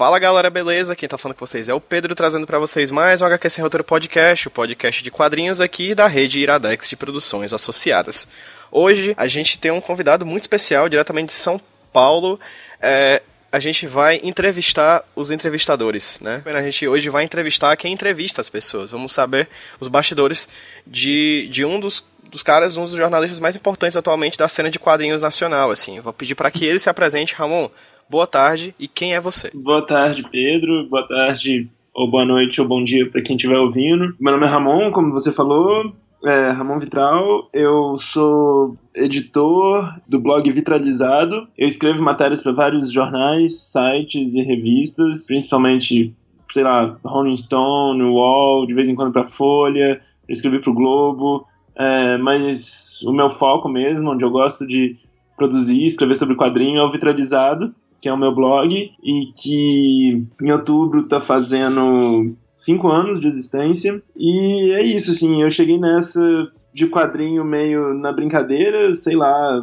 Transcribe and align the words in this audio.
Fala 0.00 0.18
galera, 0.18 0.48
beleza? 0.48 0.96
Quem 0.96 1.06
tá 1.06 1.18
falando 1.18 1.36
com 1.36 1.44
vocês 1.44 1.68
é 1.68 1.74
o 1.74 1.78
Pedro, 1.78 2.14
trazendo 2.14 2.46
para 2.46 2.58
vocês 2.58 2.90
mais 2.90 3.20
um 3.20 3.26
HQ 3.26 3.50
Sem 3.50 3.62
Roteiro 3.62 3.84
Podcast, 3.84 4.48
o 4.48 4.50
podcast 4.50 5.04
de 5.04 5.10
quadrinhos 5.10 5.60
aqui 5.60 5.94
da 5.94 6.06
rede 6.06 6.40
Iradex 6.40 6.88
de 6.88 6.96
Produções 6.96 7.52
Associadas. 7.52 8.26
Hoje 8.72 9.12
a 9.14 9.26
gente 9.26 9.58
tem 9.58 9.70
um 9.70 9.78
convidado 9.78 10.24
muito 10.24 10.44
especial, 10.44 10.88
diretamente 10.88 11.26
de 11.26 11.34
São 11.34 11.60
Paulo. 11.92 12.40
É, 12.80 13.20
a 13.52 13.60
gente 13.60 13.86
vai 13.86 14.18
entrevistar 14.24 15.04
os 15.14 15.30
entrevistadores, 15.30 16.18
né? 16.20 16.40
A 16.46 16.62
gente 16.62 16.88
hoje 16.88 17.10
vai 17.10 17.24
entrevistar 17.24 17.76
quem 17.76 17.92
entrevista 17.92 18.40
as 18.40 18.48
pessoas. 18.48 18.92
Vamos 18.92 19.12
saber 19.12 19.50
os 19.78 19.88
bastidores 19.88 20.48
de, 20.86 21.46
de 21.52 21.62
um 21.62 21.78
dos 21.78 22.02
dos 22.30 22.42
caras, 22.42 22.76
um 22.76 22.84
dos 22.84 22.92
jornalistas 22.92 23.40
mais 23.40 23.56
importantes 23.56 23.96
atualmente 23.96 24.38
da 24.38 24.48
cena 24.48 24.70
de 24.70 24.78
quadrinhos 24.78 25.20
nacional, 25.20 25.70
assim. 25.70 26.00
Vou 26.00 26.12
pedir 26.12 26.34
para 26.34 26.50
que 26.50 26.64
ele 26.64 26.78
se 26.78 26.88
apresente, 26.88 27.34
Ramon. 27.34 27.68
Boa 28.10 28.26
tarde 28.26 28.74
e 28.76 28.88
quem 28.88 29.14
é 29.14 29.20
você? 29.20 29.52
Boa 29.54 29.86
tarde, 29.86 30.26
Pedro. 30.28 30.84
Boa 30.88 31.06
tarde 31.06 31.68
ou 31.94 32.10
boa 32.10 32.24
noite 32.24 32.60
ou 32.60 32.66
bom 32.66 32.82
dia 32.82 33.08
para 33.08 33.22
quem 33.22 33.36
estiver 33.36 33.56
ouvindo. 33.56 34.16
Meu 34.18 34.32
nome 34.32 34.46
é 34.46 34.48
Ramon, 34.48 34.90
como 34.90 35.12
você 35.12 35.30
falou, 35.30 35.92
é 36.24 36.50
Ramon 36.50 36.80
Vitral. 36.80 37.48
Eu 37.52 37.96
sou 37.98 38.76
editor 38.96 39.94
do 40.08 40.18
blog 40.18 40.50
Vitralizado. 40.50 41.46
Eu 41.56 41.68
escrevo 41.68 42.02
matérias 42.02 42.42
para 42.42 42.50
vários 42.50 42.90
jornais, 42.90 43.60
sites 43.60 44.34
e 44.34 44.42
revistas, 44.42 45.26
principalmente, 45.26 46.12
sei 46.52 46.64
lá, 46.64 46.98
Rolling 47.04 47.36
Stone, 47.36 48.02
Wall, 48.02 48.66
de 48.66 48.74
vez 48.74 48.88
em 48.88 48.96
quando 48.96 49.12
para 49.12 49.22
Folha. 49.22 50.00
Eu 50.28 50.32
escrevi 50.32 50.58
para 50.58 50.70
o 50.72 50.74
Globo. 50.74 51.46
É, 51.76 52.18
mas 52.18 53.00
o 53.02 53.12
meu 53.12 53.30
foco 53.30 53.68
mesmo, 53.68 54.10
onde 54.10 54.24
eu 54.24 54.30
gosto 54.32 54.66
de 54.66 54.98
produzir, 55.36 55.86
escrever 55.86 56.16
sobre 56.16 56.34
quadrinho, 56.34 56.80
é 56.80 56.84
o 56.84 56.90
Vitralizado, 56.90 57.72
que 58.00 58.08
é 58.08 58.12
o 58.12 58.16
meu 58.16 58.34
blog, 58.34 58.90
e 59.02 59.32
que 59.36 60.24
em 60.40 60.50
outubro 60.50 61.00
está 61.00 61.20
fazendo 61.20 62.34
cinco 62.54 62.88
anos 62.88 63.20
de 63.20 63.26
existência. 63.26 64.02
E 64.16 64.72
é 64.72 64.82
isso, 64.82 65.10
assim, 65.10 65.42
eu 65.42 65.50
cheguei 65.50 65.78
nessa 65.78 66.50
de 66.72 66.86
quadrinho 66.86 67.44
meio 67.44 67.94
na 67.94 68.12
brincadeira, 68.12 68.94
sei 68.94 69.16
lá, 69.16 69.62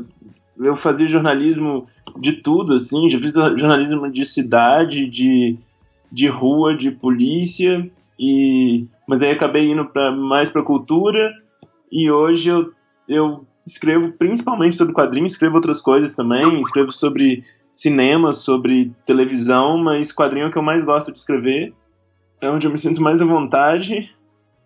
eu 0.60 0.76
fazia 0.76 1.08
jornalismo 1.08 1.86
de 2.20 2.34
tudo, 2.34 2.74
assim, 2.74 3.08
já 3.10 3.20
fiz 3.20 3.34
jornalismo 3.34 4.12
de 4.12 4.26
cidade, 4.26 5.10
de, 5.10 5.58
de 6.12 6.28
rua, 6.28 6.76
de 6.76 6.92
polícia, 6.92 7.90
e 8.20 8.86
mas 9.08 9.22
aí 9.22 9.32
acabei 9.32 9.72
indo 9.72 9.86
pra, 9.86 10.12
mais 10.12 10.50
para 10.50 10.64
cultura 10.64 11.32
e 11.92 12.12
hoje 12.12 12.50
eu, 12.50 12.72
eu 13.08 13.46
escrevo 13.66 14.12
principalmente 14.12 14.76
sobre 14.76 14.94
quadrinhos, 14.94 15.34
escrevo 15.34 15.56
outras 15.56 15.80
coisas 15.80 16.16
também, 16.16 16.60
escrevo 16.60 16.92
sobre 16.92 17.44
cinema, 17.80 18.34
sobre 18.34 18.92
televisão, 19.06 19.78
mas 19.78 20.12
quadrinho 20.12 20.46
é 20.46 20.48
o 20.48 20.52
que 20.52 20.58
eu 20.58 20.64
mais 20.64 20.84
gosto 20.84 21.12
de 21.12 21.20
escrever, 21.20 21.74
é 22.42 22.50
onde 22.50 22.68
eu 22.68 22.72
me 22.72 22.78
sinto 22.78 23.02
mais 23.02 23.22
à 23.22 23.26
vontade 23.26 24.10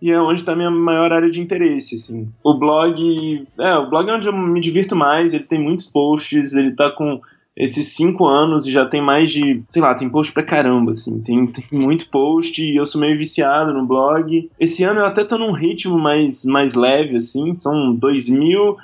e 0.01 0.09
é 0.09 0.19
onde 0.19 0.39
está 0.39 0.55
minha 0.55 0.71
maior 0.71 1.11
área 1.13 1.29
de 1.29 1.39
interesse, 1.39 1.95
assim. 1.95 2.31
O 2.43 2.57
blog, 2.57 3.47
é, 3.59 3.75
o 3.75 3.89
blog 3.89 4.09
é 4.09 4.13
onde 4.15 4.27
eu 4.27 4.33
me 4.33 4.59
divirto 4.59 4.95
mais, 4.95 5.33
ele 5.33 5.43
tem 5.43 5.61
muitos 5.61 5.85
posts, 5.85 6.53
ele 6.53 6.75
tá 6.75 6.89
com 6.89 7.21
esses 7.55 7.87
cinco 7.95 8.25
anos 8.25 8.65
e 8.65 8.71
já 8.71 8.85
tem 8.85 9.01
mais 9.01 9.29
de, 9.29 9.61
sei 9.65 9.81
lá, 9.81 9.93
tem 9.93 10.09
post 10.09 10.31
pra 10.31 10.43
caramba, 10.43 10.91
assim, 10.91 11.19
tem, 11.21 11.45
tem 11.47 11.65
muito 11.71 12.09
post 12.09 12.61
e 12.63 12.77
eu 12.77 12.85
sou 12.85 12.99
meio 13.01 13.17
viciado 13.17 13.73
no 13.73 13.85
blog. 13.85 14.49
Esse 14.59 14.83
ano 14.83 15.01
eu 15.01 15.05
até 15.05 15.23
tô 15.23 15.37
num 15.37 15.51
ritmo 15.51 15.97
mais, 15.97 16.45
mais 16.45 16.73
leve, 16.75 17.17
assim, 17.17 17.53
são 17.53 17.93
dois 17.93 18.29
mil, 18.29 18.77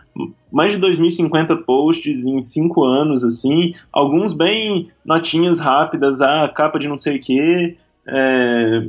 mais 0.52 0.74
de 0.74 0.80
2.050 0.80 1.64
posts 1.64 2.26
em 2.26 2.42
cinco 2.42 2.84
anos, 2.84 3.24
assim, 3.24 3.74
alguns 3.92 4.34
bem 4.34 4.90
notinhas 5.06 5.60
rápidas, 5.60 6.22
ah, 6.22 6.52
capa 6.54 6.78
de 6.78 6.90
não 6.90 6.98
sei 6.98 7.18
o 7.18 7.22
que, 7.22 7.78
é, 8.06 8.88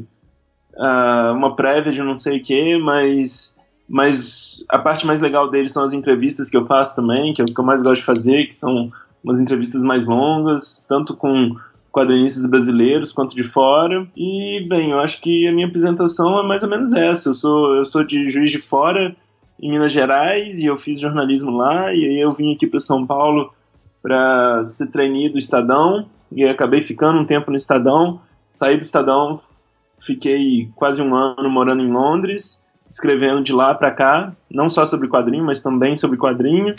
ah, 0.76 1.32
uma 1.36 1.54
prévia 1.54 1.92
de 1.92 2.02
não 2.02 2.16
sei 2.16 2.38
o 2.38 2.42
que, 2.42 2.78
mas 2.78 3.56
mas 3.90 4.62
a 4.68 4.78
parte 4.78 5.06
mais 5.06 5.22
legal 5.22 5.50
deles 5.50 5.72
são 5.72 5.82
as 5.82 5.94
entrevistas 5.94 6.50
que 6.50 6.56
eu 6.58 6.66
faço 6.66 6.94
também, 6.94 7.32
que 7.32 7.40
é 7.40 7.44
o 7.44 7.48
que 7.48 7.58
eu 7.58 7.64
mais 7.64 7.80
gosto 7.80 8.00
de 8.00 8.06
fazer, 8.06 8.46
que 8.46 8.54
são 8.54 8.92
umas 9.22 9.40
entrevistas 9.40 9.82
mais 9.82 10.06
longas, 10.06 10.86
tanto 10.88 11.16
com 11.16 11.56
quadrinistas 11.90 12.48
brasileiros 12.48 13.12
quanto 13.12 13.34
de 13.34 13.42
fora. 13.42 14.06
E, 14.16 14.64
bem, 14.68 14.90
eu 14.90 15.00
acho 15.00 15.20
que 15.20 15.46
a 15.48 15.52
minha 15.52 15.66
apresentação 15.66 16.38
é 16.38 16.46
mais 16.46 16.62
ou 16.62 16.68
menos 16.68 16.92
essa. 16.92 17.30
Eu 17.30 17.34
sou, 17.34 17.74
eu 17.74 17.84
sou 17.84 18.04
de 18.04 18.30
Juiz 18.30 18.50
de 18.50 18.60
Fora, 18.60 19.14
em 19.60 19.70
Minas 19.70 19.92
Gerais, 19.92 20.58
e 20.58 20.66
eu 20.66 20.78
fiz 20.78 21.00
jornalismo 21.00 21.50
lá, 21.50 21.92
e 21.92 22.04
aí 22.04 22.20
eu 22.20 22.30
vim 22.32 22.54
aqui 22.54 22.66
para 22.66 22.80
São 22.80 23.04
Paulo 23.06 23.52
para 24.00 24.62
ser 24.62 24.90
trainee 24.90 25.28
do 25.28 25.38
Estadão, 25.38 26.06
e 26.30 26.44
acabei 26.44 26.82
ficando 26.82 27.18
um 27.18 27.24
tempo 27.24 27.50
no 27.50 27.56
Estadão. 27.56 28.20
Saí 28.50 28.76
do 28.76 28.82
Estadão, 28.82 29.34
fiquei 29.98 30.70
quase 30.76 31.02
um 31.02 31.14
ano 31.14 31.50
morando 31.50 31.82
em 31.82 31.90
Londres, 31.90 32.66
escrevendo 32.88 33.42
de 33.42 33.52
lá 33.52 33.74
para 33.74 33.90
cá, 33.90 34.32
não 34.50 34.70
só 34.70 34.86
sobre 34.86 35.08
quadrinho, 35.08 35.44
mas 35.44 35.60
também 35.60 35.96
sobre 35.96 36.16
quadrinho. 36.16 36.74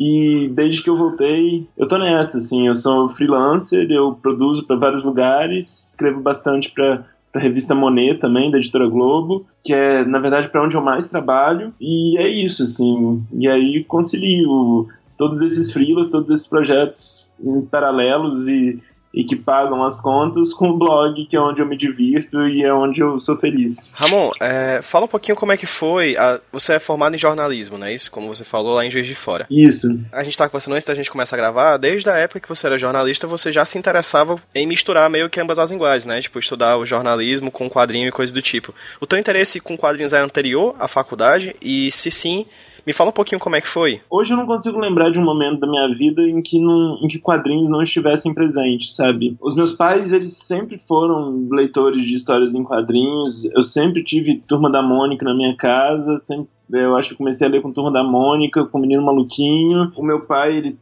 E 0.00 0.48
desde 0.54 0.82
que 0.82 0.88
eu 0.88 0.96
voltei, 0.96 1.68
eu 1.76 1.86
tô 1.86 1.98
nessa, 1.98 2.38
assim, 2.38 2.66
eu 2.66 2.74
sou 2.74 3.06
freelancer, 3.10 3.86
eu 3.90 4.14
produzo 4.14 4.66
para 4.66 4.76
vários 4.76 5.04
lugares, 5.04 5.90
escrevo 5.90 6.22
bastante 6.22 6.70
para 6.70 7.04
a 7.34 7.38
revista 7.38 7.74
Monet 7.74 8.18
também, 8.18 8.50
da 8.50 8.56
editora 8.56 8.88
Globo, 8.88 9.44
que 9.62 9.74
é, 9.74 10.02
na 10.02 10.18
verdade, 10.18 10.48
para 10.48 10.64
onde 10.64 10.74
eu 10.74 10.80
mais 10.80 11.10
trabalho, 11.10 11.74
e 11.78 12.16
é 12.16 12.26
isso, 12.26 12.62
assim, 12.62 13.22
e 13.30 13.46
aí 13.46 13.84
concilio 13.84 14.88
todos 15.18 15.42
esses 15.42 15.70
freelas, 15.70 16.08
todos 16.08 16.30
esses 16.30 16.46
projetos 16.46 17.30
em 17.38 17.60
paralelos 17.60 18.48
e 18.48 18.82
e 19.12 19.24
que 19.24 19.34
pagam 19.34 19.84
as 19.84 20.00
contas 20.00 20.54
com 20.54 20.70
o 20.70 20.78
blog, 20.78 21.26
que 21.26 21.36
é 21.36 21.40
onde 21.40 21.60
eu 21.60 21.66
me 21.66 21.76
divirto 21.76 22.46
e 22.46 22.62
é 22.62 22.72
onde 22.72 23.00
eu 23.00 23.18
sou 23.18 23.36
feliz. 23.36 23.92
Ramon, 23.94 24.30
é, 24.40 24.80
fala 24.82 25.06
um 25.06 25.08
pouquinho 25.08 25.36
como 25.36 25.52
é 25.52 25.56
que 25.56 25.66
foi. 25.66 26.16
A, 26.16 26.40
você 26.52 26.74
é 26.74 26.78
formado 26.78 27.14
em 27.14 27.18
jornalismo, 27.18 27.76
não 27.76 27.86
é 27.86 27.92
isso? 27.92 28.10
Como 28.10 28.28
você 28.28 28.44
falou 28.44 28.74
lá 28.74 28.84
em 28.84 28.90
Juiz 28.90 29.06
de 29.06 29.14
Fora. 29.14 29.46
Isso. 29.50 29.98
A 30.12 30.22
gente 30.22 30.38
tá 30.38 30.48
conversando 30.48 30.74
antes 30.74 30.86
da 30.86 30.94
gente 30.94 31.10
começar 31.10 31.36
a 31.36 31.38
gravar, 31.38 31.76
desde 31.76 32.08
a 32.08 32.16
época 32.16 32.40
que 32.40 32.48
você 32.48 32.66
era 32.66 32.78
jornalista, 32.78 33.26
você 33.26 33.50
já 33.50 33.64
se 33.64 33.78
interessava 33.78 34.36
em 34.54 34.66
misturar 34.66 35.10
meio 35.10 35.28
que 35.28 35.40
ambas 35.40 35.58
as 35.58 35.70
linguagens, 35.70 36.06
né? 36.06 36.20
Tipo, 36.20 36.38
estudar 36.38 36.76
o 36.76 36.86
jornalismo 36.86 37.50
com 37.50 37.68
quadrinho 37.68 38.08
e 38.08 38.12
coisas 38.12 38.32
do 38.32 38.42
tipo. 38.42 38.72
O 39.00 39.06
teu 39.06 39.18
interesse 39.18 39.58
com 39.60 39.76
quadrinhos 39.76 40.12
é 40.12 40.20
anterior 40.20 40.76
à 40.78 40.86
faculdade? 40.86 41.56
E 41.60 41.90
se 41.90 42.10
sim, 42.10 42.46
me 42.86 42.92
fala 42.92 43.10
um 43.10 43.12
pouquinho 43.12 43.40
como 43.40 43.56
é 43.56 43.60
que 43.60 43.68
foi. 43.68 44.00
Hoje 44.08 44.32
eu 44.32 44.36
não 44.36 44.46
consigo 44.46 44.78
lembrar 44.78 45.10
de 45.10 45.18
um 45.18 45.24
momento 45.24 45.60
da 45.60 45.66
minha 45.66 45.88
vida 45.94 46.22
em 46.22 46.40
que, 46.40 46.60
não, 46.60 46.98
em 47.02 47.08
que 47.08 47.18
quadrinhos 47.18 47.68
não 47.68 47.82
estivessem 47.82 48.32
presentes, 48.34 48.94
sabe? 48.94 49.36
Os 49.40 49.54
meus 49.54 49.72
pais, 49.72 50.12
eles 50.12 50.36
sempre 50.36 50.78
foram 50.78 51.48
leitores 51.50 52.04
de 52.04 52.14
histórias 52.14 52.54
em 52.54 52.64
quadrinhos. 52.64 53.44
Eu 53.46 53.62
sempre 53.62 54.02
tive 54.02 54.42
Turma 54.46 54.70
da 54.70 54.82
Mônica 54.82 55.24
na 55.24 55.34
minha 55.34 55.56
casa, 55.56 56.16
sempre, 56.18 56.48
eu 56.72 56.96
acho 56.96 57.10
que 57.10 57.16
comecei 57.16 57.46
a 57.46 57.50
ler 57.50 57.62
com 57.62 57.72
Turma 57.72 57.92
da 57.92 58.02
Mônica, 58.02 58.64
com 58.64 58.78
o 58.78 58.80
Menino 58.80 59.02
Maluquinho. 59.02 59.92
O 59.96 60.02
meu 60.02 60.20
pai, 60.20 60.56
ele, 60.56 60.78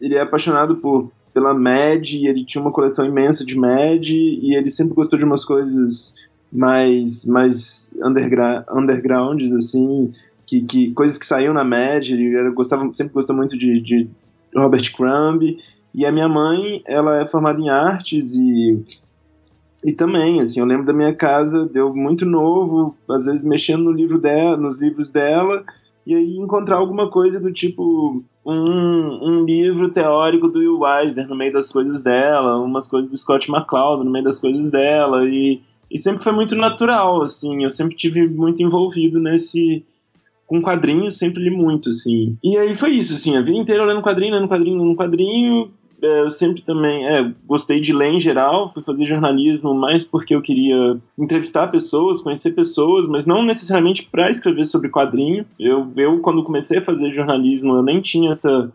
ele 0.00 0.14
é 0.14 0.20
apaixonado 0.20 0.76
por 0.76 1.10
pela 1.32 1.54
Mad, 1.54 2.10
e 2.10 2.26
ele 2.26 2.44
tinha 2.44 2.60
uma 2.60 2.72
coleção 2.72 3.06
imensa 3.06 3.44
de 3.44 3.56
Mad, 3.56 4.08
e 4.08 4.56
ele 4.56 4.70
sempre 4.72 4.94
gostou 4.94 5.16
de 5.16 5.24
umas 5.24 5.44
coisas 5.44 6.16
mais, 6.52 7.24
mais 7.24 7.92
undergrounds, 8.02 9.52
assim, 9.52 10.10
que, 10.48 10.62
que 10.62 10.92
coisas 10.92 11.18
que 11.18 11.26
saíam 11.26 11.52
na 11.52 11.62
média, 11.62 12.14
ele 12.14 12.50
gostava, 12.52 12.82
sempre 12.94 13.12
gostou 13.12 13.36
muito 13.36 13.56
de, 13.56 13.80
de 13.80 14.08
Robert 14.56 14.90
Crumb, 14.96 15.58
e 15.94 16.06
a 16.06 16.12
minha 16.12 16.28
mãe, 16.28 16.82
ela 16.86 17.20
é 17.20 17.26
formada 17.26 17.60
em 17.60 17.68
artes 17.68 18.34
e 18.34 18.82
e 19.84 19.92
também, 19.92 20.40
assim, 20.40 20.58
eu 20.58 20.66
lembro 20.66 20.86
da 20.86 20.92
minha 20.92 21.14
casa, 21.14 21.64
deu 21.64 21.94
muito 21.94 22.26
novo, 22.26 22.96
às 23.08 23.24
vezes 23.24 23.44
mexendo 23.44 23.84
no 23.84 23.92
livro 23.92 24.18
dela, 24.18 24.56
nos 24.56 24.80
livros 24.80 25.12
dela, 25.12 25.64
e 26.04 26.16
aí 26.16 26.36
encontrar 26.36 26.78
alguma 26.78 27.08
coisa 27.08 27.38
do 27.38 27.52
tipo 27.52 28.24
um, 28.44 28.52
um 28.52 29.44
livro 29.44 29.90
teórico 29.90 30.48
do 30.48 30.58
Will 30.58 30.84
Eisner 30.84 31.28
no 31.28 31.36
meio 31.36 31.52
das 31.52 31.70
coisas 31.70 32.02
dela, 32.02 32.58
umas 32.58 32.88
coisas 32.88 33.08
do 33.08 33.16
Scott 33.16 33.48
McCloud 33.48 34.04
no 34.04 34.10
meio 34.10 34.24
das 34.24 34.40
coisas 34.40 34.68
dela, 34.68 35.24
e, 35.24 35.60
e 35.88 35.96
sempre 35.96 36.24
foi 36.24 36.32
muito 36.32 36.56
natural, 36.56 37.22
assim, 37.22 37.62
eu 37.62 37.70
sempre 37.70 37.94
tive 37.94 38.26
muito 38.26 38.60
envolvido 38.60 39.20
nesse 39.20 39.86
com 40.48 40.62
quadrinhos, 40.62 41.18
sempre 41.18 41.42
li 41.42 41.50
muito, 41.50 41.90
assim. 41.90 42.36
E 42.42 42.56
aí 42.56 42.74
foi 42.74 42.92
isso, 42.92 43.14
assim, 43.14 43.36
a 43.36 43.42
vida 43.42 43.58
inteira 43.58 43.84
lendo 43.84 44.00
quadrinho, 44.00 44.34
lendo 44.34 44.48
quadrinho, 44.48 44.82
lendo 44.82 44.96
quadrinho. 44.96 45.70
É, 46.00 46.22
eu 46.22 46.30
sempre 46.30 46.62
também 46.62 47.06
é, 47.06 47.32
gostei 47.44 47.80
de 47.80 47.92
ler 47.92 48.14
em 48.14 48.20
geral, 48.20 48.72
fui 48.72 48.82
fazer 48.82 49.04
jornalismo 49.04 49.74
mais 49.74 50.04
porque 50.04 50.34
eu 50.34 50.40
queria 50.40 50.96
entrevistar 51.18 51.66
pessoas, 51.68 52.20
conhecer 52.20 52.52
pessoas, 52.52 53.06
mas 53.06 53.26
não 53.26 53.44
necessariamente 53.44 54.08
para 54.10 54.30
escrever 54.30 54.64
sobre 54.64 54.88
quadrinho. 54.88 55.44
Eu, 55.60 55.92
eu, 55.96 56.18
quando 56.20 56.42
comecei 56.42 56.78
a 56.78 56.82
fazer 56.82 57.12
jornalismo, 57.12 57.74
eu 57.74 57.82
nem 57.82 58.00
tinha 58.00 58.30
essa 58.30 58.72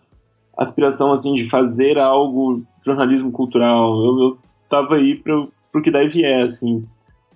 aspiração, 0.56 1.12
assim, 1.12 1.34
de 1.34 1.46
fazer 1.50 1.98
algo 1.98 2.62
jornalismo 2.86 3.32
cultural. 3.32 3.96
Eu, 4.06 4.20
eu 4.20 4.38
tava 4.70 4.96
aí 4.96 5.16
para 5.16 5.40
o 5.40 5.82
que 5.82 5.90
daí 5.90 6.08
vier, 6.08 6.44
assim, 6.44 6.86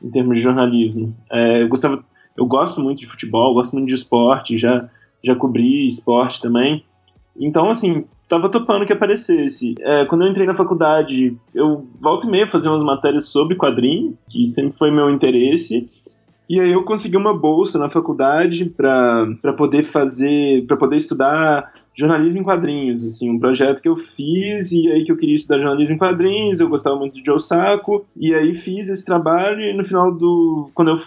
em 0.04 0.12
termos 0.12 0.38
de 0.38 0.44
jornalismo. 0.44 1.16
É, 1.32 1.64
eu 1.64 1.68
gostava 1.70 2.04
eu 2.38 2.46
gosto 2.46 2.80
muito 2.80 3.00
de 3.00 3.08
futebol, 3.08 3.54
gosto 3.54 3.74
muito 3.74 3.88
de 3.88 3.96
esporte, 3.96 4.58
já, 4.58 4.90
já 5.24 5.36
cobri 5.36 5.88
esporte 5.88 6.40
também. 6.40 6.84
Então, 7.36 7.70
assim, 7.70 8.06
tava 8.28 8.50
topando 8.50 8.86
que 8.86 8.94
aparecesse. 8.94 9.76
É, 9.80 10.06
quando 10.06 10.24
eu 10.24 10.30
entrei 10.30 10.46
na 10.46 10.56
faculdade, 10.56 11.36
eu 11.54 11.88
volto 12.00 12.28
e 12.28 12.30
meia 12.30 12.48
fazer 12.48 12.70
umas 12.70 12.84
matérias 12.84 13.30
sobre 13.30 13.56
quadrinho, 13.56 14.18
que 14.30 14.46
sempre 14.46 14.78
foi 14.78 14.92
meu 14.92 15.10
interesse. 15.10 15.90
E 16.50 16.62
aí 16.62 16.72
eu 16.72 16.84
consegui 16.84 17.18
uma 17.18 17.38
bolsa 17.38 17.78
na 17.78 17.90
faculdade 17.90 18.66
para 18.66 19.54
poder 19.58 19.84
fazer, 19.84 20.66
para 20.66 20.78
poder 20.78 20.96
estudar 20.96 21.74
jornalismo 21.94 22.40
em 22.40 22.44
quadrinhos, 22.44 23.04
assim, 23.04 23.30
um 23.30 23.40
projeto 23.40 23.82
que 23.82 23.90
eu 23.90 23.98
fiz 23.98 24.72
e 24.72 24.90
aí 24.90 25.04
que 25.04 25.12
eu 25.12 25.18
queria 25.18 25.36
estudar 25.36 25.60
jornalismo 25.60 25.96
em 25.96 25.98
quadrinhos, 25.98 26.60
eu 26.60 26.70
gostava 26.70 26.96
muito 26.96 27.16
de 27.16 27.26
Joe 27.26 27.42
Sacco, 27.42 28.06
e 28.16 28.34
aí 28.34 28.54
fiz 28.56 28.88
esse 28.88 29.04
trabalho 29.04 29.60
e 29.60 29.74
no 29.74 29.84
final 29.84 30.14
do 30.14 30.70
quando 30.74 30.92
eu 30.92 30.98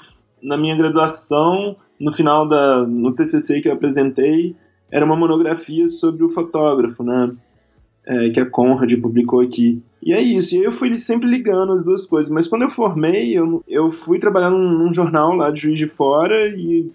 na 0.42 0.56
minha 0.56 0.76
graduação, 0.76 1.76
no 1.98 2.12
final 2.12 2.48
da 2.48 2.86
no 2.86 3.12
TCC 3.12 3.60
que 3.60 3.68
eu 3.68 3.72
apresentei, 3.72 4.56
era 4.90 5.04
uma 5.04 5.16
monografia 5.16 5.88
sobre 5.88 6.24
o 6.24 6.28
fotógrafo, 6.28 7.02
né? 7.02 7.32
É, 8.06 8.30
que 8.30 8.40
a 8.40 8.46
Conrad 8.46 8.92
publicou 9.00 9.40
aqui. 9.40 9.82
E 10.02 10.12
é 10.12 10.20
isso, 10.20 10.56
e 10.56 10.64
eu 10.64 10.72
fui 10.72 10.96
sempre 10.96 11.28
ligando 11.28 11.72
as 11.72 11.84
duas 11.84 12.06
coisas. 12.06 12.32
Mas 12.32 12.48
quando 12.48 12.62
eu 12.62 12.70
formei, 12.70 13.36
eu, 13.36 13.62
eu 13.68 13.92
fui 13.92 14.18
trabalhar 14.18 14.50
num, 14.50 14.78
num 14.78 14.92
jornal 14.92 15.34
lá 15.34 15.50
de 15.50 15.60
Juiz 15.60 15.78
de 15.78 15.86
Fora 15.86 16.48
e 16.48 16.90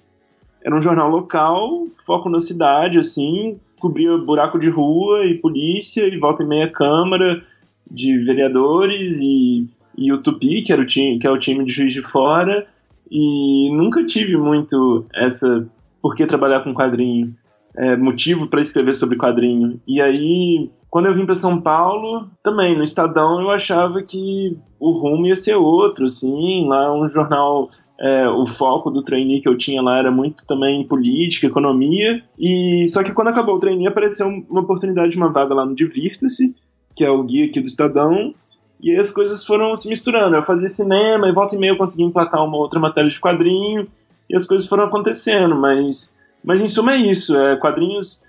era 0.63 0.75
um 0.75 0.81
jornal 0.81 1.09
local, 1.09 1.87
foco 2.05 2.27
na 2.27 2.39
cidade, 2.39 2.97
assim, 2.97 3.59
cobria 3.79 4.17
buraco 4.17 4.57
de 4.57 4.67
rua 4.67 5.23
e 5.23 5.35
polícia 5.35 6.07
e 6.07 6.17
volta 6.17 6.41
e 6.41 6.47
meia 6.47 6.71
câmara 6.71 7.43
de 7.89 8.17
vereadores 8.25 9.19
e, 9.21 9.67
e 9.95 10.11
o 10.11 10.17
Tupi, 10.23 10.63
que, 10.63 10.73
era 10.73 10.81
o 10.81 10.85
time, 10.85 11.19
que 11.19 11.27
é 11.27 11.29
o 11.29 11.37
time 11.37 11.63
de 11.63 11.71
Juiz 11.71 11.93
de 11.93 12.01
Fora, 12.01 12.65
e 13.09 13.69
nunca 13.75 14.05
tive 14.05 14.37
muito 14.37 15.05
essa 15.13 15.67
por 16.01 16.15
que 16.15 16.25
trabalhar 16.25 16.63
com 16.63 16.73
quadrinho 16.73 17.35
é, 17.77 17.95
motivo 17.95 18.47
para 18.47 18.61
escrever 18.61 18.93
sobre 18.93 19.17
quadrinho. 19.17 19.79
E 19.87 20.01
aí, 20.01 20.69
quando 20.89 21.07
eu 21.07 21.13
vim 21.13 21.25
para 21.25 21.35
São 21.35 21.59
Paulo, 21.59 22.27
também 22.41 22.77
no 22.77 22.83
Estadão 22.83 23.41
eu 23.41 23.51
achava 23.51 24.01
que 24.01 24.57
o 24.79 24.91
rumo 24.91 25.27
ia 25.27 25.35
ser 25.35 25.55
outro, 25.55 26.05
assim, 26.05 26.67
lá 26.67 26.93
um 26.95 27.07
jornal 27.09 27.69
é, 27.99 28.27
o 28.27 28.45
foco 28.45 28.91
do 28.91 29.03
trainee 29.03 29.41
que 29.41 29.47
eu 29.47 29.57
tinha 29.57 29.81
lá 29.81 29.97
era 29.97 30.11
muito 30.11 30.45
também 30.45 30.85
política, 30.85 31.47
economia. 31.47 32.21
E 32.39 32.85
só 32.87 33.03
que 33.03 33.13
quando 33.13 33.29
acabou 33.29 33.55
o 33.55 33.59
trainee 33.59 33.87
apareceu 33.87 34.27
uma 34.27 34.61
oportunidade 34.61 35.11
de 35.11 35.17
uma 35.17 35.31
vaga 35.31 35.53
lá 35.53 35.65
no 35.65 35.75
Divirta-se, 35.75 36.55
que 36.95 37.03
é 37.03 37.09
o 37.09 37.23
guia 37.23 37.45
aqui 37.45 37.59
do 37.59 37.67
Estadão. 37.67 38.33
E 38.81 38.95
as 38.97 39.11
coisas 39.11 39.45
foram 39.45 39.75
se 39.75 39.87
misturando. 39.87 40.35
Eu 40.35 40.43
fazia 40.43 40.69
cinema 40.69 41.27
e 41.27 41.33
volta 41.33 41.55
e 41.55 41.57
meia 41.57 41.71
eu 41.71 41.77
conseguia 41.77 42.05
emplacar 42.05 42.43
uma 42.43 42.57
outra 42.57 42.79
matéria 42.79 43.09
de 43.09 43.19
quadrinho. 43.19 43.87
E 44.29 44.35
as 44.35 44.45
coisas 44.45 44.67
foram 44.67 44.85
acontecendo, 44.85 45.55
mas 45.55 46.15
mas 46.45 46.61
em 46.61 46.69
suma 46.69 46.93
é 46.93 46.97
isso. 46.97 47.35
É, 47.35 47.57
quadrinhos. 47.57 48.23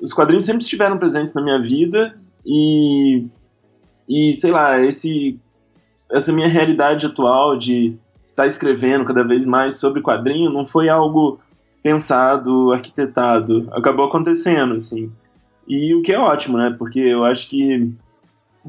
Os 0.00 0.12
quadrinhos 0.12 0.44
sempre 0.44 0.62
estiveram 0.62 0.98
presentes 0.98 1.32
na 1.32 1.40
minha 1.40 1.60
vida 1.62 2.14
e. 2.44 3.26
E 4.06 4.34
sei 4.34 4.50
lá, 4.50 4.84
esse, 4.84 5.40
essa 6.12 6.30
minha 6.30 6.48
realidade 6.48 7.06
atual 7.06 7.56
de 7.56 7.96
estar 8.22 8.46
escrevendo 8.46 9.04
cada 9.06 9.22
vez 9.22 9.46
mais 9.46 9.76
sobre 9.76 10.02
quadrinho 10.02 10.50
não 10.50 10.66
foi 10.66 10.90
algo 10.90 11.40
pensado, 11.82 12.70
arquitetado. 12.72 13.66
Acabou 13.72 14.04
acontecendo, 14.04 14.74
assim. 14.74 15.10
E 15.66 15.94
o 15.94 16.02
que 16.02 16.12
é 16.12 16.18
ótimo, 16.18 16.58
né? 16.58 16.74
Porque 16.78 16.98
eu 16.98 17.24
acho 17.24 17.48
que 17.48 17.94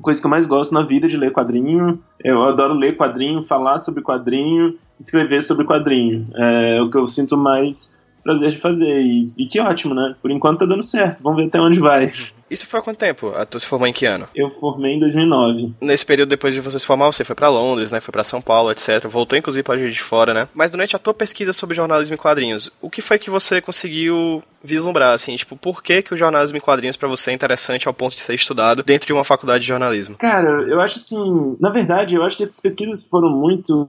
coisa 0.02 0.20
que 0.20 0.26
eu 0.26 0.32
mais 0.32 0.46
gosto 0.46 0.74
na 0.74 0.84
vida 0.84 1.08
de 1.08 1.18
ler 1.18 1.32
quadrinho. 1.32 2.00
Eu 2.24 2.44
adoro 2.44 2.74
ler 2.74 2.98
quadrinho, 2.98 3.42
falar 3.42 3.80
sobre 3.80 4.02
quadrinho, 4.02 4.76
escrever 5.00 5.44
sobre 5.44 5.66
quadrinho. 5.66 6.28
É 6.36 6.82
o 6.82 6.90
que 6.90 6.98
eu 6.98 7.08
sinto 7.08 7.38
mais 7.38 7.95
prazer 8.26 8.50
de 8.50 8.58
fazer. 8.58 9.02
E, 9.02 9.28
e, 9.38 9.46
que 9.46 9.60
ótimo, 9.60 9.94
né? 9.94 10.16
Por 10.20 10.32
enquanto 10.32 10.60
tá 10.60 10.66
dando 10.66 10.84
certo. 10.84 11.22
Vamos 11.22 11.38
ver 11.38 11.48
até 11.48 11.62
onde 11.62 11.80
vai. 11.80 12.12
Isso 12.50 12.68
foi 12.68 12.80
há 12.80 12.84
quanto 12.84 12.98
tempo? 12.98 13.32
Tu 13.50 13.60
se 13.60 13.68
formou 13.68 13.88
em 13.88 13.94
que 13.94 14.06
ano? 14.06 14.28
Eu 14.36 14.50
formei 14.50 14.94
em 14.94 15.00
2009. 15.00 15.74
Nesse 15.82 16.06
período 16.06 16.30
depois 16.30 16.54
de 16.54 16.62
você 16.62 16.78
se 16.80 16.86
formar, 16.86 17.08
você 17.08 17.24
foi 17.24 17.36
para 17.36 17.48
Londres, 17.48 17.92
né? 17.92 18.00
Foi 18.00 18.12
para 18.12 18.24
São 18.24 18.42
Paulo, 18.42 18.72
etc. 18.72 19.08
Voltou 19.08 19.38
inclusive 19.38 19.64
para 19.64 19.78
Juiz 19.78 19.94
de 19.94 20.02
Fora, 20.02 20.34
né? 20.34 20.48
Mas 20.54 20.72
durante 20.72 20.96
a 20.96 21.00
tua 21.00 21.14
pesquisa 21.14 21.54
sobre 21.54 21.76
jornalismo 21.76 22.16
em 22.16 22.18
quadrinhos, 22.18 22.72
o 22.82 22.90
que 22.90 23.02
foi 23.02 23.18
que 23.18 23.30
você 23.30 23.62
conseguiu 23.62 24.44
vislumbrar, 24.64 25.14
assim, 25.14 25.36
tipo, 25.36 25.56
por 25.56 25.84
que, 25.84 26.02
que 26.02 26.14
o 26.14 26.18
jornalismo 26.18 26.58
em 26.58 26.62
quadrinhos 26.62 26.98
para 26.98 27.08
você 27.08 27.32
é 27.32 27.34
interessante 27.34 27.88
ao 27.88 27.94
ponto 27.94 28.16
de 28.16 28.22
ser 28.22 28.34
estudado 28.34 28.84
dentro 28.84 29.06
de 29.06 29.14
uma 29.14 29.24
faculdade 29.24 29.62
de 29.62 29.68
jornalismo? 29.68 30.16
Cara, 30.18 30.64
eu 30.68 30.82
acho 30.82 30.98
assim, 30.98 31.56
na 31.60 31.70
verdade, 31.70 32.16
eu 32.16 32.24
acho 32.24 32.38
que 32.38 32.44
essas 32.44 32.60
pesquisas 32.60 33.04
foram 33.04 33.30
muito 33.30 33.86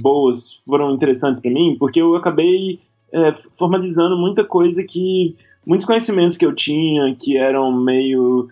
boas, 0.00 0.62
foram 0.66 0.92
interessantes 0.92 1.40
para 1.40 1.50
mim, 1.50 1.76
porque 1.78 2.00
eu 2.00 2.14
acabei 2.16 2.80
é, 3.14 3.32
formalizando 3.56 4.16
muita 4.16 4.44
coisa 4.44 4.82
que. 4.82 5.36
muitos 5.64 5.86
conhecimentos 5.86 6.36
que 6.36 6.44
eu 6.44 6.52
tinha 6.52 7.14
que 7.14 7.36
eram 7.36 7.72
meio 7.72 8.48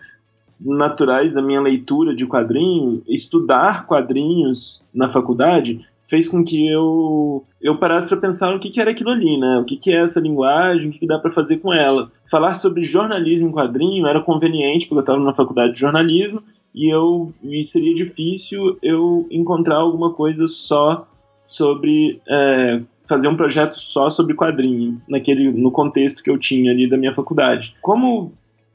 naturais 0.59 1.33
da 1.33 1.41
minha 1.41 1.59
leitura 1.59 2.15
de 2.15 2.25
quadrinho, 2.25 3.03
estudar 3.07 3.85
quadrinhos 3.85 4.85
na 4.93 5.09
faculdade 5.09 5.85
fez 6.07 6.27
com 6.27 6.43
que 6.43 6.69
eu 6.69 7.43
eu 7.61 7.77
parasse 7.77 8.07
para 8.07 8.17
pensar 8.17 8.53
o 8.53 8.59
que, 8.59 8.69
que 8.69 8.79
era 8.79 8.91
aquilo 8.91 9.09
ali, 9.09 9.37
né? 9.37 9.57
O 9.57 9.65
que, 9.65 9.75
que 9.75 9.91
é 9.91 10.03
essa 10.03 10.19
linguagem, 10.19 10.89
o 10.89 10.93
que, 10.93 10.99
que 10.99 11.07
dá 11.07 11.17
para 11.17 11.31
fazer 11.31 11.57
com 11.57 11.73
ela. 11.73 12.11
Falar 12.29 12.53
sobre 12.53 12.83
jornalismo 12.83 13.47
em 13.49 13.51
quadrinho 13.51 14.07
era 14.07 14.21
conveniente 14.21 14.85
porque 14.85 14.99
eu 14.99 15.01
estava 15.01 15.19
na 15.19 15.33
faculdade 15.33 15.73
de 15.73 15.79
jornalismo 15.79 16.41
e 16.73 16.93
eu 16.93 17.33
e 17.43 17.63
seria 17.63 17.93
difícil 17.93 18.77
eu 18.81 19.27
encontrar 19.31 19.77
alguma 19.77 20.13
coisa 20.13 20.47
só 20.47 21.07
sobre 21.43 22.21
é, 22.27 22.81
fazer 23.13 23.27
um 23.27 23.37
projeto 23.37 23.79
só 23.79 24.09
sobre 24.09 24.33
quadrinho, 24.33 24.99
naquele, 25.07 25.51
no 25.51 25.71
contexto 25.71 26.23
que 26.23 26.31
eu 26.31 26.37
tinha 26.37 26.71
ali 26.71 26.89
da 26.89 26.97
minha 26.97 27.13
faculdade. 27.13 27.75
Como 27.79 28.33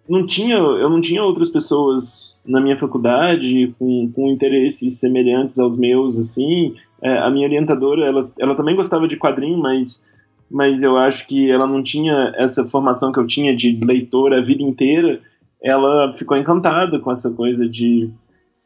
não 0.08 0.24
tinha, 0.24 0.54
eu 0.54 0.88
não 0.88 1.00
tinha 1.00 1.24
outras 1.24 1.48
pessoas 1.48 2.36
na 2.46 2.60
minha 2.60 2.78
faculdade 2.78 3.74
com, 3.76 4.10
com 4.14 4.28
interesses 4.28 5.00
semelhantes 5.00 5.58
aos 5.58 5.76
meus, 5.76 6.16
assim, 6.16 6.76
é, 7.02 7.18
a 7.18 7.28
minha 7.30 7.48
orientadora, 7.48 8.06
ela, 8.06 8.30
ela 8.38 8.54
também 8.54 8.76
gostava 8.76 9.08
de 9.08 9.16
quadrinho, 9.16 9.58
mas, 9.58 10.06
mas 10.48 10.84
eu 10.84 10.96
acho 10.96 11.26
que 11.26 11.50
ela 11.50 11.66
não 11.66 11.82
tinha 11.82 12.32
essa 12.36 12.64
formação 12.64 13.10
que 13.10 13.18
eu 13.18 13.26
tinha 13.26 13.54
de 13.56 13.76
leitora 13.84 14.38
a 14.38 14.42
vida 14.42 14.62
inteira, 14.62 15.20
ela 15.60 16.12
ficou 16.12 16.36
encantada 16.36 17.00
com 17.00 17.10
essa 17.10 17.32
coisa 17.32 17.68
de 17.68 18.08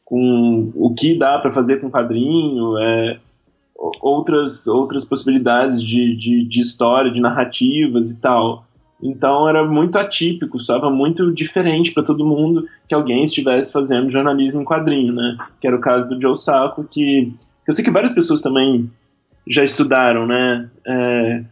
com 0.04 0.70
o 0.74 0.92
que 0.92 1.16
dá 1.16 1.38
para 1.38 1.50
fazer 1.50 1.80
com 1.80 1.90
quadrinho, 1.90 2.76
é, 2.76 3.18
outras, 4.00 4.66
outras 4.66 5.04
possibilidades 5.04 5.82
de, 5.82 6.14
de, 6.16 6.44
de 6.44 6.60
história, 6.60 7.10
de 7.10 7.20
narrativas 7.20 8.10
e 8.10 8.20
tal. 8.20 8.64
Então 9.02 9.48
era 9.48 9.66
muito 9.66 9.98
atípico, 9.98 10.56
estava 10.56 10.88
muito 10.88 11.32
diferente 11.32 11.90
para 11.90 12.04
todo 12.04 12.24
mundo 12.24 12.68
que 12.88 12.94
alguém 12.94 13.24
estivesse 13.24 13.72
fazendo 13.72 14.10
jornalismo 14.10 14.60
em 14.60 14.64
quadrinho, 14.64 15.12
né? 15.12 15.36
Que 15.60 15.66
era 15.66 15.76
o 15.76 15.80
caso 15.80 16.08
do 16.08 16.20
Joe 16.20 16.38
Sacco, 16.38 16.84
que 16.84 17.32
eu 17.66 17.72
sei 17.72 17.84
que 17.84 17.90
várias 17.90 18.14
pessoas 18.14 18.40
também 18.40 18.88
já 19.48 19.64
estudaram, 19.64 20.26
né? 20.26 20.70
É, 20.86 21.42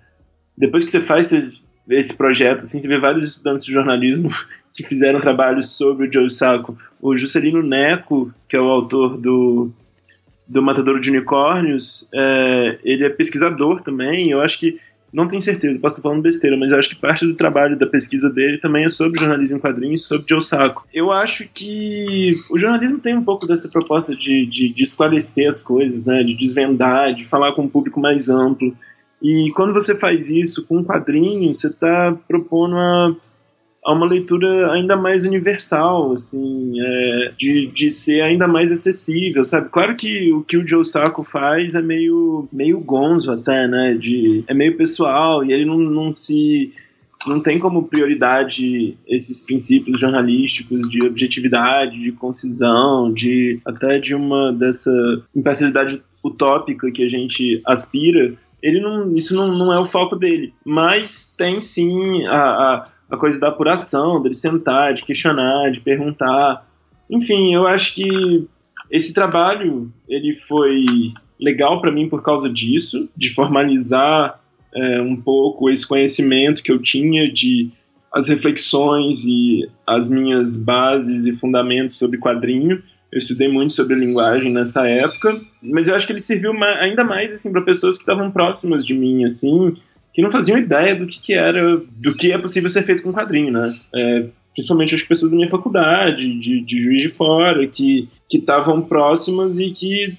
depois 0.57 0.85
que 0.85 0.93
você 0.93 1.01
faz 1.01 1.33
esse, 1.33 1.61
esse, 1.89 2.17
projeto, 2.17 2.63
assim, 2.63 2.79
você 2.79 2.87
vê 2.87 3.01
vários 3.01 3.25
estudantes 3.25 3.65
de 3.65 3.73
jornalismo 3.73 4.29
que 4.73 4.85
fizeram 4.85 5.19
trabalhos 5.19 5.71
sobre 5.71 6.07
o 6.07 6.13
Joe 6.13 6.31
Sacco. 6.31 6.79
O 7.01 7.17
Juscelino 7.17 7.63
Neco, 7.63 8.33
que 8.49 8.55
é 8.55 8.61
o 8.61 8.71
autor 8.71 9.17
do 9.17 9.73
do 10.51 10.61
Matador 10.61 10.99
de 10.99 11.11
Unicórnios, 11.11 12.09
é, 12.13 12.79
ele 12.83 13.05
é 13.05 13.09
pesquisador 13.09 13.81
também, 13.81 14.31
eu 14.31 14.41
acho 14.41 14.59
que, 14.59 14.79
não 15.13 15.29
tenho 15.29 15.41
certeza, 15.41 15.79
posso 15.79 15.97
estar 15.97 16.09
falando 16.09 16.23
besteira, 16.23 16.57
mas 16.57 16.73
eu 16.73 16.79
acho 16.79 16.89
que 16.89 16.97
parte 16.97 17.25
do 17.25 17.35
trabalho 17.35 17.79
da 17.79 17.87
pesquisa 17.87 18.29
dele 18.29 18.59
também 18.59 18.85
é 18.85 18.89
sobre 18.89 19.21
jornalismo 19.21 19.59
em 19.59 19.61
quadrinhos, 19.61 20.07
sobre 20.07 20.27
Joe 20.29 20.43
Sacco. 20.43 20.85
Eu 20.93 21.13
acho 21.13 21.49
que 21.55 22.35
o 22.51 22.59
jornalismo 22.59 22.99
tem 22.99 23.17
um 23.17 23.25
pouco 23.25 23.47
dessa 23.47 23.69
proposta 23.69 24.15
de, 24.15 24.45
de, 24.47 24.69
de 24.69 24.83
esclarecer 24.83 25.49
as 25.49 25.63
coisas, 25.63 26.05
né, 26.05 26.25
de 26.25 26.35
desvendar, 26.35 27.15
de 27.15 27.25
falar 27.25 27.53
com 27.53 27.63
um 27.63 27.69
público 27.69 28.01
mais 28.01 28.29
amplo, 28.29 28.77
e 29.23 29.53
quando 29.55 29.75
você 29.75 29.95
faz 29.95 30.31
isso 30.31 30.65
com 30.67 30.79
um 30.79 30.85
quadrinho, 30.85 31.55
você 31.55 31.69
está 31.69 32.17
propondo 32.27 32.77
a 32.77 33.15
a 33.85 33.93
uma 33.93 34.07
leitura 34.07 34.73
ainda 34.73 34.97
mais 34.97 35.25
universal, 35.25 36.13
assim, 36.13 36.75
é, 36.79 37.33
de, 37.39 37.67
de 37.69 37.91
ser 37.91 38.21
ainda 38.23 38.47
mais 38.47 38.71
acessível, 38.71 39.43
sabe? 39.43 39.71
Claro 39.71 39.97
que 39.97 40.33
o 40.33 40.43
que 40.43 40.57
o 40.59 40.67
Joe 40.67 40.85
Sacco 40.85 41.23
faz 41.23 41.75
é 41.75 41.81
meio, 41.81 42.45
meio 42.53 42.79
gonzo 42.81 43.31
até, 43.33 43.67
né? 43.67 43.95
De, 43.95 44.45
é 44.47 44.53
meio 44.53 44.77
pessoal 44.77 45.45
e 45.45 45.53
ele 45.53 45.65
não, 45.65 45.79
não 45.79 46.15
se 46.15 46.71
não 47.27 47.41
tem 47.41 47.59
como 47.59 47.87
prioridade 47.87 48.97
esses 49.07 49.43
princípios 49.43 49.99
jornalísticos 49.99 50.89
de 50.89 51.07
objetividade, 51.07 52.01
de 52.01 52.13
concisão, 52.13 53.13
de 53.13 53.61
até 53.65 53.99
de 53.99 54.15
uma 54.15 54.53
dessa 54.53 54.91
imparcialidade 55.35 56.03
utópica 56.25 56.91
que 56.91 57.03
a 57.03 57.09
gente 57.09 57.61
aspira. 57.67 58.35
Ele 58.63 58.81
não, 58.81 59.15
isso 59.15 59.35
não, 59.35 59.49
não 59.49 59.73
é 59.73 59.79
o 59.79 59.85
foco 59.85 60.17
dele, 60.17 60.53
mas 60.65 61.35
tem 61.37 61.61
sim 61.61 62.27
a, 62.27 62.41
a 62.41 62.89
a 63.11 63.17
coisa 63.17 63.41
da 63.41 63.49
apuração, 63.49 64.23
dele 64.23 64.35
sentar, 64.35 64.95
de 64.95 65.05
questionar, 65.05 65.71
de 65.71 65.81
perguntar. 65.81 66.67
Enfim, 67.11 67.55
eu 67.55 67.67
acho 67.67 67.95
que 67.95 68.47
esse 68.91 69.13
trabalho 69.13 69.93
ele 70.09 70.33
foi 70.33 70.85
legal 71.39 71.81
para 71.81 71.91
mim 71.91 72.09
por 72.09 72.23
causa 72.23 72.49
disso, 72.49 73.09
de 73.17 73.31
formalizar 73.31 74.41
é, 74.75 75.01
um 75.01 75.17
pouco 75.17 75.69
esse 75.71 75.87
conhecimento 75.87 76.63
que 76.63 76.71
eu 76.71 76.81
tinha 76.81 77.31
de 77.31 77.71
as 78.13 78.29
reflexões 78.29 79.25
e 79.25 79.69
as 79.87 80.09
minhas 80.09 80.57
bases 80.57 81.27
e 81.27 81.33
fundamentos 81.33 81.97
sobre 81.97 82.19
quadrinho. 82.19 82.83
Eu 83.11 83.19
estudei 83.19 83.49
muito 83.49 83.73
sobre 83.73 83.95
linguagem 83.97 84.53
nessa 84.53 84.87
época, 84.87 85.41
mas 85.63 85.89
eu 85.89 85.95
acho 85.95 86.07
que 86.07 86.13
ele 86.13 86.21
serviu 86.21 86.53
ainda 86.81 87.05
mais 87.05 87.33
assim 87.33 87.51
para 87.51 87.63
pessoas 87.63 87.97
que 87.97 88.03
estavam 88.03 88.31
próximas 88.31 88.85
de 88.85 88.95
mim, 88.95 89.25
assim, 89.25 89.77
que 90.21 90.23
não 90.23 90.31
faziam 90.31 90.59
ideia 90.59 90.95
do 90.95 91.07
que, 91.07 91.19
que 91.19 91.33
era, 91.33 91.79
do 91.79 92.15
que 92.15 92.31
é 92.31 92.39
possível 92.39 92.69
ser 92.69 92.83
feito 92.83 93.03
com 93.03 93.13
quadrinho, 93.13 93.51
né? 93.51 93.75
É, 93.95 94.27
principalmente 94.55 94.95
as 94.95 95.03
pessoas 95.03 95.31
da 95.31 95.37
minha 95.37 95.49
faculdade, 95.49 96.39
de, 96.39 96.61
de 96.61 96.79
Juiz 96.79 97.03
de 97.03 97.09
Fora, 97.09 97.67
que 97.67 98.09
estavam 98.31 98.83
próximas 98.83 99.59
e 99.59 99.71
que, 99.71 100.15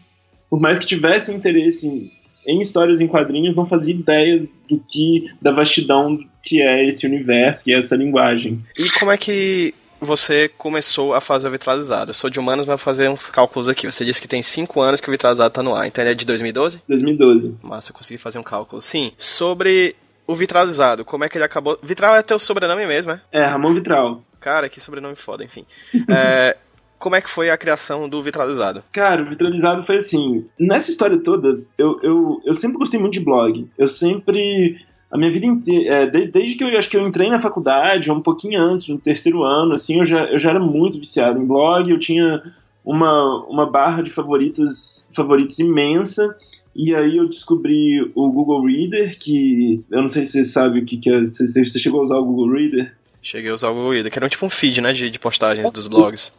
por 0.50 0.60
mais 0.60 0.80
que 0.80 0.88
tivessem 0.88 1.36
interesse 1.36 1.88
em, 1.88 2.12
em, 2.48 2.62
histórias 2.62 3.00
em 3.00 3.08
quadrinhos, 3.08 3.56
não 3.56 3.66
faziam 3.66 4.00
ideia 4.00 4.44
do 4.68 4.80
que, 4.80 5.30
da 5.40 5.52
vastidão 5.52 6.18
que 6.44 6.62
é 6.62 6.84
esse 6.84 7.06
universo, 7.06 7.64
que 7.64 7.72
é 7.72 7.78
essa 7.78 7.96
linguagem. 7.96 8.60
E 8.78 8.90
como 8.98 9.12
é 9.12 9.18
que 9.18 9.76
você 10.02 10.50
começou 10.50 11.14
a 11.14 11.22
fazer 11.22 11.48
o 11.48 11.52
vitralizado? 11.52 12.10
Eu 12.10 12.16
sou 12.16 12.30
de 12.30 12.40
humanos, 12.40 12.66
mas 12.66 12.80
vou 12.80 12.84
fazer 12.84 13.08
uns 13.08 13.30
cálculos 13.30 13.70
aqui. 13.70 13.86
Você 13.86 14.04
disse 14.04 14.20
que 14.20 14.28
tem 14.28 14.42
5 14.42 14.82
anos 14.82 15.00
que 15.00 15.08
o 15.08 15.12
vitralizado 15.12 15.54
tá 15.54 15.62
no 15.62 15.76
ar, 15.76 15.88
então 15.88 16.04
ele 16.04 16.12
é 16.12 16.16
de 16.16 16.26
2012? 16.26 16.82
2012. 16.88 17.56
Massa, 17.62 17.92
eu 17.92 17.96
consegui 17.96 18.18
fazer 18.18 18.40
um 18.40 18.44
cálculo. 18.44 18.82
Sim. 18.82 19.12
Sobre 19.18 19.96
o 20.26 20.34
vitralizado, 20.34 21.06
como 21.06 21.24
é 21.24 21.30
que 21.30 21.38
ele 21.38 21.46
acabou. 21.46 21.78
Vitral 21.84 22.16
é 22.16 22.22
teu 22.24 22.40
sobrenome 22.40 22.86
mesmo, 22.86 23.12
é? 23.12 23.22
É, 23.32 23.46
Ramon 23.46 23.74
Vitral. 23.74 24.24
Cara, 24.40 24.68
que 24.70 24.82
sobrenome 24.82 25.16
foda, 25.16 25.44
enfim. 25.44 25.66
é, 26.10 26.58
como 26.98 27.16
é 27.16 27.22
que 27.22 27.30
foi 27.30 27.50
a 27.50 27.58
criação 27.58 28.08
do 28.08 28.22
Vitralizado? 28.22 28.84
Cara, 28.92 29.24
o 29.24 29.30
Vitralizado 29.30 29.84
foi 29.84 29.98
assim. 29.98 30.46
Nessa 30.60 30.92
história 30.92 31.18
toda, 31.18 31.62
eu, 31.78 32.00
eu, 32.02 32.42
eu 32.46 32.56
sempre 32.56 32.78
gostei 32.78 33.00
muito 33.00 33.14
de 33.14 33.26
blog. 33.26 33.68
Eu 33.78 33.88
sempre. 33.88 34.80
A 35.12 35.18
minha 35.18 35.32
vida 35.32 35.46
inteira. 35.46 35.96
É, 35.96 36.06
desde 36.08 36.56
que 36.56 36.64
eu 36.64 36.78
acho 36.78 36.90
que 36.90 36.96
eu 36.96 37.06
entrei 37.06 37.30
na 37.30 37.42
faculdade, 37.42 38.10
um 38.10 38.22
pouquinho 38.22 38.62
antes, 38.62 38.88
no 38.88 38.98
terceiro 38.98 39.44
ano, 39.44 39.74
assim, 39.74 40.00
eu 40.00 40.06
já, 40.06 40.26
eu 40.26 40.40
já 40.40 40.52
era 40.52 40.60
muito 40.60 41.00
viciado 41.00 41.40
em 41.40 41.46
blog. 41.46 41.90
Eu 41.90 42.00
tinha 42.00 42.42
uma, 42.84 43.46
uma 43.46 43.70
barra 43.70 44.02
de 44.02 44.10
favoritos, 44.10 45.10
favoritos 45.14 45.60
imensa. 45.60 46.36
E 46.74 46.96
aí 46.96 47.18
eu 47.18 47.28
descobri 47.28 48.02
o 48.16 48.32
Google 48.32 48.66
Reader, 48.66 49.18
que 49.20 49.84
eu 49.92 50.02
não 50.02 50.08
sei 50.08 50.24
se 50.24 50.32
você 50.32 50.44
sabe 50.46 50.80
o 50.80 50.86
que, 50.86 50.96
que 50.98 51.10
é. 51.10 51.26
Se 51.26 51.66
você 51.66 51.78
chegou 51.78 52.00
a 52.00 52.04
usar 52.04 52.18
o 52.18 52.26
Google 52.26 52.54
Reader. 52.54 52.94
Cheguei 53.22 53.52
a 53.52 53.54
usar 53.54 53.70
o 53.70 53.74
Google 53.74 53.92
Reader, 53.92 54.12
que 54.12 54.18
era 54.18 54.30
tipo 54.30 54.46
um 54.46 54.50
feed, 54.50 54.82
né, 54.82 54.94
de, 54.94 55.10
de 55.10 55.20
postagens 55.20 55.70
dos 55.70 55.88
blogs. 55.88 56.32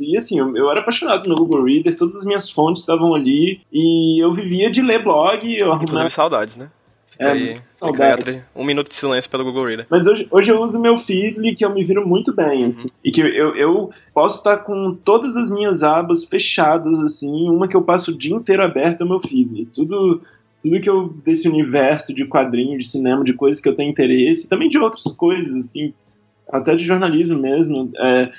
E 0.00 0.16
assim, 0.16 0.38
eu, 0.38 0.56
eu, 0.56 0.70
era 0.70 0.80
apaixonado 0.80 1.28
no 1.28 1.34
Google 1.34 1.64
Reader, 1.64 1.96
todas 1.96 2.14
as 2.16 2.24
minhas 2.24 2.48
fontes 2.48 2.82
estavam 2.82 3.12
ali, 3.14 3.60
e 3.72 4.22
eu 4.22 4.32
vivia 4.32 4.70
de 4.70 4.80
ler 4.80 5.02
blog. 5.02 5.42
Eu 5.44 5.68
Inclusive 5.72 5.86
arrumava... 5.86 6.10
saudades, 6.10 6.54
né? 6.54 6.70
Fica 7.18 7.30
é, 7.30 7.32
aí, 7.32 7.60
fica 7.84 8.30
aí 8.30 8.42
um 8.54 8.64
minuto 8.64 8.88
de 8.88 8.94
silêncio 8.94 9.28
pelo 9.28 9.42
Google 9.42 9.66
Reader. 9.66 9.86
Mas 9.90 10.06
hoje, 10.06 10.28
hoje 10.30 10.52
eu 10.52 10.62
uso 10.62 10.80
meu 10.80 10.96
Feedly, 10.96 11.56
que 11.56 11.64
eu 11.64 11.74
me 11.74 11.82
viro 11.82 12.06
muito 12.06 12.32
bem, 12.32 12.66
assim. 12.66 12.84
Uhum. 12.84 12.94
E 13.04 13.10
que 13.10 13.20
eu, 13.20 13.56
eu 13.56 13.90
posso 14.14 14.38
estar 14.38 14.58
com 14.58 14.94
todas 14.94 15.36
as 15.36 15.50
minhas 15.50 15.82
abas 15.82 16.22
fechadas, 16.22 16.96
assim. 17.00 17.50
Uma 17.50 17.66
que 17.66 17.76
eu 17.76 17.82
passo 17.82 18.12
o 18.12 18.16
dia 18.16 18.36
inteiro 18.36 18.62
aberto 18.62 19.00
é 19.00 19.04
o 19.04 19.08
meu 19.08 19.20
Feedly. 19.20 19.66
Tudo, 19.66 20.22
tudo 20.62 20.80
que 20.80 20.88
eu 20.88 21.08
desse 21.24 21.48
universo 21.48 22.14
de 22.14 22.24
quadrinho, 22.24 22.78
de 22.78 22.86
cinema, 22.86 23.24
de 23.24 23.32
coisas 23.32 23.60
que 23.60 23.68
eu 23.68 23.74
tenho 23.74 23.90
interesse, 23.90 24.48
também 24.48 24.68
de 24.68 24.78
outras 24.78 25.12
coisas, 25.16 25.56
assim, 25.56 25.92
até 26.48 26.76
de 26.76 26.84
jornalismo 26.84 27.36
mesmo. 27.36 27.90
É, 27.96 28.30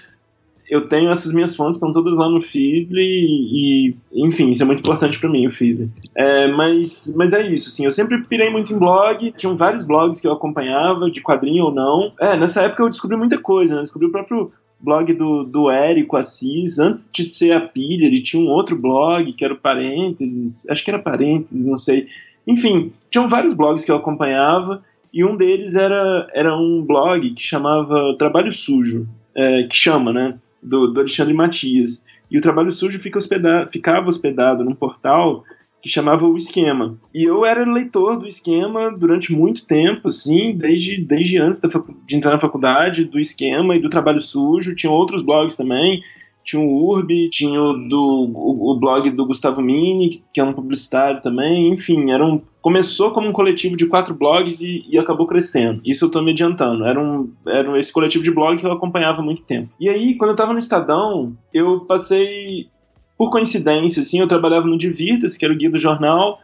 eu 0.69 0.87
tenho 0.87 1.09
essas 1.09 1.33
minhas 1.33 1.55
fontes, 1.55 1.77
estão 1.77 1.91
todas 1.91 2.15
lá 2.15 2.29
no 2.29 2.39
Feedly 2.39 3.01
e, 3.01 3.95
enfim, 4.13 4.51
isso 4.51 4.61
é 4.61 4.65
muito 4.65 4.79
importante 4.79 5.19
para 5.19 5.29
mim, 5.29 5.47
o 5.47 5.51
Feedly. 5.51 5.89
É, 6.15 6.47
mas, 6.47 7.13
mas 7.17 7.33
é 7.33 7.41
isso, 7.41 7.69
assim, 7.69 7.85
eu 7.85 7.91
sempre 7.91 8.21
pirei 8.23 8.51
muito 8.51 8.71
em 8.71 8.77
blog, 8.77 9.33
tinham 9.35 9.57
vários 9.57 9.83
blogs 9.83 10.21
que 10.21 10.27
eu 10.27 10.33
acompanhava, 10.33 11.09
de 11.09 11.21
quadrinho 11.21 11.65
ou 11.65 11.73
não. 11.73 12.13
É, 12.19 12.37
nessa 12.37 12.61
época 12.61 12.83
eu 12.83 12.89
descobri 12.89 13.17
muita 13.17 13.39
coisa, 13.39 13.73
né? 13.73 13.79
Eu 13.79 13.83
descobri 13.83 14.07
o 14.07 14.11
próprio 14.11 14.51
blog 14.79 15.11
do, 15.13 15.43
do 15.43 15.69
Érico 15.71 16.15
Assis, 16.15 16.77
antes 16.77 17.09
de 17.11 17.23
ser 17.23 17.51
a 17.51 17.59
pilha, 17.59 18.05
ele 18.05 18.21
tinha 18.21 18.41
um 18.41 18.47
outro 18.47 18.77
blog 18.77 19.33
que 19.33 19.43
era 19.43 19.53
o 19.53 19.57
Parênteses, 19.57 20.69
acho 20.69 20.83
que 20.83 20.91
era 20.91 20.99
Parênteses, 20.99 21.65
não 21.65 21.77
sei. 21.77 22.07
Enfim, 22.47 22.93
tinham 23.09 23.27
vários 23.27 23.53
blogs 23.53 23.83
que 23.83 23.91
eu 23.91 23.95
acompanhava, 23.95 24.83
e 25.11 25.25
um 25.25 25.35
deles 25.35 25.75
era, 25.75 26.29
era 26.33 26.55
um 26.55 26.83
blog 26.83 27.31
que 27.31 27.41
chamava 27.41 28.15
Trabalho 28.17 28.51
Sujo, 28.51 29.07
é, 29.35 29.63
que 29.63 29.75
chama, 29.75 30.13
né? 30.13 30.37
Do, 30.61 30.87
do, 30.87 30.99
Alexandre 30.99 31.33
Matias. 31.33 32.05
E 32.29 32.37
o 32.37 32.41
Trabalho 32.41 32.71
Sujo 32.71 32.99
fica 32.99 33.17
hospedado, 33.17 33.71
ficava 33.71 34.07
hospedado 34.07 34.63
num 34.63 34.75
portal 34.75 35.43
que 35.81 35.89
chamava 35.89 36.27
O 36.27 36.35
Esquema. 36.35 36.97
E 37.13 37.23
eu 37.23 37.45
era 37.45 37.63
leitor 37.63 38.19
do 38.19 38.27
Esquema 38.27 38.91
durante 38.91 39.31
muito 39.31 39.65
tempo, 39.65 40.09
assim, 40.09 40.55
desde, 40.55 41.01
desde 41.03 41.37
antes 41.37 41.61
de 42.05 42.15
entrar 42.15 42.31
na 42.31 42.39
faculdade, 42.39 43.05
do 43.05 43.19
Esquema 43.19 43.75
e 43.75 43.81
do 43.81 43.89
Trabalho 43.89 44.19
Sujo. 44.19 44.75
Tinha 44.75 44.91
outros 44.91 45.21
blogs 45.21 45.55
também 45.55 46.03
tinha 46.43 46.61
o 46.61 46.89
Urbi, 46.89 47.29
tinha 47.29 47.61
o, 47.61 47.73
do, 47.73 48.31
o, 48.33 48.71
o, 48.71 48.79
blog 48.79 49.09
do 49.11 49.25
Gustavo 49.25 49.61
Mini, 49.61 50.23
que 50.33 50.39
é 50.41 50.43
um 50.43 50.53
publicitário 50.53 51.21
também, 51.21 51.71
enfim, 51.71 52.11
era 52.11 52.25
um, 52.25 52.41
começou 52.61 53.11
como 53.11 53.27
um 53.27 53.33
coletivo 53.33 53.77
de 53.77 53.85
quatro 53.85 54.13
blogs 54.13 54.61
e, 54.61 54.85
e 54.89 54.97
acabou 54.97 55.27
crescendo. 55.27 55.81
Isso 55.85 56.05
eu 56.05 56.11
tô 56.11 56.21
me 56.21 56.31
adiantando. 56.31 56.85
Era, 56.85 56.99
um, 56.99 57.31
era 57.47 57.79
esse 57.79 57.91
coletivo 57.91 58.23
de 58.23 58.31
blog 58.31 58.57
que 58.57 58.65
eu 58.65 58.71
acompanhava 58.71 59.21
há 59.21 59.23
muito 59.23 59.43
tempo. 59.43 59.69
E 59.79 59.89
aí, 59.89 60.15
quando 60.15 60.31
eu 60.31 60.35
tava 60.35 60.53
no 60.53 60.59
Estadão, 60.59 61.35
eu 61.53 61.81
passei, 61.81 62.67
por 63.17 63.29
coincidência, 63.29 64.01
assim, 64.01 64.19
eu 64.19 64.27
trabalhava 64.27 64.65
no 64.65 64.77
Divirtas, 64.77 65.37
que 65.37 65.45
era 65.45 65.53
o 65.53 65.57
guia 65.57 65.69
do 65.69 65.79
jornal, 65.79 66.39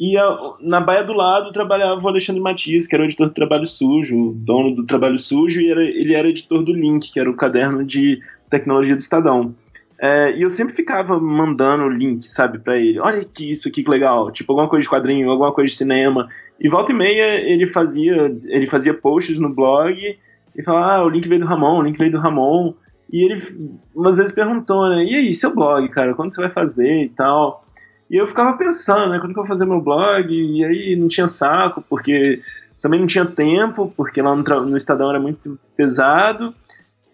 e 0.00 0.16
a, 0.16 0.54
na 0.60 0.80
baia 0.80 1.04
do 1.04 1.12
lado 1.12 1.52
trabalhava 1.52 2.02
o 2.02 2.08
Alexandre 2.08 2.40
Matias, 2.40 2.86
que 2.86 2.94
era 2.94 3.04
o 3.04 3.06
editor 3.06 3.28
do 3.28 3.34
Trabalho 3.34 3.66
Sujo, 3.66 4.32
dono 4.36 4.74
do 4.74 4.84
Trabalho 4.84 5.18
Sujo, 5.18 5.60
e 5.60 5.70
era, 5.70 5.84
ele 5.84 6.14
era 6.14 6.28
editor 6.28 6.62
do 6.62 6.72
Link, 6.72 7.12
que 7.12 7.20
era 7.20 7.30
o 7.30 7.36
caderno 7.36 7.84
de 7.84 8.20
tecnologia 8.52 8.94
do 8.94 9.00
Estadão. 9.00 9.54
É, 9.98 10.36
e 10.36 10.42
eu 10.42 10.50
sempre 10.50 10.74
ficava 10.74 11.18
mandando 11.18 11.84
o 11.84 11.88
link, 11.88 12.26
sabe, 12.26 12.58
para 12.58 12.76
ele. 12.76 12.98
Olha 12.98 13.24
que 13.24 13.50
isso 13.52 13.68
aqui 13.68 13.82
que 13.82 13.90
legal, 13.90 14.30
tipo 14.30 14.52
alguma 14.52 14.68
coisa 14.68 14.82
de 14.82 14.90
quadrinho, 14.90 15.30
alguma 15.30 15.52
coisa 15.52 15.70
de 15.70 15.76
cinema. 15.76 16.28
E 16.60 16.68
volta 16.68 16.92
e 16.92 16.94
meia 16.94 17.40
ele 17.40 17.66
fazia, 17.68 18.34
ele 18.46 18.66
fazia 18.66 18.94
posts 18.94 19.38
no 19.38 19.48
blog 19.48 20.18
e 20.56 20.62
falava, 20.62 20.92
ah, 20.92 21.04
o 21.04 21.08
link 21.08 21.28
veio 21.28 21.40
do 21.40 21.46
Ramon, 21.46 21.78
o 21.78 21.82
link 21.82 21.96
veio 21.98 22.12
do 22.12 22.18
Ramon. 22.18 22.74
E 23.12 23.24
ele 23.24 23.78
umas 23.94 24.16
vezes 24.16 24.32
perguntou, 24.32 24.88
né, 24.88 25.04
e 25.04 25.14
aí, 25.14 25.32
seu 25.32 25.54
blog, 25.54 25.88
cara, 25.88 26.14
quando 26.14 26.34
você 26.34 26.40
vai 26.40 26.50
fazer 26.50 27.04
e 27.04 27.08
tal? 27.08 27.62
E 28.10 28.16
eu 28.16 28.26
ficava 28.26 28.56
pensando, 28.58 29.12
né, 29.12 29.18
quando 29.18 29.32
que 29.32 29.38
eu 29.38 29.44
vou 29.44 29.48
fazer 29.48 29.66
meu 29.66 29.80
blog? 29.80 30.28
E 30.30 30.64
aí 30.64 30.96
não 30.96 31.08
tinha 31.08 31.26
saco, 31.26 31.82
porque 31.88 32.40
também 32.82 32.98
não 32.98 33.06
tinha 33.06 33.24
tempo, 33.24 33.92
porque 33.96 34.20
lá 34.20 34.34
no, 34.34 34.42
no 34.42 34.76
Estadão 34.76 35.10
era 35.10 35.20
muito 35.20 35.56
pesado. 35.76 36.52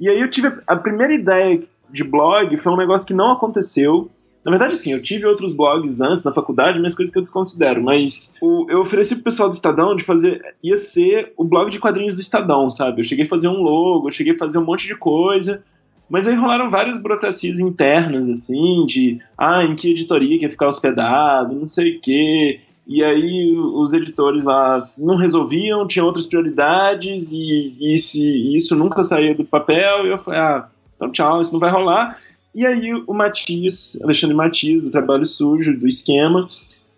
E 0.00 0.08
aí 0.08 0.20
eu 0.20 0.30
tive 0.30 0.52
a 0.66 0.76
primeira 0.76 1.14
ideia 1.14 1.60
de 1.90 2.04
blog 2.04 2.56
foi 2.56 2.72
um 2.72 2.76
negócio 2.76 3.06
que 3.06 3.14
não 3.14 3.32
aconteceu. 3.32 4.10
Na 4.44 4.50
verdade, 4.50 4.76
sim, 4.76 4.92
eu 4.92 5.02
tive 5.02 5.26
outros 5.26 5.52
blogs 5.52 6.00
antes 6.00 6.24
na 6.24 6.32
faculdade, 6.32 6.80
mas 6.80 6.94
coisas 6.94 7.12
que 7.12 7.18
eu 7.18 7.22
desconsidero. 7.22 7.82
Mas 7.82 8.34
o, 8.40 8.66
eu 8.70 8.80
ofereci 8.80 9.14
pro 9.16 9.24
pessoal 9.24 9.48
do 9.48 9.54
Estadão 9.54 9.96
de 9.96 10.04
fazer. 10.04 10.54
ia 10.62 10.78
ser 10.78 11.32
o 11.36 11.44
blog 11.44 11.70
de 11.70 11.78
quadrinhos 11.78 12.14
do 12.14 12.20
Estadão, 12.20 12.70
sabe? 12.70 13.00
Eu 13.00 13.04
cheguei 13.04 13.24
a 13.24 13.28
fazer 13.28 13.48
um 13.48 13.60
logo, 13.60 14.08
eu 14.08 14.12
cheguei 14.12 14.34
a 14.34 14.38
fazer 14.38 14.58
um 14.58 14.64
monte 14.64 14.86
de 14.86 14.94
coisa. 14.94 15.62
Mas 16.08 16.26
aí 16.26 16.34
rolaram 16.34 16.70
várias 16.70 16.96
burocracias 16.96 17.58
internas, 17.58 18.30
assim, 18.30 18.86
de 18.86 19.20
ah, 19.36 19.62
em 19.64 19.74
que 19.74 19.90
editoria 19.90 20.38
que 20.38 20.44
ia 20.44 20.50
ficar 20.50 20.68
hospedado, 20.68 21.54
não 21.54 21.68
sei 21.68 21.96
o 21.96 22.00
quê. 22.00 22.60
E 22.88 23.04
aí 23.04 23.54
os 23.54 23.92
editores 23.92 24.42
lá 24.42 24.88
não 24.96 25.16
resolviam, 25.16 25.86
tinham 25.86 26.06
outras 26.06 26.24
prioridades 26.24 27.30
e, 27.32 27.76
e, 27.78 27.96
se, 27.98 28.56
isso 28.56 28.74
nunca 28.74 29.02
saía 29.02 29.34
do 29.34 29.44
papel. 29.44 30.06
E 30.06 30.10
eu 30.10 30.16
falei, 30.16 30.40
ah, 30.40 30.68
então 30.96 31.12
tchau, 31.12 31.42
isso 31.42 31.52
não 31.52 31.60
vai 31.60 31.70
rolar. 31.70 32.18
E 32.54 32.64
aí 32.64 32.94
o 33.06 33.12
Matias, 33.12 33.98
Alexandre 34.02 34.34
Matias, 34.34 34.82
do 34.82 34.90
Trabalho 34.90 35.26
Sujo, 35.26 35.78
do 35.78 35.86
Esquema, 35.86 36.48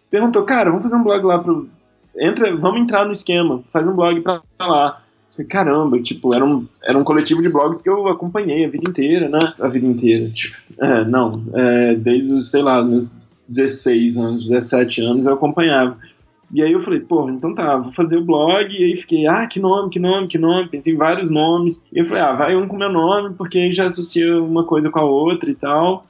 perguntou, 0.09 0.45
cara, 0.45 0.71
vamos 0.71 0.85
fazer 0.85 0.95
um 0.95 1.03
blog 1.03 1.25
lá 1.25 1.41
pro... 1.41 1.69
Entra, 2.17 2.57
vamos 2.57 2.81
entrar 2.81 3.05
no 3.05 3.13
Esquema, 3.13 3.65
faz 3.73 3.89
um 3.89 3.97
blog 3.97 4.21
pra 4.21 4.41
lá. 4.61 5.03
falei, 5.29 5.49
caramba, 5.49 6.01
tipo, 6.01 6.33
era 6.33 6.45
um, 6.45 6.69
era 6.85 6.97
um 6.97 7.03
coletivo 7.03 7.43
de 7.43 7.49
blogs 7.49 7.83
que 7.83 7.91
eu 7.91 8.07
acompanhei 8.07 8.65
a 8.65 8.71
vida 8.71 8.89
inteira, 8.89 9.29
né? 9.29 9.55
A 9.59 9.67
vida 9.67 9.87
inteira, 9.87 10.31
tipo, 10.31 10.57
é, 10.79 11.05
não, 11.05 11.43
é, 11.53 11.95
desde 11.97 12.33
os, 12.33 12.49
sei 12.49 12.63
lá, 12.63 12.81
meus 12.81 13.17
16 13.51 14.17
anos, 14.17 14.49
17 14.49 15.03
anos, 15.03 15.27
eu 15.27 15.35
acompanhava. 15.35 15.99
E 16.53 16.63
aí 16.63 16.73
eu 16.73 16.81
falei, 16.81 17.01
porra, 17.01 17.31
então 17.31 17.55
tá, 17.55 17.77
vou 17.77 17.93
fazer 17.93 18.17
o 18.17 18.25
blog. 18.25 18.73
E 18.73 18.85
aí 18.85 18.97
fiquei, 18.97 19.27
ah, 19.27 19.47
que 19.47 19.61
nome, 19.61 19.91
que 19.91 19.99
nome, 19.99 20.27
que 20.27 20.39
nome. 20.39 20.69
Pensei 20.69 20.95
em 20.95 20.97
vários 20.97 21.31
nomes. 21.31 21.87
E 21.93 22.01
eu 22.01 22.07
falei, 22.07 22.23
ah, 22.23 22.33
vai 22.33 22.57
um 22.57 22.67
com 22.67 22.77
meu 22.77 22.91
nome, 22.91 23.35
porque 23.35 23.59
aí 23.59 23.71
já 23.71 23.87
associa 23.87 24.43
uma 24.43 24.65
coisa 24.65 24.91
com 24.91 24.99
a 24.99 25.05
outra 25.05 25.51
e 25.51 25.55
tal. 25.55 26.07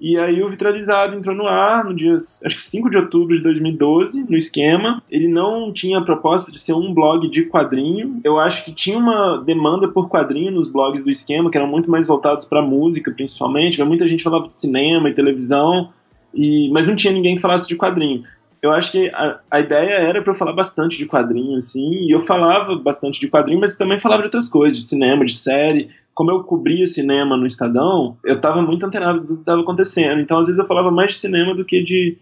E 0.00 0.16
aí 0.16 0.42
o 0.42 0.48
Vitralizado 0.48 1.16
entrou 1.16 1.34
no 1.34 1.46
ar 1.46 1.84
no 1.84 1.92
dia, 1.92 2.14
acho 2.14 2.56
que 2.56 2.62
5 2.62 2.88
de 2.88 2.96
outubro 2.96 3.36
de 3.36 3.42
2012, 3.42 4.26
no 4.28 4.36
esquema. 4.36 5.02
Ele 5.10 5.26
não 5.26 5.72
tinha 5.72 5.98
a 5.98 6.04
proposta 6.04 6.52
de 6.52 6.60
ser 6.60 6.72
um 6.72 6.94
blog 6.94 7.28
de 7.28 7.44
quadrinho. 7.44 8.20
Eu 8.22 8.38
acho 8.38 8.64
que 8.64 8.72
tinha 8.72 8.98
uma 8.98 9.38
demanda 9.38 9.88
por 9.88 10.08
quadrinho 10.08 10.52
nos 10.52 10.68
blogs 10.68 11.02
do 11.02 11.10
esquema, 11.10 11.50
que 11.50 11.58
eram 11.58 11.66
muito 11.66 11.90
mais 11.90 12.06
voltados 12.06 12.44
para 12.44 12.62
música, 12.62 13.10
principalmente. 13.10 13.82
Muita 13.82 14.06
gente 14.06 14.22
falava 14.22 14.46
de 14.46 14.54
cinema 14.54 15.08
e 15.08 15.14
televisão. 15.14 15.90
E, 16.34 16.70
mas 16.70 16.86
não 16.86 16.96
tinha 16.96 17.12
ninguém 17.12 17.36
que 17.36 17.42
falasse 17.42 17.66
de 17.66 17.76
quadrinho. 17.76 18.22
eu 18.62 18.70
acho 18.72 18.92
que 18.92 19.08
a, 19.08 19.38
a 19.50 19.60
ideia 19.60 19.94
era 19.94 20.22
para 20.22 20.32
eu 20.32 20.36
falar 20.36 20.52
bastante 20.52 20.98
de 20.98 21.06
quadrinho, 21.06 21.56
assim, 21.56 21.90
e 22.06 22.10
eu 22.14 22.20
falava 22.20 22.76
bastante 22.76 23.20
de 23.20 23.28
quadrinho, 23.28 23.60
mas 23.60 23.76
também 23.76 23.98
falava 23.98 24.22
de 24.22 24.26
outras 24.26 24.48
coisas, 24.48 24.78
de 24.78 24.84
cinema, 24.84 25.24
de 25.24 25.34
série. 25.34 25.90
Como 26.14 26.30
eu 26.32 26.42
cobria 26.42 26.86
cinema 26.86 27.36
no 27.36 27.46
Estadão, 27.46 28.16
eu 28.24 28.34
estava 28.36 28.60
muito 28.60 28.84
antenado 28.84 29.20
do 29.20 29.34
que 29.34 29.40
estava 29.40 29.60
acontecendo. 29.60 30.20
Então, 30.20 30.38
às 30.38 30.46
vezes, 30.46 30.58
eu 30.58 30.66
falava 30.66 30.90
mais 30.90 31.12
de 31.12 31.18
cinema 31.18 31.54
do 31.54 31.64
que 31.64 31.80
de, 31.80 32.18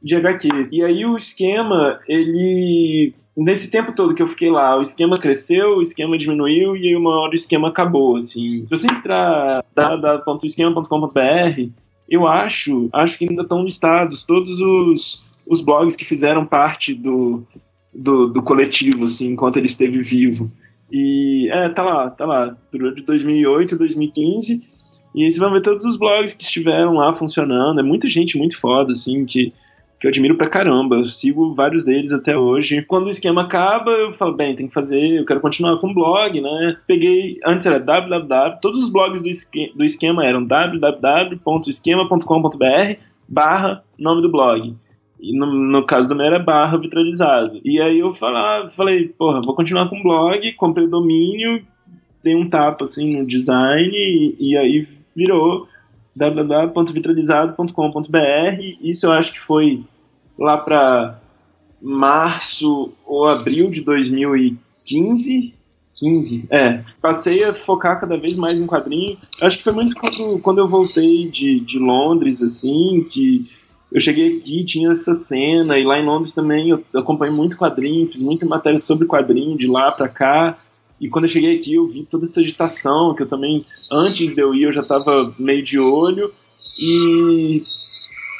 de 0.00 0.14
HQ. 0.14 0.68
E 0.70 0.82
aí, 0.82 1.04
o 1.04 1.16
esquema, 1.16 1.98
ele. 2.06 3.12
Nesse 3.36 3.70
tempo 3.70 3.92
todo 3.92 4.14
que 4.14 4.22
eu 4.22 4.26
fiquei 4.26 4.50
lá, 4.50 4.76
o 4.78 4.82
esquema 4.82 5.16
cresceu, 5.16 5.78
o 5.78 5.82
esquema 5.82 6.18
diminuiu 6.18 6.76
e 6.76 6.88
aí 6.88 6.94
uma 6.94 7.18
hora 7.18 7.32
o 7.32 7.34
esquema 7.34 7.68
acabou, 7.68 8.16
assim. 8.16 8.64
Se 8.64 8.70
você 8.70 8.86
entrar 8.86 9.64
www.esquema.com.br, 9.74 11.72
eu 12.12 12.26
acho, 12.26 12.90
acho 12.92 13.16
que 13.16 13.26
ainda 13.26 13.40
estão 13.40 13.64
listados 13.64 14.22
todos 14.22 14.60
os, 14.60 15.24
os 15.46 15.62
blogs 15.62 15.96
que 15.96 16.04
fizeram 16.04 16.44
parte 16.44 16.92
do, 16.92 17.42
do, 17.90 18.26
do 18.26 18.42
coletivo, 18.42 19.06
assim, 19.06 19.30
enquanto 19.30 19.56
ele 19.56 19.66
esteve 19.66 20.02
vivo. 20.02 20.52
E, 20.92 21.48
é, 21.50 21.70
tá 21.70 21.82
lá, 21.82 22.10
tá 22.10 22.26
lá, 22.26 22.54
durante 22.70 23.00
2008 23.00 23.74
e 23.74 23.78
2015, 23.78 24.62
e 25.14 25.24
aí 25.24 25.32
você 25.32 25.40
vai 25.40 25.52
ver 25.52 25.62
todos 25.62 25.86
os 25.86 25.96
blogs 25.96 26.34
que 26.34 26.44
estiveram 26.44 26.92
lá 26.96 27.14
funcionando, 27.14 27.80
é 27.80 27.82
muita 27.82 28.06
gente 28.10 28.36
muito 28.36 28.60
foda, 28.60 28.92
assim, 28.92 29.24
que, 29.24 29.54
que 30.02 30.08
eu 30.08 30.10
admiro 30.10 30.36
pra 30.36 30.50
caramba, 30.50 30.96
eu 30.96 31.04
sigo 31.04 31.54
vários 31.54 31.84
deles 31.84 32.10
até 32.10 32.36
hoje. 32.36 32.82
Quando 32.82 33.06
o 33.06 33.10
esquema 33.10 33.42
acaba, 33.42 33.92
eu 33.92 34.10
falo, 34.10 34.34
bem, 34.34 34.56
tem 34.56 34.66
que 34.66 34.74
fazer, 34.74 35.20
eu 35.20 35.24
quero 35.24 35.40
continuar 35.40 35.78
com 35.78 35.92
o 35.92 35.94
blog, 35.94 36.40
né? 36.40 36.76
Peguei, 36.88 37.38
antes 37.46 37.66
era 37.66 37.78
www, 37.78 38.58
todos 38.60 38.82
os 38.82 38.90
blogs 38.90 39.22
do, 39.22 39.28
esquema, 39.28 39.72
do 39.76 39.84
esquema 39.84 40.26
eram 40.26 40.44
www.esquema.com.br 40.44 42.96
barra 43.28 43.84
nome 43.96 44.22
do 44.22 44.28
blog. 44.28 44.74
E 45.20 45.38
no, 45.38 45.46
no, 45.46 45.86
caso 45.86 46.08
do 46.08 46.16
meu 46.16 46.26
era 46.26 46.40
barra 46.40 46.78
vitralizado. 46.78 47.60
E 47.64 47.80
aí 47.80 48.00
eu 48.00 48.10
falava, 48.10 48.68
falei, 48.70 49.06
porra, 49.06 49.40
vou 49.40 49.54
continuar 49.54 49.88
com 49.88 50.00
o 50.00 50.02
blog, 50.02 50.52
comprei 50.54 50.88
domínio, 50.88 51.62
dei 52.24 52.34
um 52.34 52.50
tapa 52.50 52.82
assim 52.82 53.20
no 53.20 53.24
design 53.24 53.92
e, 53.94 54.50
e 54.50 54.56
aí 54.56 54.84
virou 55.14 55.68
www.vitralizado.com.br. 56.14 58.76
Isso 58.80 59.06
eu 59.06 59.12
acho 59.12 59.32
que 59.32 59.40
foi 59.40 59.82
lá 60.38 60.58
para 60.58 61.18
março 61.80 62.92
ou 63.06 63.26
abril 63.26 63.70
de 63.70 63.80
2015. 63.80 65.54
15, 65.94 66.46
é. 66.50 66.82
Passei 67.00 67.44
a 67.44 67.54
focar 67.54 68.00
cada 68.00 68.16
vez 68.16 68.36
mais 68.36 68.58
em 68.58 68.66
quadrinho. 68.66 69.16
Acho 69.40 69.58
que 69.58 69.64
foi 69.64 69.72
muito 69.72 69.94
quando, 69.94 70.40
quando 70.40 70.58
eu 70.58 70.66
voltei 70.66 71.28
de, 71.28 71.60
de 71.60 71.78
Londres, 71.78 72.42
assim, 72.42 73.06
que 73.08 73.46
eu 73.92 74.00
cheguei 74.00 74.38
aqui, 74.38 74.64
tinha 74.64 74.90
essa 74.90 75.14
cena, 75.14 75.78
e 75.78 75.84
lá 75.84 75.98
em 75.98 76.04
Londres 76.04 76.32
também 76.32 76.70
eu 76.70 76.82
acompanhei 76.94 77.34
muito 77.34 77.56
quadrinho, 77.56 78.08
fiz 78.08 78.22
muita 78.22 78.46
matéria 78.46 78.78
sobre 78.78 79.06
quadrinho 79.06 79.56
de 79.56 79.66
lá 79.66 79.92
para 79.92 80.08
cá. 80.08 80.58
E 81.02 81.08
quando 81.08 81.24
eu 81.24 81.28
cheguei 81.28 81.56
aqui, 81.56 81.74
eu 81.74 81.84
vi 81.84 82.04
toda 82.04 82.22
essa 82.22 82.40
agitação, 82.40 83.12
que 83.12 83.24
eu 83.24 83.28
também, 83.28 83.66
antes 83.90 84.36
de 84.36 84.40
eu 84.40 84.54
ir, 84.54 84.62
eu 84.62 84.72
já 84.72 84.82
estava 84.82 85.34
meio 85.36 85.60
de 85.60 85.76
olho. 85.76 86.32
E, 86.78 87.60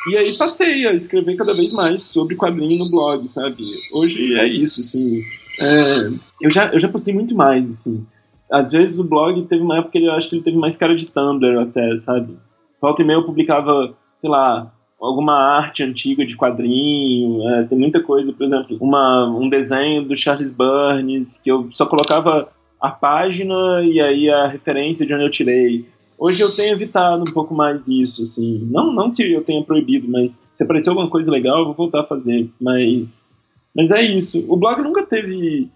e 0.08 0.16
aí 0.16 0.38
passei 0.38 0.86
a 0.86 0.94
escrever 0.94 1.36
cada 1.36 1.54
vez 1.54 1.72
mais 1.72 2.04
sobre 2.04 2.36
quadrinho 2.36 2.84
no 2.84 2.88
blog, 2.88 3.28
sabe? 3.28 3.64
Hoje 3.92 4.38
é 4.38 4.46
isso, 4.46 4.78
assim. 4.78 5.24
É, 5.58 6.08
eu, 6.40 6.50
já, 6.52 6.72
eu 6.72 6.78
já 6.78 6.88
postei 6.88 7.12
muito 7.12 7.34
mais, 7.34 7.68
assim. 7.68 8.06
Às 8.48 8.70
vezes 8.70 9.00
o 9.00 9.04
blog 9.04 9.42
teve 9.46 9.64
uma 9.64 9.78
época 9.78 9.98
que 9.98 10.04
eu 10.04 10.12
acho 10.12 10.28
que 10.28 10.36
ele 10.36 10.44
teve 10.44 10.56
mais 10.56 10.76
cara 10.76 10.94
de 10.94 11.06
Tumblr 11.06 11.58
até, 11.62 11.96
sabe? 11.96 12.36
Volta 12.80 13.02
e 13.02 13.04
meia 13.04 13.16
eu 13.16 13.26
publicava, 13.26 13.92
sei 14.20 14.30
lá, 14.30 14.72
alguma 15.02 15.34
arte 15.34 15.82
antiga 15.82 16.24
de 16.24 16.36
quadrinho, 16.36 17.48
é, 17.48 17.64
tem 17.64 17.76
muita 17.76 18.00
coisa, 18.00 18.32
por 18.32 18.46
exemplo, 18.46 18.76
uma, 18.80 19.26
um 19.26 19.48
desenho 19.48 20.04
do 20.04 20.16
Charles 20.16 20.52
Burns, 20.52 21.38
que 21.38 21.50
eu 21.50 21.68
só 21.72 21.86
colocava 21.86 22.48
a 22.80 22.90
página 22.90 23.82
e 23.82 24.00
aí 24.00 24.30
a 24.30 24.46
referência 24.46 25.04
de 25.04 25.12
onde 25.12 25.24
eu 25.24 25.30
tirei. 25.30 25.86
Hoje 26.18 26.40
eu 26.40 26.54
tenho 26.54 26.74
evitado 26.74 27.22
um 27.28 27.32
pouco 27.32 27.52
mais 27.52 27.88
isso, 27.88 28.22
assim. 28.22 28.68
Não, 28.70 28.92
não 28.92 29.10
que 29.10 29.22
eu 29.24 29.42
tenha 29.42 29.62
proibido, 29.64 30.08
mas 30.08 30.40
se 30.54 30.62
aparecer 30.62 30.90
alguma 30.90 31.10
coisa 31.10 31.30
legal, 31.32 31.58
eu 31.58 31.64
vou 31.66 31.74
voltar 31.74 32.02
a 32.02 32.06
fazer. 32.06 32.48
Mas, 32.60 33.28
mas 33.74 33.90
é 33.90 34.02
isso. 34.02 34.44
O 34.48 34.56
blog 34.56 34.82
nunca 34.82 35.04
teve. 35.04 35.68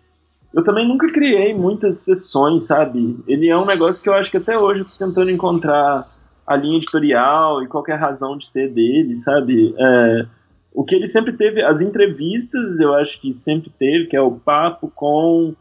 Eu 0.54 0.62
também 0.62 0.86
nunca 0.86 1.10
criei 1.10 1.52
muitas 1.52 1.98
sessões, 1.98 2.64
sabe? 2.64 3.16
Ele 3.26 3.48
é 3.48 3.58
um 3.58 3.66
negócio 3.66 4.00
que 4.00 4.08
eu 4.08 4.14
acho 4.14 4.30
que 4.30 4.36
até 4.36 4.56
hoje 4.56 4.82
eu 4.82 4.86
tô 4.86 5.04
tentando 5.04 5.30
encontrar 5.30 6.06
a 6.46 6.56
linha 6.56 6.76
editorial 6.76 7.62
e 7.62 7.66
qualquer 7.66 7.98
razão 7.98 8.38
de 8.38 8.48
ser 8.48 8.72
dele, 8.72 9.16
sabe? 9.16 9.74
É, 9.78 10.26
o 10.72 10.84
que 10.84 10.94
ele 10.94 11.06
sempre 11.06 11.32
teve, 11.32 11.62
as 11.62 11.80
entrevistas, 11.80 12.78
eu 12.78 12.94
acho 12.94 13.20
que 13.20 13.32
sempre 13.32 13.70
teve, 13.70 14.06
que 14.06 14.16
é 14.16 14.20
o 14.20 14.32
papo 14.32 14.92
com 14.94 15.54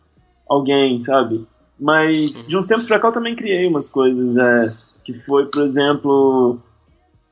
alguém, 0.47 0.99
sabe? 1.01 1.47
Mas 1.79 2.43
uhum. 2.43 2.49
de 2.49 2.57
uns 2.57 2.67
tempos 2.67 2.85
pra 2.85 2.99
cá 2.99 3.07
eu 3.07 3.13
também 3.13 3.35
criei 3.35 3.65
umas 3.67 3.89
coisas, 3.89 4.37
é, 4.37 4.73
que 5.03 5.13
foi, 5.13 5.45
por 5.47 5.63
exemplo, 5.63 6.59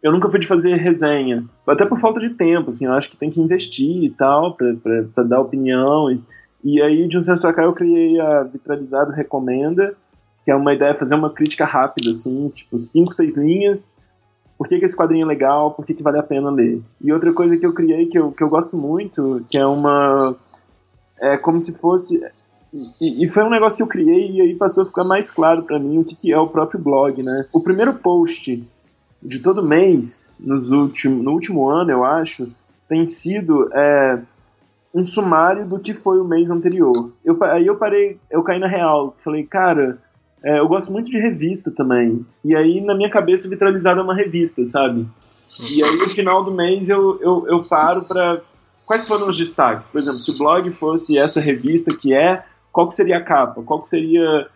eu 0.01 0.11
nunca 0.11 0.29
fui 0.29 0.39
de 0.39 0.47
fazer 0.47 0.75
resenha, 0.75 1.45
até 1.67 1.85
por 1.85 1.99
falta 1.99 2.19
de 2.19 2.29
tempo, 2.29 2.69
assim, 2.69 2.85
eu 2.85 2.93
acho 2.93 3.09
que 3.09 3.17
tem 3.17 3.29
que 3.29 3.41
investir 3.41 4.03
e 4.03 4.09
tal, 4.09 4.55
pra, 4.55 4.73
pra, 4.75 5.03
pra 5.13 5.23
dar 5.23 5.41
opinião, 5.41 6.09
e, 6.09 6.21
e 6.63 6.81
aí 6.81 7.07
de 7.07 7.17
uns 7.17 7.25
tempos 7.25 7.41
pra 7.41 7.53
cá 7.53 7.63
eu 7.63 7.73
criei 7.73 8.19
a 8.19 8.43
Vitralizado 8.43 9.11
Recomenda, 9.11 9.95
que 10.43 10.51
é 10.51 10.55
uma 10.55 10.73
ideia 10.73 10.95
fazer 10.95 11.15
uma 11.15 11.29
crítica 11.29 11.65
rápida, 11.65 12.09
assim, 12.09 12.49
tipo, 12.49 12.79
cinco, 12.79 13.13
seis 13.13 13.35
linhas. 13.35 13.93
Por 14.57 14.67
que, 14.67 14.77
que 14.77 14.85
esse 14.85 14.95
quadrinho 14.95 15.25
é 15.25 15.27
legal? 15.27 15.71
Por 15.71 15.85
que, 15.85 15.93
que 15.93 16.03
vale 16.03 16.19
a 16.19 16.23
pena 16.23 16.49
ler? 16.49 16.81
E 17.01 17.11
outra 17.11 17.33
coisa 17.33 17.57
que 17.57 17.65
eu 17.65 17.73
criei, 17.73 18.05
que 18.07 18.19
eu, 18.19 18.31
que 18.31 18.43
eu 18.43 18.49
gosto 18.49 18.77
muito, 18.77 19.45
que 19.49 19.57
é 19.57 19.65
uma. 19.65 20.35
É 21.19 21.37
como 21.37 21.59
se 21.59 21.73
fosse. 21.73 22.21
E, 22.99 23.23
e, 23.23 23.29
foi 23.29 23.43
um 23.43 23.49
negócio 23.49 23.77
que 23.77 23.83
eu 23.83 23.87
criei 23.87 24.31
e 24.31 24.41
aí 24.41 24.55
passou 24.55 24.83
a 24.83 24.87
ficar 24.87 25.03
mais 25.03 25.29
claro 25.29 25.63
para 25.63 25.77
mim 25.77 25.99
o 25.99 26.03
que, 26.03 26.15
que 26.15 26.31
é 26.31 26.39
o 26.39 26.47
próprio 26.47 26.79
blog, 26.79 27.21
né? 27.21 27.45
O 27.53 27.61
primeiro 27.61 27.93
post 27.93 28.67
de 29.21 29.39
todo 29.39 29.63
mês, 29.63 30.33
nos 30.39 30.71
último, 30.71 31.21
no 31.23 31.31
último 31.31 31.69
ano, 31.69 31.91
eu 31.91 32.03
acho, 32.03 32.51
tem 32.89 33.05
sido 33.05 33.69
é, 33.73 34.19
um 34.93 35.05
sumário 35.05 35.65
do 35.65 35.79
que 35.79 35.93
foi 35.93 36.19
o 36.19 36.25
mês 36.25 36.51
anterior. 36.51 37.11
Eu, 37.23 37.41
aí 37.43 37.65
eu 37.65 37.75
parei, 37.75 38.19
eu 38.29 38.43
caí 38.43 38.59
na 38.59 38.67
real. 38.67 39.15
Falei, 39.23 39.43
cara, 39.43 39.97
é, 40.43 40.59
eu 40.59 40.67
gosto 40.67 40.91
muito 40.91 41.09
de 41.09 41.17
revista 41.17 41.71
também. 41.71 42.25
E 42.43 42.55
aí, 42.55 42.81
na 42.81 42.95
minha 42.95 43.09
cabeça, 43.09 43.47
o 43.47 43.49
Vitralizado 43.49 43.99
é 43.99 44.03
uma 44.03 44.15
revista, 44.15 44.65
sabe? 44.65 45.07
E 45.71 45.83
aí, 45.83 45.97
no 45.97 46.09
final 46.09 46.43
do 46.43 46.51
mês, 46.51 46.89
eu, 46.89 47.19
eu, 47.21 47.45
eu 47.47 47.63
paro 47.63 48.07
para 48.07 48.41
Quais 48.85 49.07
foram 49.07 49.29
os 49.29 49.37
destaques? 49.37 49.87
Por 49.87 49.99
exemplo, 49.99 50.19
se 50.19 50.31
o 50.31 50.37
blog 50.37 50.69
fosse 50.71 51.17
essa 51.17 51.39
revista 51.39 51.95
que 51.95 52.13
é, 52.13 52.43
qual 52.71 52.87
que 52.87 52.95
seria 52.95 53.17
a 53.17 53.23
capa? 53.23 53.61
Qual 53.63 53.81
que 53.81 53.87
seria... 53.87 54.47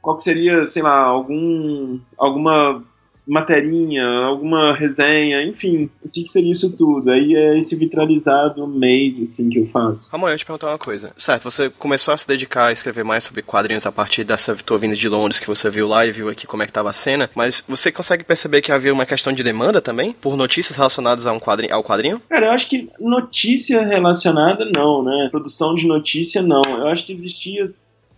Qual 0.00 0.16
que 0.16 0.22
seria, 0.22 0.66
sei 0.66 0.82
lá, 0.82 1.00
algum, 1.00 1.98
alguma 2.16 2.82
materinha, 3.26 4.06
alguma 4.06 4.74
resenha, 4.74 5.42
enfim, 5.42 5.90
o 6.02 6.08
que, 6.08 6.22
que, 6.22 6.30
seria 6.30 6.50
isso 6.50 6.76
tudo? 6.76 7.10
Aí 7.10 7.34
é 7.34 7.58
esse 7.58 7.74
vitralizado 7.74 8.66
mês, 8.68 9.20
assim, 9.20 9.48
que 9.48 9.58
eu 9.58 9.66
faço. 9.66 10.10
Ramon, 10.10 10.28
eu 10.28 10.32
ia 10.32 10.38
te 10.38 10.46
perguntar 10.46 10.68
uma 10.68 10.78
coisa. 10.78 11.12
Certo, 11.16 11.44
você 11.44 11.68
começou 11.68 12.14
a 12.14 12.16
se 12.16 12.28
dedicar 12.28 12.66
a 12.66 12.72
escrever 12.72 13.04
mais 13.04 13.24
sobre 13.24 13.42
quadrinhos 13.42 13.84
a 13.84 13.92
partir 13.92 14.22
dessa 14.22 14.54
tua 14.54 14.78
vinda 14.78 14.94
de 14.94 15.08
Londres 15.08 15.40
que 15.40 15.46
você 15.46 15.68
viu 15.68 15.88
lá 15.88 16.06
e 16.06 16.12
viu 16.12 16.28
aqui 16.28 16.46
como 16.46 16.62
é 16.62 16.66
que 16.66 16.72
tava 16.72 16.90
a 16.90 16.92
cena, 16.92 17.28
mas 17.34 17.64
você 17.66 17.90
consegue 17.90 18.22
perceber 18.22 18.62
que 18.62 18.70
havia 18.70 18.92
uma 18.92 19.06
questão 19.06 19.32
de 19.32 19.42
demanda 19.42 19.80
também? 19.80 20.12
Por 20.12 20.36
notícias 20.36 20.76
relacionadas 20.76 21.26
a 21.26 21.32
um 21.32 21.40
quadrinho, 21.40 21.74
ao 21.74 21.82
quadrinho? 21.82 22.22
Cara, 22.28 22.46
eu 22.46 22.52
acho 22.52 22.68
que 22.68 22.88
notícia 23.00 23.84
relacionada 23.84 24.64
não, 24.64 25.02
né? 25.02 25.28
Produção 25.30 25.74
de 25.74 25.86
notícia 25.86 26.42
não. 26.42 26.62
Eu 26.62 26.86
acho 26.88 27.04
que 27.04 27.12
existia, 27.12 27.72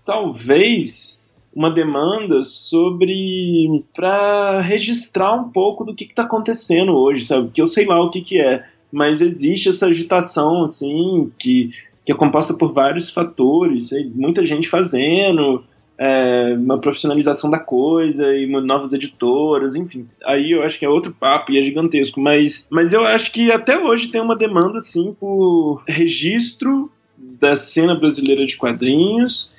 talvez 0.04 1.22
uma 1.58 1.72
demanda 1.72 2.40
sobre 2.44 3.82
para 3.92 4.60
registrar 4.60 5.34
um 5.34 5.50
pouco 5.50 5.82
do 5.82 5.92
que 5.92 6.04
está 6.04 6.22
acontecendo 6.22 6.92
hoje, 6.92 7.24
sabe? 7.24 7.50
Que 7.52 7.60
eu 7.60 7.66
sei 7.66 7.84
lá 7.84 8.00
o 8.00 8.10
que, 8.10 8.20
que 8.20 8.40
é, 8.40 8.64
mas 8.92 9.20
existe 9.20 9.68
essa 9.68 9.88
agitação 9.88 10.62
assim 10.62 11.32
que, 11.36 11.70
que 12.06 12.12
é 12.12 12.14
composta 12.14 12.54
por 12.54 12.72
vários 12.72 13.10
fatores, 13.10 13.90
muita 14.14 14.46
gente 14.46 14.68
fazendo, 14.68 15.64
é, 15.98 16.54
uma 16.56 16.78
profissionalização 16.78 17.50
da 17.50 17.58
coisa 17.58 18.36
e 18.36 18.46
novas 18.46 18.92
editoras, 18.92 19.74
enfim. 19.74 20.06
Aí 20.24 20.52
eu 20.52 20.62
acho 20.62 20.78
que 20.78 20.84
é 20.84 20.88
outro 20.88 21.12
papo 21.12 21.50
e 21.50 21.58
é 21.58 21.62
gigantesco, 21.62 22.20
mas, 22.20 22.68
mas 22.70 22.92
eu 22.92 23.04
acho 23.04 23.32
que 23.32 23.50
até 23.50 23.76
hoje 23.76 24.06
tem 24.06 24.20
uma 24.20 24.36
demanda 24.36 24.78
assim 24.78 25.12
por 25.12 25.82
registro 25.88 26.88
da 27.16 27.56
cena 27.56 27.96
brasileira 27.96 28.46
de 28.46 28.56
quadrinhos 28.56 29.57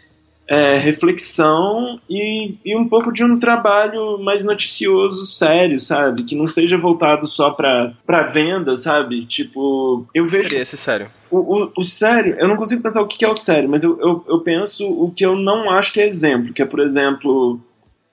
é, 0.49 0.77
reflexão 0.77 1.99
e, 2.09 2.55
e 2.65 2.75
um 2.75 2.89
pouco 2.89 3.13
de 3.13 3.23
um 3.23 3.39
trabalho 3.39 4.17
mais 4.17 4.43
noticioso, 4.43 5.27
sério, 5.27 5.79
sabe? 5.79 6.23
Que 6.23 6.35
não 6.35 6.47
seja 6.47 6.75
voltado 6.75 7.27
só 7.27 7.51
pra, 7.51 7.93
pra 8.03 8.23
venda, 8.23 8.75
sabe? 8.75 9.27
Tipo, 9.27 10.07
eu 10.11 10.25
vejo. 10.25 10.49
Seria 10.49 10.63
esse 10.63 10.75
sério? 10.75 11.07
O, 11.29 11.37
o, 11.37 11.71
o, 11.77 11.83
sério, 11.83 12.35
eu 12.39 12.47
não 12.47 12.57
consigo 12.57 12.81
pensar 12.81 13.03
o 13.03 13.07
que 13.07 13.23
é 13.23 13.29
o 13.29 13.35
sério, 13.35 13.69
mas 13.69 13.83
eu, 13.83 13.99
eu, 14.01 14.25
eu 14.27 14.39
penso 14.39 14.89
o 14.89 15.11
que 15.11 15.23
eu 15.23 15.35
não 15.35 15.69
acho 15.69 15.93
que 15.93 16.01
é 16.01 16.07
exemplo, 16.07 16.51
que 16.51 16.63
é, 16.63 16.65
por 16.65 16.79
exemplo, 16.79 17.59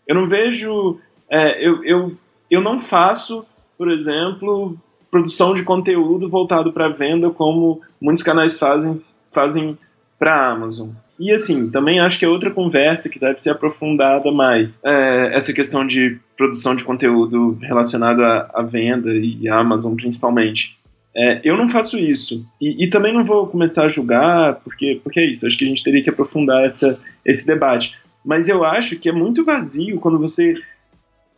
eu 0.06 0.14
não 0.14 0.28
vejo. 0.28 0.98
É, 1.30 1.66
eu, 1.66 1.82
eu, 1.84 2.12
eu 2.50 2.60
não 2.60 2.78
faço, 2.78 3.46
por 3.78 3.90
exemplo, 3.90 4.76
produção 5.10 5.54
de 5.54 5.62
conteúdo 5.62 6.28
voltado 6.28 6.70
para 6.70 6.90
venda, 6.90 7.30
como 7.30 7.80
muitos 7.98 8.22
canais 8.22 8.58
fazem, 8.58 8.94
fazem 9.32 9.78
para 10.18 10.34
a 10.34 10.52
Amazon. 10.52 10.90
E 11.18 11.32
assim, 11.32 11.70
também 11.70 11.98
acho 11.98 12.18
que 12.18 12.24
é 12.24 12.28
outra 12.28 12.50
conversa 12.50 13.08
que 13.08 13.18
deve 13.18 13.40
ser 13.40 13.50
aprofundada 13.50 14.30
mais. 14.30 14.80
É, 14.84 15.30
essa 15.32 15.52
questão 15.52 15.86
de 15.86 16.18
produção 16.36 16.76
de 16.76 16.84
conteúdo 16.84 17.58
relacionado 17.62 18.20
à, 18.22 18.50
à 18.52 18.62
venda 18.62 19.14
e 19.14 19.48
à 19.48 19.58
Amazon 19.58 19.94
principalmente. 19.94 20.76
É, 21.16 21.40
eu 21.42 21.56
não 21.56 21.68
faço 21.68 21.96
isso. 21.98 22.44
E, 22.60 22.84
e, 22.84 22.90
também 22.90 23.14
não 23.14 23.24
vou 23.24 23.46
começar 23.46 23.86
a 23.86 23.88
julgar, 23.88 24.56
porque, 24.56 25.00
porque 25.02 25.18
é 25.18 25.30
isso. 25.30 25.46
Acho 25.46 25.56
que 25.56 25.64
a 25.64 25.68
gente 25.68 25.82
teria 25.82 26.02
que 26.02 26.10
aprofundar 26.10 26.64
essa, 26.66 26.98
esse 27.24 27.46
debate. 27.46 27.94
Mas 28.22 28.48
eu 28.48 28.62
acho 28.62 28.96
que 28.96 29.08
é 29.08 29.12
muito 29.12 29.44
vazio 29.44 29.98
quando 29.98 30.18
você 30.18 30.54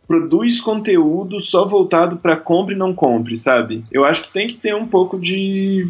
produz 0.05 0.59
conteúdo 0.59 1.39
só 1.39 1.65
voltado 1.65 2.17
para 2.17 2.35
compre 2.35 2.75
e 2.75 2.77
não 2.77 2.93
compre, 2.93 3.37
sabe? 3.37 3.83
Eu 3.91 4.03
acho 4.03 4.23
que 4.23 4.33
tem 4.33 4.47
que 4.47 4.55
ter 4.55 4.75
um 4.75 4.87
pouco 4.87 5.17
de 5.17 5.87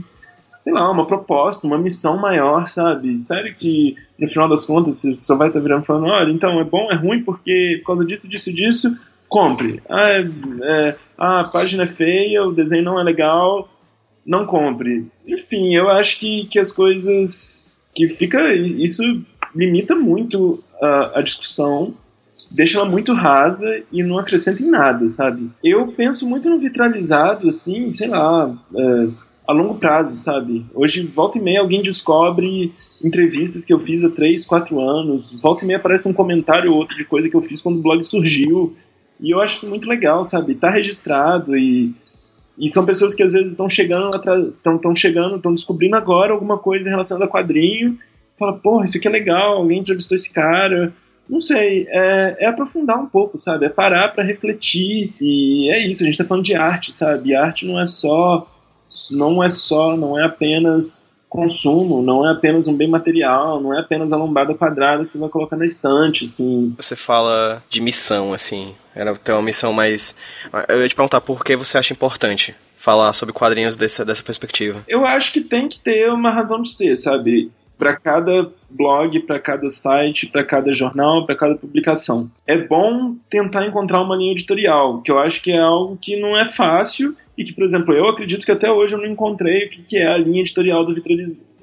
sei 0.59 0.73
lá, 0.73 0.89
uma 0.91 1.05
proposta, 1.05 1.65
uma 1.65 1.77
missão 1.77 2.17
maior, 2.17 2.67
sabe? 2.67 3.17
Sério 3.17 3.55
que, 3.55 3.95
no 4.17 4.27
final 4.27 4.49
das 4.49 4.65
contas, 4.65 4.95
você 4.95 5.15
só 5.15 5.35
vai 5.35 5.47
estar 5.47 5.59
tá 5.59 5.63
virando 5.63 5.85
falando, 5.85 6.07
olha, 6.07 6.31
então 6.31 6.59
é 6.59 6.63
bom, 6.63 6.91
é 6.91 6.95
ruim, 6.95 7.23
porque 7.23 7.77
por 7.79 7.87
causa 7.87 8.05
disso, 8.05 8.27
disso, 8.27 8.53
disso, 8.53 8.97
compre. 9.27 9.81
Ah, 9.89 10.09
é, 10.09 10.21
é, 10.63 10.95
ah, 11.17 11.39
a 11.41 11.43
página 11.45 11.83
é 11.83 11.87
feia, 11.87 12.43
o 12.43 12.51
desenho 12.51 12.83
não 12.83 12.99
é 12.99 13.03
legal, 13.03 13.69
não 14.25 14.45
compre. 14.45 15.07
Enfim, 15.25 15.75
eu 15.75 15.89
acho 15.89 16.19
que, 16.19 16.45
que 16.45 16.59
as 16.59 16.71
coisas. 16.71 17.71
que 17.95 18.09
fica. 18.09 18.53
Isso 18.53 19.03
limita 19.55 19.95
muito 19.95 20.63
a, 20.81 21.19
a 21.19 21.21
discussão 21.21 21.93
deixa 22.51 22.79
ela 22.79 22.89
muito 22.89 23.13
rasa 23.13 23.83
e 23.91 24.01
não 24.01 24.17
acrescenta 24.17 24.63
em 24.63 24.69
nada, 24.69 25.07
sabe? 25.07 25.51
Eu 25.63 25.89
penso 25.89 26.27
muito 26.27 26.49
no 26.49 26.59
vitralizado, 26.59 27.47
assim, 27.47 27.91
sei 27.91 28.07
lá, 28.07 28.57
é, 28.75 29.07
a 29.49 29.51
longo 29.51 29.73
prazo, 29.79 30.15
sabe? 30.15 30.63
Hoje, 30.75 31.01
volta 31.07 31.39
e 31.39 31.41
meia, 31.41 31.59
alguém 31.59 31.81
descobre 31.81 32.71
entrevistas 33.03 33.65
que 33.65 33.73
eu 33.73 33.79
fiz 33.79 34.03
há 34.03 34.09
3, 34.11 34.45
4 34.45 34.79
anos. 34.79 35.41
Volta 35.41 35.63
e 35.63 35.67
meia 35.67 35.79
aparece 35.79 36.07
um 36.07 36.13
comentário 36.13 36.71
ou 36.71 36.77
outro 36.77 36.95
de 36.95 37.03
coisa 37.03 37.27
que 37.27 37.35
eu 37.35 37.41
fiz 37.41 37.59
quando 37.59 37.79
o 37.79 37.81
blog 37.81 38.03
surgiu. 38.03 38.77
E 39.19 39.33
eu 39.33 39.41
acho 39.41 39.55
isso 39.55 39.67
muito 39.67 39.89
legal, 39.89 40.23
sabe? 40.23 40.53
Tá 40.53 40.69
registrado 40.69 41.57
e, 41.57 41.95
e 42.59 42.69
são 42.69 42.85
pessoas 42.85 43.15
que 43.15 43.23
às 43.23 43.33
vezes 43.33 43.49
estão 43.49 43.67
chegando, 43.67 44.11
estão 44.75 44.93
chegando, 44.93 45.37
estão 45.37 45.51
descobrindo 45.55 45.95
agora 45.95 46.31
alguma 46.31 46.59
coisa 46.59 46.87
relacionada 46.87 47.25
a 47.25 47.27
quadrinho. 47.27 47.97
Fala, 48.37 48.53
porra, 48.53 48.85
isso 48.85 48.97
aqui 48.97 49.07
é 49.07 49.11
legal, 49.11 49.57
alguém 49.57 49.79
entrevistou 49.79 50.15
esse 50.15 50.31
cara. 50.31 50.93
Não 51.27 51.39
sei, 51.39 51.87
é, 51.89 52.45
é 52.45 52.45
aprofundar 52.45 52.99
um 52.99 53.07
pouco, 53.07 53.39
sabe? 53.39 53.65
É 53.65 53.69
parar 53.69 54.09
para 54.09 54.23
refletir. 54.23 55.11
E 55.19 55.73
é 55.73 55.87
isso, 55.87 56.03
a 56.03 56.05
gente 56.05 56.19
tá 56.19 56.23
falando 56.23 56.45
de 56.45 56.53
arte, 56.53 56.93
sabe? 56.93 57.29
E 57.29 57.35
arte 57.35 57.65
não 57.65 57.79
é 57.79 57.87
só 57.87 58.47
não 59.11 59.43
é 59.43 59.49
só, 59.49 59.95
não 59.95 60.19
é 60.19 60.25
apenas 60.25 61.09
consumo, 61.29 62.01
não 62.01 62.27
é 62.27 62.31
apenas 62.33 62.67
um 62.67 62.75
bem 62.75 62.87
material, 62.87 63.61
não 63.61 63.73
é 63.73 63.79
apenas 63.79 64.11
a 64.11 64.17
lombada 64.17 64.55
quadrada 64.55 65.05
que 65.05 65.11
você 65.11 65.19
vai 65.19 65.29
colocar 65.29 65.55
na 65.55 65.65
estante, 65.65 66.25
assim. 66.25 66.73
Você 66.75 66.95
fala 66.95 67.63
de 67.69 67.79
missão, 67.79 68.33
assim, 68.33 68.73
era 68.95 69.15
ter 69.15 69.31
uma 69.31 69.41
missão 69.41 69.71
mais... 69.71 70.15
Eu 70.67 70.81
ia 70.81 70.89
te 70.89 70.95
perguntar 70.95 71.21
por 71.21 71.45
que 71.45 71.55
você 71.55 71.77
acha 71.77 71.93
importante 71.93 72.55
falar 72.77 73.13
sobre 73.13 73.33
quadrinhos 73.33 73.75
dessa, 73.75 74.03
dessa 74.03 74.23
perspectiva. 74.23 74.83
Eu 74.87 75.05
acho 75.05 75.31
que 75.31 75.41
tem 75.41 75.67
que 75.67 75.79
ter 75.79 76.11
uma 76.11 76.31
razão 76.31 76.61
de 76.61 76.69
ser, 76.69 76.95
sabe? 76.95 77.51
Para 77.77 77.95
cada 77.95 78.49
blog, 78.69 79.19
para 79.21 79.39
cada 79.39 79.69
site, 79.69 80.27
para 80.27 80.43
cada 80.43 80.73
jornal, 80.73 81.25
para 81.25 81.35
cada 81.35 81.55
publicação. 81.55 82.29
É 82.47 82.57
bom 82.57 83.15
tentar 83.29 83.65
encontrar 83.65 84.01
uma 84.01 84.15
linha 84.15 84.31
editorial, 84.31 85.01
que 85.01 85.11
eu 85.11 85.19
acho 85.19 85.41
que 85.41 85.51
é 85.51 85.59
algo 85.59 85.97
que 86.01 86.19
não 86.19 86.35
é 86.35 86.45
fácil 86.45 87.15
e 87.39 87.45
que, 87.45 87.53
por 87.53 87.63
exemplo, 87.63 87.93
eu 87.93 88.09
acredito 88.09 88.45
que 88.45 88.51
até 88.51 88.69
hoje 88.69 88.93
eu 88.93 88.99
não 88.99 89.05
encontrei 89.05 89.67
o 89.67 89.69
que 89.69 89.97
é 89.97 90.07
a 90.07 90.17
linha 90.17 90.41
editorial 90.41 90.85
do, 90.85 90.93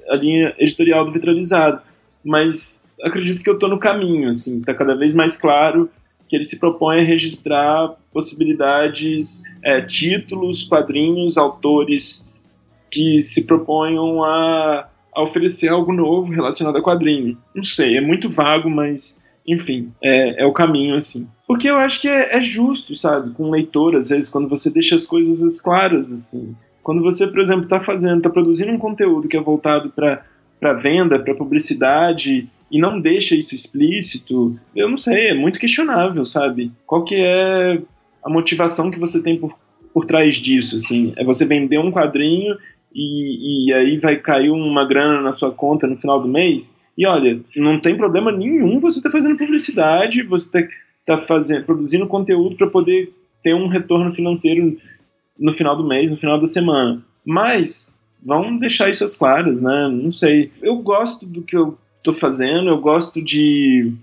a 0.09 0.15
linha 0.15 0.55
editorial 0.57 1.05
do 1.05 1.11
vitralizado, 1.11 1.83
mas 2.25 2.89
acredito 3.03 3.43
que 3.43 3.49
eu 3.49 3.53
estou 3.53 3.69
no 3.69 3.77
caminho, 3.77 4.27
assim, 4.27 4.57
está 4.57 4.73
cada 4.73 4.95
vez 4.95 5.13
mais 5.13 5.39
claro 5.39 5.87
que 6.27 6.35
ele 6.35 6.43
se 6.43 6.59
propõe 6.59 6.99
a 6.99 7.03
registrar 7.03 7.93
possibilidades, 8.11 9.43
é, 9.63 9.79
títulos, 9.79 10.63
quadrinhos, 10.63 11.37
autores 11.37 12.27
que 12.89 13.21
se 13.21 13.45
proponham 13.45 14.23
a, 14.23 14.89
a, 15.15 15.21
oferecer 15.21 15.69
algo 15.69 15.93
novo 15.93 16.33
relacionado 16.33 16.75
a 16.77 16.83
quadrinho. 16.83 17.37
Não 17.53 17.63
sei, 17.63 17.97
é 17.97 18.01
muito 18.01 18.27
vago, 18.27 18.67
mas 18.67 19.23
enfim, 19.47 19.91
é, 20.03 20.43
é 20.43 20.45
o 20.45 20.51
caminho 20.51 20.95
assim. 20.95 21.27
Porque 21.47 21.69
eu 21.69 21.77
acho 21.77 22.01
que 22.01 22.09
é, 22.09 22.37
é, 22.37 22.41
justo, 22.41 22.93
sabe, 22.93 23.31
com 23.31 23.43
o 23.43 23.51
leitor, 23.51 23.95
às 23.95 24.09
vezes, 24.09 24.29
quando 24.29 24.49
você 24.49 24.69
deixa 24.69 24.95
as 24.95 25.05
coisas 25.05 25.61
claras, 25.61 26.11
assim. 26.11 26.53
Quando 26.83 27.01
você, 27.01 27.27
por 27.27 27.39
exemplo, 27.39 27.63
está 27.63 27.79
fazendo, 27.79 28.17
está 28.17 28.29
produzindo 28.29 28.71
um 28.71 28.77
conteúdo 28.77 29.27
que 29.27 29.37
é 29.37 29.41
voltado 29.41 29.89
para 29.89 30.73
venda, 30.73 31.17
para 31.17 31.33
publicidade, 31.33 32.49
e 32.69 32.79
não 32.79 32.99
deixa 32.99 33.35
isso 33.35 33.55
explícito, 33.55 34.59
eu 34.75 34.89
não 34.89 34.97
sei, 34.97 35.27
é 35.27 35.33
muito 35.33 35.59
questionável, 35.59 36.25
sabe? 36.25 36.71
Qual 36.85 37.05
que 37.05 37.15
é 37.15 37.81
a 38.23 38.29
motivação 38.29 38.91
que 38.91 38.99
você 38.99 39.21
tem 39.21 39.37
por, 39.37 39.55
por 39.93 40.05
trás 40.05 40.35
disso, 40.35 40.75
assim? 40.75 41.13
É 41.15 41.23
você 41.23 41.45
vender 41.45 41.79
um 41.79 41.91
quadrinho 41.91 42.57
e, 42.93 43.69
e 43.69 43.73
aí 43.73 43.97
vai 43.97 44.17
cair 44.17 44.49
uma 44.49 44.85
grana 44.85 45.21
na 45.21 45.31
sua 45.31 45.51
conta 45.51 45.87
no 45.87 45.95
final 45.95 46.21
do 46.21 46.27
mês? 46.27 46.77
E 46.97 47.05
olha, 47.05 47.39
não 47.55 47.79
tem 47.79 47.95
problema 47.95 48.31
nenhum 48.31 48.79
você 48.79 48.99
estar 48.99 49.09
tá 49.09 49.17
fazendo 49.17 49.37
publicidade, 49.37 50.23
você 50.23 50.49
tá 50.49 50.67
está 51.07 51.17
fazendo, 51.17 51.63
produzindo 51.63 52.05
conteúdo 52.05 52.57
para 52.57 52.67
poder 52.67 53.13
ter 53.41 53.55
um 53.55 53.67
retorno 53.67 54.11
financeiro 54.11 54.77
no 55.39 55.53
final 55.53 55.75
do 55.77 55.87
mês, 55.87 56.11
no 56.11 56.17
final 56.17 56.37
da 56.37 56.45
semana. 56.45 57.01
Mas 57.25 57.97
vamos 58.21 58.59
deixar 58.59 58.89
isso 58.89 59.05
às 59.05 59.15
claras, 59.15 59.61
né? 59.61 59.89
Não 60.01 60.11
sei. 60.11 60.51
Eu 60.61 60.77
gosto 60.77 61.25
do 61.25 61.41
que 61.41 61.55
eu 61.55 61.77
estou 61.97 62.13
fazendo, 62.13 62.69
eu 62.69 62.79
gosto 62.79 63.21
de, 63.21 63.93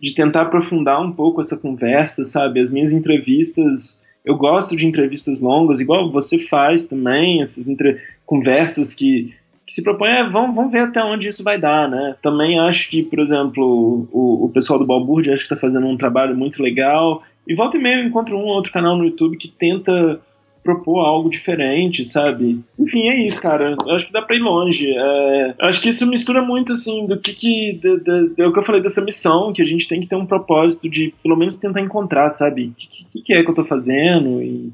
de 0.00 0.14
tentar 0.14 0.42
aprofundar 0.42 1.02
um 1.02 1.12
pouco 1.12 1.40
essa 1.40 1.58
conversa, 1.58 2.24
sabe? 2.24 2.60
As 2.60 2.70
minhas 2.70 2.92
entrevistas, 2.92 4.02
eu 4.24 4.36
gosto 4.36 4.76
de 4.76 4.86
entrevistas 4.86 5.40
longas, 5.40 5.80
igual 5.80 6.10
você 6.10 6.38
faz 6.38 6.86
também, 6.86 7.42
essas 7.42 7.68
entre... 7.68 8.00
conversas 8.24 8.94
que 8.94 9.34
que 9.70 9.74
se 9.74 9.84
propõe 9.84 10.10
é 10.10 10.28
vamos, 10.28 10.56
vamos 10.56 10.72
ver 10.72 10.80
até 10.80 11.02
onde 11.02 11.28
isso 11.28 11.44
vai 11.44 11.58
dar, 11.58 11.88
né? 11.88 12.16
Também 12.20 12.58
acho 12.58 12.90
que, 12.90 13.04
por 13.04 13.20
exemplo, 13.20 14.08
o, 14.10 14.46
o 14.46 14.48
pessoal 14.48 14.78
do 14.78 14.86
Balbúrdia 14.86 15.32
acho 15.32 15.46
que 15.46 15.54
está 15.54 15.60
fazendo 15.60 15.86
um 15.86 15.96
trabalho 15.96 16.36
muito 16.36 16.60
legal. 16.60 17.22
E 17.46 17.54
volta 17.54 17.76
e 17.76 17.80
meia 17.80 18.00
eu 18.00 18.04
encontro 18.04 18.36
um 18.36 18.42
ou 18.42 18.54
outro 18.54 18.72
canal 18.72 18.96
no 18.96 19.04
YouTube 19.04 19.36
que 19.36 19.48
tenta 19.48 20.20
propor 20.62 21.04
algo 21.06 21.30
diferente, 21.30 22.04
sabe? 22.04 22.60
Enfim, 22.78 23.08
é 23.08 23.26
isso, 23.26 23.40
cara. 23.40 23.76
Eu 23.86 23.94
acho 23.94 24.06
que 24.06 24.12
dá 24.12 24.20
pra 24.20 24.36
ir 24.36 24.40
longe. 24.40 24.86
É... 24.90 25.54
Eu 25.58 25.68
acho 25.68 25.80
que 25.80 25.88
isso 25.88 26.06
mistura 26.06 26.42
muito, 26.42 26.72
assim, 26.72 27.06
do 27.06 27.18
que 27.18 27.32
que... 27.32 27.72
De, 27.80 28.42
é 28.42 28.50
que 28.50 28.58
eu 28.58 28.62
falei 28.62 28.82
dessa 28.82 29.02
missão, 29.02 29.52
que 29.52 29.62
a 29.62 29.64
gente 29.64 29.88
tem 29.88 30.00
que 30.00 30.06
ter 30.06 30.16
um 30.16 30.26
propósito 30.26 30.88
de, 30.88 31.14
pelo 31.22 31.36
menos, 31.36 31.56
tentar 31.56 31.80
encontrar, 31.80 32.28
sabe? 32.28 32.66
O 32.66 32.74
que, 32.76 33.04
que, 33.04 33.22
que, 33.22 33.32
é 33.32 33.42
que 33.42 33.50
eu 33.50 33.54
tô 33.54 33.64
fazendo 33.64 34.42
e 34.42 34.70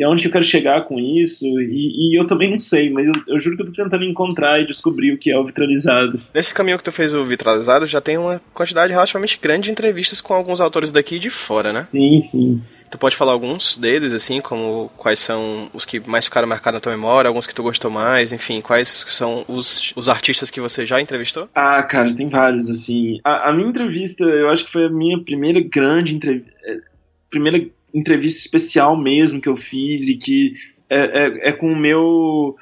e 0.00 0.02
aonde 0.02 0.24
eu 0.24 0.32
quero 0.32 0.42
chegar 0.42 0.86
com 0.86 0.98
isso, 0.98 1.44
e, 1.44 2.08
e 2.08 2.18
eu 2.18 2.26
também 2.26 2.50
não 2.50 2.58
sei, 2.58 2.88
mas 2.88 3.06
eu, 3.06 3.12
eu, 3.28 3.38
juro 3.38 3.54
que 3.54 3.62
eu 3.62 3.66
tô 3.66 3.72
tentando 3.72 4.02
encontrar 4.02 4.58
e 4.58 4.66
descobrir 4.66 5.12
o 5.12 5.18
que 5.18 5.30
é 5.30 5.38
o 5.38 5.44
vitralizado. 5.44 6.16
Nesse 6.34 6.54
caminho 6.54 6.78
que 6.78 6.84
tu 6.84 6.90
fez 6.90 7.12
o 7.12 7.22
vitralizado, 7.22 7.84
já 7.84 8.00
tem 8.00 8.16
uma 8.16 8.40
quantidade 8.54 8.94
relativamente 8.94 9.38
grande 9.40 9.64
de 9.64 9.72
entrevistas 9.72 10.22
com 10.22 10.32
alguns 10.32 10.58
autores 10.58 10.90
daqui 10.90 11.16
e 11.16 11.18
de 11.18 11.28
fora, 11.28 11.70
né? 11.70 11.84
Sim, 11.90 12.18
sim. 12.18 12.62
Tu 12.90 12.96
pode 12.96 13.14
falar 13.14 13.32
alguns 13.32 13.76
deles, 13.76 14.14
assim, 14.14 14.40
como 14.40 14.90
quais 14.96 15.18
são 15.18 15.68
os 15.74 15.84
que 15.84 16.00
mais 16.00 16.24
ficaram 16.24 16.48
marcados 16.48 16.78
na 16.78 16.80
tua 16.80 16.92
memória, 16.92 17.28
alguns 17.28 17.46
que 17.46 17.54
tu 17.54 17.62
gostou 17.62 17.90
mais, 17.90 18.32
enfim, 18.32 18.62
quais 18.62 19.04
são 19.06 19.44
os, 19.46 19.92
os 19.94 20.08
artistas 20.08 20.50
que 20.50 20.62
você 20.62 20.86
já 20.86 20.98
entrevistou? 20.98 21.46
Ah, 21.54 21.82
cara, 21.82 22.10
tem 22.16 22.26
vários, 22.26 22.70
assim. 22.70 23.20
A, 23.22 23.50
a 23.50 23.52
minha 23.52 23.68
entrevista, 23.68 24.24
eu 24.24 24.48
acho 24.48 24.64
que 24.64 24.72
foi 24.72 24.86
a 24.86 24.90
minha 24.90 25.22
primeira 25.22 25.60
grande 25.60 26.16
entrevista. 26.16 26.50
É, 26.64 26.78
primeira 27.28 27.64
entrevista 27.92 28.40
especial 28.40 28.96
mesmo 28.96 29.40
que 29.40 29.48
eu 29.48 29.56
fiz 29.56 30.08
e 30.08 30.16
que 30.16 30.54
é, 30.88 31.48
é, 31.48 31.48
é 31.50 31.52
com 31.52 31.72
o 31.72 31.78
meu 31.78 32.56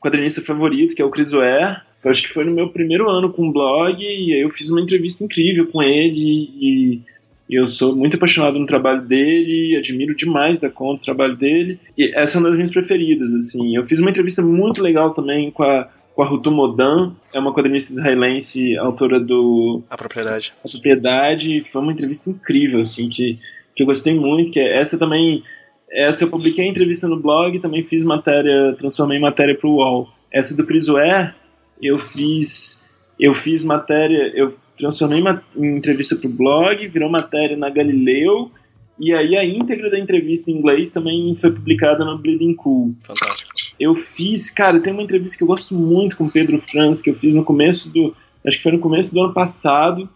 quadrinista 0.00 0.40
favorito, 0.40 0.94
que 0.94 1.02
é 1.02 1.04
o 1.04 1.10
Chris 1.10 1.32
Ware. 1.32 1.82
Eu 2.04 2.10
acho 2.10 2.22
que 2.22 2.34
foi 2.34 2.44
no 2.44 2.52
meu 2.52 2.68
primeiro 2.68 3.08
ano 3.08 3.32
com 3.32 3.48
o 3.48 3.52
blog 3.52 4.02
e 4.02 4.34
aí 4.34 4.40
eu 4.42 4.50
fiz 4.50 4.70
uma 4.70 4.80
entrevista 4.80 5.24
incrível 5.24 5.66
com 5.68 5.82
ele 5.82 6.20
e, 6.60 7.00
e 7.48 7.58
eu 7.58 7.66
sou 7.66 7.96
muito 7.96 8.16
apaixonado 8.16 8.58
no 8.58 8.66
trabalho 8.66 9.02
dele, 9.02 9.76
admiro 9.76 10.14
demais 10.14 10.60
da 10.60 10.68
conta 10.68 11.00
o 11.02 11.04
trabalho 11.04 11.36
dele 11.36 11.78
e 11.96 12.12
essa 12.14 12.36
é 12.36 12.40
uma 12.40 12.48
das 12.48 12.58
minhas 12.58 12.70
preferidas, 12.70 13.32
assim. 13.34 13.76
Eu 13.76 13.84
fiz 13.84 14.00
uma 14.00 14.10
entrevista 14.10 14.42
muito 14.42 14.82
legal 14.82 15.14
também 15.14 15.50
com 15.50 15.62
a 15.62 15.88
com 16.14 16.22
a 16.22 16.26
Rutu 16.26 16.50
Modan, 16.50 17.12
é 17.34 17.38
uma 17.40 17.52
quadrinista 17.52 17.92
israelense, 17.92 18.76
autora 18.78 19.18
do 19.18 19.82
A 19.90 19.96
Propriedade. 19.96 20.52
A 20.64 20.68
Propriedade, 20.68 21.60
foi 21.62 21.82
uma 21.82 21.92
entrevista 21.92 22.30
incrível, 22.30 22.80
assim, 22.80 23.08
que 23.08 23.38
que 23.74 23.82
eu 23.82 23.86
gostei 23.86 24.14
muito, 24.14 24.52
que 24.52 24.60
é 24.60 24.80
essa 24.80 24.98
também. 24.98 25.42
Essa 25.90 26.24
eu 26.24 26.30
publiquei 26.30 26.64
a 26.64 26.68
entrevista 26.68 27.06
no 27.06 27.20
blog, 27.20 27.58
também 27.60 27.82
fiz 27.82 28.02
matéria, 28.02 28.74
transformei 28.78 29.18
matéria 29.18 29.56
para 29.56 29.68
o 29.68 29.76
UOL. 29.76 30.08
Essa 30.32 30.56
do 30.56 30.66
Ware, 30.92 31.34
eu 31.80 31.98
fiz, 31.98 32.84
eu 33.18 33.32
fiz 33.32 33.62
matéria, 33.62 34.32
eu 34.34 34.54
transformei 34.76 35.20
uma, 35.20 35.42
em 35.56 35.76
entrevista 35.76 36.16
para 36.16 36.28
o 36.28 36.32
blog, 36.32 36.88
virou 36.88 37.08
matéria 37.08 37.56
na 37.56 37.70
Galileu, 37.70 38.50
E 38.98 39.12
aí 39.12 39.36
a 39.36 39.44
íntegra 39.44 39.90
da 39.90 39.98
entrevista 39.98 40.50
em 40.50 40.54
inglês 40.54 40.92
também 40.92 41.34
foi 41.36 41.52
publicada 41.52 42.04
no 42.04 42.18
Bleeding 42.18 42.54
Cool. 42.54 42.94
Fantástico. 43.02 43.54
Eu 43.78 43.94
fiz, 43.94 44.50
cara, 44.50 44.80
tem 44.80 44.92
uma 44.92 45.02
entrevista 45.02 45.36
que 45.36 45.42
eu 45.42 45.48
gosto 45.48 45.74
muito 45.74 46.16
com 46.16 46.24
o 46.24 46.30
Pedro 46.30 46.60
Franz, 46.60 47.02
que 47.02 47.10
eu 47.10 47.14
fiz 47.14 47.34
no 47.34 47.44
começo 47.44 47.90
do. 47.90 48.14
Acho 48.46 48.56
que 48.58 48.62
foi 48.62 48.72
no 48.72 48.78
começo 48.78 49.12
do 49.12 49.22
ano 49.22 49.32
passado, 49.32 50.08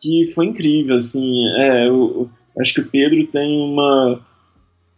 que 0.00 0.26
foi 0.34 0.46
incrível, 0.46 0.96
assim. 0.96 1.46
É, 1.56 1.88
acho 2.60 2.74
que 2.74 2.80
o 2.80 2.86
Pedro 2.86 3.26
tem 3.26 3.60
uma, 3.60 4.20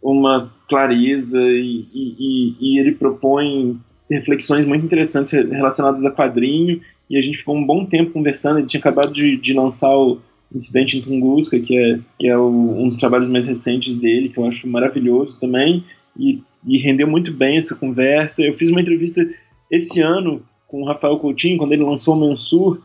uma 0.01 0.53
clareza 0.67 1.39
e, 1.41 1.85
e, 1.93 2.55
e 2.59 2.79
ele 2.79 2.93
propõe 2.93 3.79
reflexões 4.09 4.65
muito 4.65 4.85
interessantes 4.85 5.31
relacionadas 5.31 6.03
a 6.05 6.11
quadrinho 6.11 6.81
e 7.09 7.17
a 7.17 7.21
gente 7.21 7.37
ficou 7.39 7.55
um 7.55 7.65
bom 7.65 7.85
tempo 7.85 8.11
conversando. 8.11 8.59
Ele 8.59 8.67
tinha 8.67 8.79
acabado 8.79 9.13
de, 9.13 9.37
de 9.37 9.53
lançar 9.53 9.95
o 9.95 10.19
Incidente 10.53 10.97
em 10.97 11.01
Tunguska, 11.01 11.59
que 11.59 11.77
é, 11.77 11.99
que 12.19 12.27
é 12.27 12.37
o, 12.37 12.47
um 12.47 12.87
dos 12.87 12.97
trabalhos 12.97 13.29
mais 13.29 13.47
recentes 13.47 13.99
dele, 13.99 14.29
que 14.29 14.37
eu 14.37 14.45
acho 14.45 14.67
maravilhoso 14.67 15.37
também, 15.39 15.83
e, 16.17 16.41
e 16.65 16.77
rendeu 16.77 17.07
muito 17.07 17.31
bem 17.31 17.57
essa 17.57 17.75
conversa. 17.75 18.41
Eu 18.41 18.53
fiz 18.53 18.69
uma 18.69 18.81
entrevista 18.81 19.27
esse 19.69 20.01
ano 20.01 20.41
com 20.67 20.81
o 20.81 20.85
Rafael 20.85 21.17
Coutinho, 21.19 21.57
quando 21.57 21.73
ele 21.73 21.83
lançou 21.83 22.15
o 22.15 22.19
Mansur. 22.19 22.81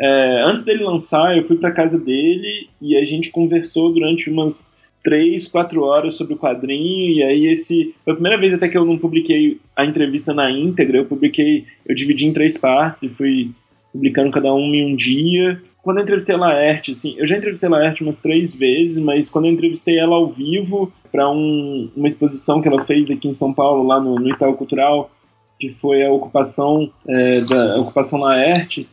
É, 0.00 0.42
antes 0.46 0.64
dele 0.64 0.82
lançar, 0.82 1.36
eu 1.36 1.42
fui 1.42 1.56
para 1.56 1.70
casa 1.70 1.98
dele 1.98 2.68
e 2.80 2.96
a 2.96 3.04
gente 3.04 3.30
conversou 3.30 3.92
durante 3.92 4.30
umas 4.30 4.76
três, 5.02 5.46
quatro 5.46 5.82
horas 5.82 6.16
sobre 6.16 6.34
o 6.34 6.38
quadrinho, 6.38 7.12
e 7.12 7.22
aí 7.22 7.46
esse. 7.46 7.94
Foi 8.04 8.12
a 8.12 8.16
primeira 8.16 8.38
vez 8.38 8.54
até 8.54 8.68
que 8.68 8.78
eu 8.78 8.84
não 8.84 8.98
publiquei 8.98 9.58
a 9.76 9.84
entrevista 9.84 10.32
na 10.32 10.50
íntegra, 10.50 10.98
eu 10.98 11.04
publiquei, 11.04 11.66
eu 11.86 11.94
dividi 11.94 12.26
em 12.26 12.32
três 12.32 12.56
partes 12.56 13.02
e 13.02 13.08
fui 13.08 13.50
publicando 13.92 14.30
cada 14.30 14.52
uma 14.52 14.74
em 14.74 14.92
um 14.92 14.96
dia. 14.96 15.60
Quando 15.82 15.98
eu 15.98 16.02
entrevistei 16.02 16.34
a 16.34 16.38
Laerte, 16.38 16.92
assim, 16.92 17.14
eu 17.18 17.26
já 17.26 17.36
entrevistei 17.36 17.68
a 17.68 17.72
Laerte 17.72 18.02
umas 18.02 18.20
três 18.20 18.54
vezes, 18.54 18.98
mas 18.98 19.30
quando 19.30 19.46
eu 19.46 19.52
entrevistei 19.52 19.98
ela 19.98 20.14
ao 20.14 20.28
vivo 20.28 20.92
para 21.10 21.28
um, 21.30 21.90
uma 21.96 22.08
exposição 22.08 22.60
que 22.60 22.68
ela 22.68 22.84
fez 22.84 23.10
aqui 23.10 23.28
em 23.28 23.34
São 23.34 23.52
Paulo, 23.52 23.86
lá 23.86 23.98
no, 23.98 24.14
no 24.14 24.28
Itaú 24.28 24.54
Cultural, 24.54 25.10
que 25.58 25.70
foi 25.70 26.04
a 26.04 26.12
ocupação 26.12 26.90
é, 27.08 27.40
da 27.40 27.74
a 27.74 27.80
ocupação 27.80 28.20
Laerte, 28.20 28.86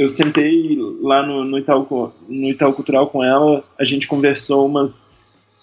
eu 0.00 0.08
sentei 0.08 0.78
lá 1.02 1.22
no, 1.22 1.44
no, 1.44 1.58
Itaú, 1.58 2.10
no 2.26 2.48
Itaú 2.48 2.72
Cultural 2.72 3.08
com 3.08 3.22
ela, 3.22 3.62
a 3.78 3.84
gente 3.84 4.08
conversou 4.08 4.64
umas 4.64 5.06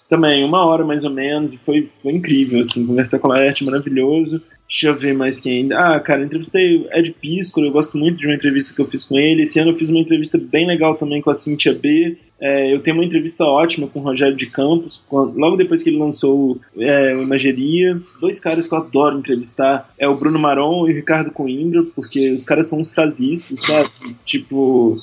também, 0.08 0.44
uma 0.44 0.64
hora 0.64 0.84
mais 0.84 1.04
ou 1.04 1.10
menos, 1.10 1.52
e 1.52 1.58
foi, 1.58 1.82
foi 1.82 2.12
incrível, 2.12 2.60
assim, 2.60 2.86
conversar 2.86 3.18
com 3.18 3.30
a 3.30 3.36
Laerte, 3.36 3.64
maravilhoso. 3.64 4.40
Deixa 4.68 4.88
eu 4.88 4.94
ver 4.94 5.14
mais 5.14 5.40
quem 5.40 5.62
ainda. 5.62 5.78
Ah, 5.78 6.00
cara, 6.00 6.22
entrevistei 6.22 6.76
o 6.76 6.88
Ed 6.92 7.10
Pisco, 7.12 7.60
eu 7.60 7.70
gosto 7.70 7.96
muito 7.96 8.18
de 8.18 8.26
uma 8.26 8.34
entrevista 8.34 8.74
que 8.74 8.80
eu 8.80 8.86
fiz 8.86 9.04
com 9.04 9.18
ele. 9.18 9.42
Esse 9.42 9.58
ano 9.58 9.70
eu 9.70 9.74
fiz 9.74 9.88
uma 9.88 10.00
entrevista 10.00 10.38
bem 10.38 10.66
legal 10.66 10.94
também 10.94 11.22
com 11.22 11.30
a 11.30 11.34
Cintia 11.34 11.72
B. 11.72 12.18
É, 12.40 12.72
eu 12.72 12.80
tenho 12.80 12.96
uma 12.96 13.04
entrevista 13.04 13.44
ótima 13.44 13.88
com 13.88 13.98
o 13.98 14.02
Rogério 14.02 14.36
de 14.36 14.46
Campos, 14.46 15.02
logo 15.10 15.56
depois 15.56 15.82
que 15.82 15.88
ele 15.88 15.98
lançou 15.98 16.60
é, 16.78 17.14
o 17.14 17.22
Imageria. 17.22 17.98
Dois 18.20 18.38
caras 18.38 18.66
que 18.66 18.74
eu 18.74 18.78
adoro 18.78 19.18
entrevistar 19.18 19.90
é 19.98 20.06
o 20.06 20.16
Bruno 20.16 20.38
Maron 20.38 20.86
e 20.86 20.92
o 20.92 20.94
Ricardo 20.94 21.30
Coimbra, 21.30 21.82
porque 21.94 22.32
os 22.32 22.44
caras 22.44 22.68
são 22.68 22.78
uns 22.78 22.92
frasistas, 22.92 23.64
sabe? 23.64 24.14
Tipo, 24.24 25.02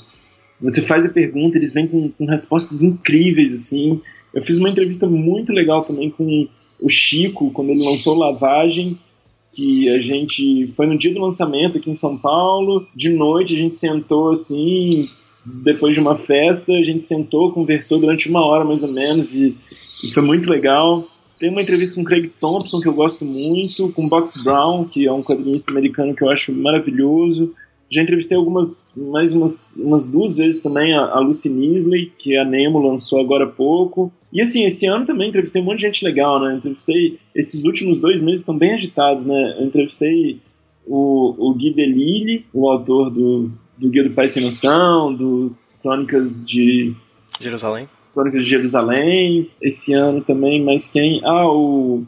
você 0.61 0.81
faz 0.81 1.05
a 1.05 1.09
pergunta, 1.09 1.57
eles 1.57 1.73
vêm 1.73 1.87
com, 1.87 2.09
com 2.09 2.25
respostas 2.25 2.83
incríveis, 2.83 3.51
assim. 3.51 3.99
Eu 4.36 4.41
fiz 4.41 4.58
uma 4.58 4.69
entrevista 4.69 5.08
muito 5.08 5.54
legal 5.54 5.84
também 5.84 6.10
com 6.10 6.45
o 6.82 6.89
Chico, 6.89 7.52
quando 7.52 7.69
ele 7.69 7.86
lançou 7.86 8.13
Lavagem, 8.13 8.98
que 9.54 9.88
a 9.89 10.00
gente 10.02 10.67
foi 10.76 10.86
no 10.86 10.98
dia 10.98 11.13
do 11.13 11.21
lançamento 11.21 11.78
aqui 11.78 11.89
em 11.89 11.95
São 11.95 12.17
Paulo, 12.17 12.86
de 12.93 13.10
noite 13.10 13.56
a 13.56 13.58
gente 13.58 13.74
sentou 13.74 14.30
assim, 14.30 15.08
depois 15.45 15.93
de 15.93 16.02
uma 16.02 16.17
festa, 16.17 16.74
a 16.74 16.84
gente 16.84 17.02
sentou, 17.02 17.54
conversou 17.54 17.98
durante 17.98 18.28
uma 18.28 18.45
hora 18.45 18.65
mais 18.65 18.84
ou 18.84 18.91
menos 18.91 19.34
e, 19.34 19.56
e 20.04 20.13
foi 20.13 20.24
muito 20.24 20.50
legal. 20.50 21.02
Tem 21.39 21.50
uma 21.50 21.62
entrevista 21.62 21.95
com 21.95 22.04
Craig 22.04 22.30
Thompson 22.39 22.82
que 22.82 22.89
eu 22.89 22.93
gosto 22.93 23.24
muito, 23.24 23.89
com 23.93 24.10
Box 24.10 24.43
Brown, 24.43 24.84
que 24.86 25.06
é 25.06 25.12
um 25.12 25.24
quadrinista 25.24 25.71
americano 25.71 26.13
que 26.13 26.24
eu 26.24 26.30
acho 26.30 26.52
maravilhoso. 26.52 27.54
Já 27.89 28.02
entrevistei 28.02 28.36
algumas, 28.36 28.95
mais 28.98 29.34
umas, 29.34 29.76
umas 29.78 30.10
duas 30.10 30.36
vezes 30.36 30.62
também 30.62 30.93
a, 30.93 31.02
a 31.02 31.19
Lucy 31.19 31.50
Nisley, 31.50 32.12
que 32.17 32.36
a 32.36 32.43
Nemo 32.43 32.80
lançou 32.80 33.21
agora 33.21 33.45
há 33.45 33.50
pouco. 33.50 34.12
E 34.34 34.41
assim, 34.41 34.65
esse 34.65 34.86
ano 34.88 35.06
também 35.06 35.30
entrevistei 35.30 35.62
um 35.62 35.65
monte 35.65 35.78
de 35.78 35.84
gente 35.84 36.04
legal, 36.04 36.41
né? 36.41 36.56
Entrevistei, 36.56 37.19
esses 37.34 37.63
últimos 37.63 38.00
dois 38.00 38.19
meses 38.19 38.41
estão 38.41 38.58
bem 38.58 38.74
agitados, 38.74 39.26
né? 39.26 39.56
Eu 39.60 39.65
entrevistei 39.65 40.41
o, 40.86 41.36
o 41.38 41.54
Gui 41.54 41.74
Delisle, 41.74 42.45
o 42.54 42.69
autor 42.69 43.12
do, 43.12 43.52
do 43.78 43.89
Guia 43.89 44.04
do 44.04 44.15
Pai 44.15 44.30
Sem 44.30 44.43
Noção, 44.43 45.13
do 45.13 45.56
Crônicas 45.82 46.43
de... 46.43 46.93
Jerusalém. 47.39 47.88
Crônicas 48.13 48.43
de 48.43 48.50
Jerusalém. 48.50 49.50
Esse 49.62 49.93
ano 49.93 50.21
também, 50.21 50.63
mas 50.63 50.89
quem? 50.89 51.21
Ah, 51.24 51.48
o, 51.48 52.04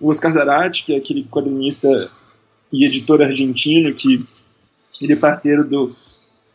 o 0.00 0.08
Oscar 0.08 0.32
Zarate, 0.32 0.84
que 0.84 0.92
é 0.92 0.96
aquele 0.96 1.24
quadrinista 1.24 2.10
e 2.72 2.84
editor 2.84 3.22
argentino 3.22 3.92
que 3.92 4.24
ele 5.00 5.14
é 5.14 5.16
parceiro 5.16 5.64
do, 5.64 5.94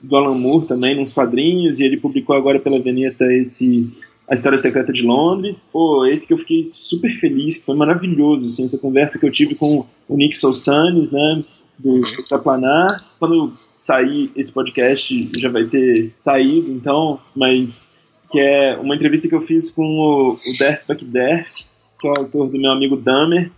do 0.02 0.16
Alan 0.16 0.38
Moore 0.38 0.68
também, 0.68 0.96
nos 0.96 1.14
quadrinhos, 1.14 1.80
e 1.80 1.84
ele 1.84 1.98
publicou 1.98 2.36
agora 2.36 2.60
pela 2.60 2.80
Veneta 2.80 3.26
esse 3.34 3.92
A 4.30 4.36
História 4.36 4.58
Secreta 4.58 4.94
de 4.94 5.04
Londres. 5.04 5.70
Pô, 5.72 6.06
esse 6.06 6.28
que 6.28 6.34
eu 6.34 6.38
fiquei 6.38 6.64
super 6.64 7.12
feliz, 7.14 7.58
que 7.58 7.66
foi 7.66 7.76
maravilhoso, 7.76 8.46
assim, 8.46 8.66
essa 8.66 8.78
conversa 8.78 9.18
que 9.20 9.26
eu 9.26 9.32
tive 9.32 9.56
com 9.56 9.86
o 10.08 10.18
Nick 10.18 10.36
Sousanes, 10.36 11.12
né, 11.12 11.44
do 11.80 12.02
Taplanar. 12.30 12.98
Quando 13.20 13.54
sair 13.78 14.32
esse 14.36 14.52
podcast, 14.52 15.30
já 15.38 15.50
vai 15.50 15.66
ter 15.66 16.12
saído, 16.16 16.72
então, 16.72 17.20
mas 17.36 17.96
que 18.32 18.40
é 18.40 18.78
uma 18.78 18.96
entrevista 18.96 19.30
que 19.30 19.36
eu 19.36 19.42
fiz 19.42 19.72
com 19.72 19.84
o, 19.84 20.34
o 20.34 20.58
Derf 20.60 20.88
Backderf, 20.88 21.64
que 22.00 22.08
é 22.08 22.12
o 22.12 22.20
autor 22.20 22.50
do 22.50 22.60
meu 22.60 22.72
amigo 22.72 22.98
Damer, 22.98 23.52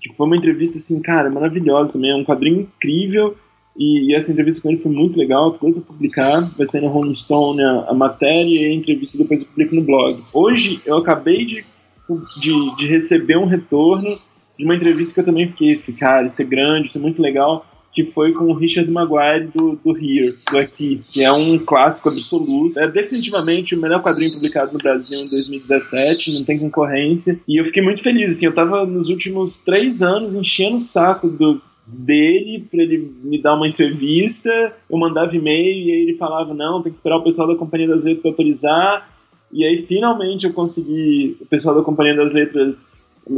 que 0.00 0.12
foi 0.14 0.26
uma 0.26 0.36
entrevista, 0.36 0.78
assim, 0.78 1.00
cara, 1.00 1.30
maravilhosa 1.30 1.92
também, 1.92 2.10
é 2.10 2.16
um 2.16 2.24
quadrinho 2.24 2.62
incrível, 2.62 3.36
e, 3.76 4.10
e, 4.10 4.14
essa 4.14 4.30
entrevista 4.30 4.62
com 4.62 4.68
ele 4.68 4.78
foi 4.78 4.92
muito 4.92 5.18
legal, 5.18 5.52
ficou 5.52 5.72
para 5.72 5.82
publicar, 5.82 6.40
vai 6.56 6.66
ser 6.66 6.80
na 6.80 6.88
Rolling 6.88 7.14
Stone 7.14 7.60
a, 7.62 7.86
a, 7.88 7.94
matéria 7.94 8.48
e 8.48 8.64
a 8.66 8.72
entrevista 8.72 9.18
depois 9.18 9.42
eu 9.42 9.48
publico 9.48 9.74
no 9.74 9.82
blog. 9.82 10.22
Hoje 10.32 10.80
eu 10.86 10.96
acabei 10.96 11.44
de, 11.44 11.64
de, 12.40 12.76
de, 12.76 12.86
receber 12.86 13.36
um 13.36 13.46
retorno 13.46 14.18
de 14.56 14.64
uma 14.64 14.76
entrevista 14.76 15.14
que 15.14 15.20
eu 15.20 15.24
também 15.24 15.48
fiquei, 15.48 15.76
cara, 15.94 16.26
isso 16.26 16.40
é 16.40 16.44
grande, 16.44 16.88
isso 16.88 16.98
é 16.98 17.00
muito 17.00 17.20
legal, 17.20 17.66
que 17.92 18.04
foi 18.04 18.32
com 18.32 18.46
o 18.46 18.54
Richard 18.54 18.90
Maguire 18.90 19.48
do, 19.54 19.76
do 19.76 19.96
Here, 19.96 20.36
do 20.50 20.58
Aqui, 20.58 21.00
que 21.10 21.22
é 21.22 21.32
um 21.32 21.58
clássico 21.58 22.08
absoluto. 22.08 22.78
É 22.78 22.90
definitivamente 22.90 23.74
o 23.74 23.80
melhor 23.80 24.02
quadrinho 24.02 24.32
publicado 24.32 24.72
no 24.72 24.78
Brasil 24.78 25.18
em 25.18 25.30
2017, 25.30 26.32
não 26.32 26.44
tem 26.44 26.58
concorrência. 26.58 27.38
E 27.46 27.60
eu 27.60 27.64
fiquei 27.64 27.82
muito 27.82 28.02
feliz, 28.02 28.32
assim, 28.32 28.46
eu 28.46 28.54
tava 28.54 28.84
nos 28.84 29.08
últimos 29.08 29.58
três 29.58 30.02
anos 30.02 30.34
enchendo 30.34 30.76
o 30.76 30.80
saco 30.80 31.28
do 31.28 31.62
dele 31.86 32.66
para 32.70 32.82
ele 32.82 33.12
me 33.22 33.40
dar 33.40 33.54
uma 33.54 33.68
entrevista. 33.68 34.72
Eu 34.88 34.98
mandava 34.98 35.36
e-mail 35.36 35.86
e 35.86 35.92
aí 35.92 36.00
ele 36.02 36.14
falava: 36.14 36.54
não, 36.54 36.82
tem 36.82 36.90
que 36.90 36.98
esperar 36.98 37.16
o 37.16 37.22
pessoal 37.22 37.48
da 37.48 37.56
Companhia 37.56 37.88
das 37.88 38.04
Letras 38.04 38.26
autorizar. 38.26 39.10
E 39.52 39.64
aí 39.64 39.80
finalmente 39.80 40.46
eu 40.46 40.52
consegui, 40.52 41.36
o 41.40 41.46
pessoal 41.46 41.76
da 41.76 41.82
Companhia 41.82 42.16
das 42.16 42.32
Letras 42.32 42.88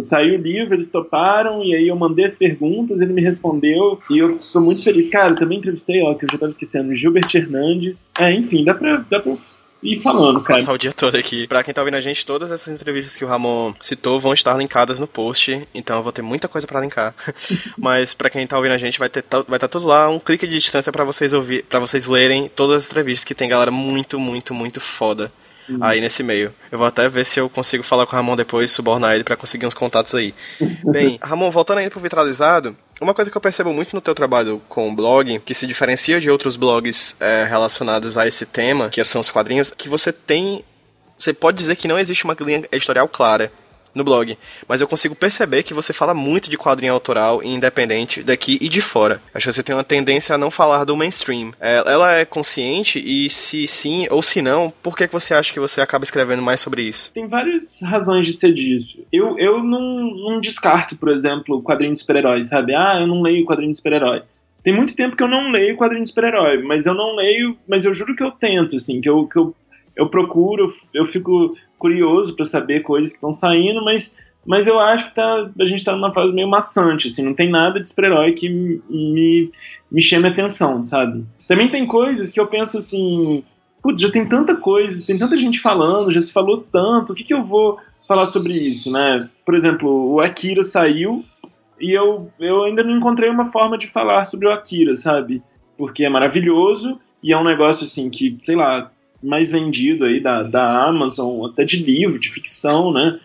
saiu 0.00 0.38
o 0.38 0.42
livro, 0.42 0.74
eles 0.74 0.90
toparam, 0.90 1.62
e 1.62 1.74
aí 1.74 1.88
eu 1.88 1.96
mandei 1.96 2.24
as 2.24 2.35
perguntas, 2.35 3.00
ele 3.00 3.12
me 3.12 3.22
respondeu, 3.22 4.00
e 4.11 4.18
eu 4.18 4.38
tô 4.52 4.61
muito 4.61 4.82
feliz. 4.82 5.09
Cara, 5.09 5.32
eu 5.32 5.38
também 5.38 5.59
entrevistei, 5.59 6.02
ó, 6.02 6.14
que 6.14 6.24
eu 6.24 6.28
já 6.30 6.38
tava 6.38 6.50
esquecendo, 6.50 6.94
Gilbert 6.94 7.28
Hernandes. 7.35 8.12
É, 8.18 8.32
enfim, 8.32 8.64
dá 8.64 8.74
pra, 8.74 9.04
dá 9.09 9.20
pra 9.20 9.37
e 9.87 9.96
falando, 9.96 10.42
cara. 10.42 10.59
Passar 10.59 10.72
o 10.72 10.79
dia 10.79 10.92
todo 10.92 11.16
aqui. 11.16 11.46
Pra 11.46 11.62
quem 11.62 11.72
tá 11.72 11.81
ouvindo 11.81 11.96
a 11.96 12.01
gente, 12.01 12.27
todas 12.27 12.51
essas 12.51 12.75
entrevistas 12.75 13.16
que 13.16 13.25
o 13.25 13.29
Ramon 13.29 13.72
citou 13.81 14.18
vão 14.18 14.33
estar 14.33 14.57
linkadas 14.57 14.99
no 14.99 15.07
post, 15.07 15.66
então 15.72 15.99
eu 15.99 16.03
vou 16.03 16.12
ter 16.12 16.22
muita 16.22 16.49
coisa 16.49 16.66
para 16.66 16.81
linkar. 16.81 17.14
Mas 17.79 18.12
para 18.12 18.29
quem 18.29 18.46
tá 18.46 18.57
ouvindo 18.57 18.72
a 18.72 18.79
gente, 18.79 18.99
vai 18.99 19.09
ter 19.09 19.25
vai 19.31 19.40
estar 19.40 19.59
tá 19.61 19.68
tudo 19.68 19.87
lá, 19.87 20.09
um 20.09 20.18
clique 20.18 20.46
de 20.46 20.59
distância 20.59 20.90
para 20.90 21.05
vocês 21.05 21.33
ouvir, 21.33 21.64
para 21.64 21.79
vocês 21.79 22.07
lerem 22.07 22.49
todas 22.49 22.79
as 22.79 22.90
entrevistas 22.90 23.25
que 23.25 23.35
tem 23.35 23.49
galera 23.49 23.70
muito, 23.70 24.18
muito, 24.18 24.53
muito 24.53 24.81
foda 24.81 25.31
uhum. 25.68 25.79
aí 25.81 26.01
nesse 26.01 26.22
meio. 26.22 26.53
Eu 26.70 26.79
vou 26.79 26.87
até 26.87 27.09
ver 27.09 27.25
se 27.25 27.38
eu 27.38 27.49
consigo 27.49 27.83
falar 27.83 28.07
com 28.07 28.12
o 28.12 28.16
Ramon 28.16 28.37
depois, 28.37 28.70
subornar 28.70 29.14
ele 29.14 29.25
para 29.25 29.37
conseguir 29.37 29.66
uns 29.66 29.75
contatos 29.75 30.14
aí. 30.14 30.35
Bem, 30.85 31.18
Ramon, 31.22 31.51
voltando 31.51 31.79
ainda 31.79 31.90
pro 31.90 32.01
Vitralizado, 32.01 32.77
uma 33.00 33.14
coisa 33.14 33.30
que 33.30 33.37
eu 33.37 33.40
percebo 33.40 33.72
muito 33.72 33.94
no 33.94 34.00
teu 34.00 34.14
trabalho 34.14 34.61
com 34.68 34.88
o 34.88 34.94
blog, 34.94 35.38
que 35.40 35.54
se 35.54 35.66
diferencia 35.66 36.20
de 36.20 36.30
outros 36.30 36.56
blogs 36.56 37.16
é, 37.20 37.44
relacionados 37.44 38.16
a 38.16 38.26
esse 38.26 38.46
tema, 38.46 38.88
que 38.88 39.02
são 39.04 39.20
os 39.20 39.30
quadrinhos, 39.30 39.70
que 39.70 39.88
você 39.88 40.12
tem. 40.12 40.64
Você 41.18 41.32
pode 41.32 41.59
dizer 41.59 41.76
que 41.76 41.88
não 41.88 41.98
existe 41.98 42.24
uma 42.24 42.37
linha 42.40 42.64
editorial 42.72 43.09
clara 43.09 43.52
no 43.96 44.04
blog. 44.04 44.37
Mas 44.68 44.80
eu 44.80 44.87
consigo 44.87 45.14
perceber 45.16 45.62
que 45.62 45.74
você 45.74 45.92
fala 45.92 46.12
muito 46.12 46.50
de 46.50 46.59
quadrinho 46.59 46.92
autoral 46.92 47.42
e 47.42 47.48
independente 47.48 48.22
daqui 48.22 48.59
e 48.61 48.68
de 48.68 48.80
fora. 48.80 49.20
Acho 49.35 49.48
que 49.48 49.52
você 49.54 49.62
tem 49.62 49.74
uma 49.74 49.82
tendência 49.82 50.35
a 50.35 50.38
não 50.38 50.50
falar 50.50 50.85
do 50.85 50.96
mainstream. 50.96 51.52
É, 51.59 51.76
ela 51.87 52.12
é 52.12 52.24
consciente 52.24 53.02
e 53.04 53.28
se 53.30 53.66
sim 53.66 54.06
ou 54.11 54.22
se 54.22 54.42
não, 54.42 54.72
por 54.82 54.96
que 54.96 55.06
você 55.06 55.32
acha 55.35 55.52
que 55.52 55.59
você 55.59 55.80
acaba 55.80 56.04
escrevendo 56.04 56.42
mais 56.42 56.61
sobre 56.61 56.82
isso? 56.82 57.11
Tem 57.14 57.26
várias 57.26 57.80
razões 57.82 58.26
de 58.26 58.35
ser 58.35 58.52
disso. 58.52 58.98
Eu, 59.11 59.38
eu 59.38 59.62
não, 59.62 59.80
não 59.80 60.40
descarto, 60.40 60.96
por 60.96 61.09
exemplo, 61.09 61.62
quadrinho 61.62 61.92
de 61.92 61.98
super-heróis, 61.98 62.48
sabe? 62.48 62.74
Ah, 62.74 62.98
eu 63.00 63.06
não 63.06 63.22
leio 63.22 63.46
quadrinho 63.46 63.70
de 63.70 63.76
super-herói. 63.78 64.22
Tem 64.62 64.74
muito 64.74 64.96
tempo 64.96 65.16
que 65.16 65.22
eu 65.22 65.28
não 65.28 65.48
leio 65.50 65.76
quadrinho 65.76 66.02
de 66.02 66.09
super-herói, 66.09 66.62
mas 66.62 66.87
eu 66.87 66.94
não 66.94 67.14
leio, 67.14 67.56
mas 67.66 67.85
eu 67.85 67.94
juro 67.94 68.14
que 68.14 68.22
eu 68.22 68.32
tento, 68.32 68.76
assim, 68.76 69.00
que 69.00 69.09
eu, 69.09 69.26
que 69.26 69.38
eu 69.38 69.54
eu 69.96 70.09
procuro, 70.11 70.68
eu 70.92 71.06
fico 71.06 71.56
curioso 71.79 72.35
para 72.35 72.45
saber 72.45 72.81
coisas 72.81 73.11
que 73.11 73.17
estão 73.17 73.33
saindo, 73.33 73.85
mas, 73.85 74.19
mas 74.45 74.67
eu 74.67 74.79
acho 74.79 75.09
que 75.09 75.15
tá, 75.15 75.51
a 75.61 75.65
gente 75.65 75.85
tá 75.85 75.93
numa 75.93 76.12
fase 76.12 76.33
meio 76.33 76.49
maçante, 76.49 77.09
assim, 77.09 77.23
não 77.23 77.35
tem 77.35 77.51
nada 77.51 77.81
de 77.81 77.89
super-herói 77.89 78.33
que 78.33 78.49
me, 78.49 79.51
me 79.91 80.01
chame 80.01 80.29
atenção, 80.29 80.81
sabe? 80.83 81.25
Também 81.47 81.69
tem 81.69 81.87
coisas 81.87 82.33
que 82.33 82.41
eu 82.41 82.47
penso 82.47 82.79
assim, 82.79 83.45
putz, 83.83 84.01
já 84.01 84.11
tem 84.11 84.27
tanta 84.27 84.57
coisa, 84.57 85.05
tem 85.05 85.19
tanta 85.19 85.37
gente 85.37 85.61
falando, 85.61 86.11
já 86.11 86.21
se 86.21 86.33
falou 86.33 86.67
tanto, 86.73 87.12
o 87.12 87.15
que, 87.15 87.25
que 87.25 87.35
eu 87.35 87.43
vou 87.43 87.79
falar 88.07 88.27
sobre 88.27 88.55
isso, 88.55 88.91
né? 88.91 89.29
Por 89.45 89.55
exemplo, 89.55 90.12
o 90.12 90.21
Akira 90.21 90.62
saiu 90.62 91.25
e 91.81 91.93
eu, 91.93 92.31
eu 92.41 92.65
ainda 92.65 92.83
não 92.83 92.97
encontrei 92.97 93.29
uma 93.29 93.45
forma 93.45 93.77
de 93.77 93.87
falar 93.87 94.25
sobre 94.25 94.47
o 94.47 94.53
Akira, 94.53 94.97
sabe? 94.97 95.43
Porque 95.77 96.05
é 96.05 96.09
maravilhoso 96.09 96.99
e 97.23 97.33
é 97.33 97.39
um 97.39 97.45
negócio 97.45 97.85
assim 97.85 98.09
que, 98.09 98.39
sei 98.45 98.57
lá, 98.57 98.91
mais 99.22 99.50
vendido 99.50 100.05
aí 100.05 100.20
da, 100.20 100.42
da 100.42 100.87
Amazon, 100.87 101.46
até 101.46 101.64
de 101.64 101.76
livro, 101.76 102.18
de 102.18 102.31
ficção, 102.31 102.92
né? 102.92 103.18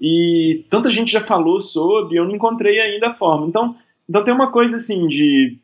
E 0.00 0.64
tanta 0.70 0.90
gente 0.90 1.10
já 1.10 1.20
falou 1.20 1.58
sobre, 1.58 2.18
eu 2.18 2.24
não 2.24 2.36
encontrei 2.36 2.80
ainda 2.80 3.08
a 3.08 3.12
forma. 3.12 3.46
Então, 3.46 3.74
então 4.08 4.22
tem 4.22 4.32
uma 4.32 4.50
coisa 4.50 4.76
assim 4.76 5.08
de, 5.08 5.56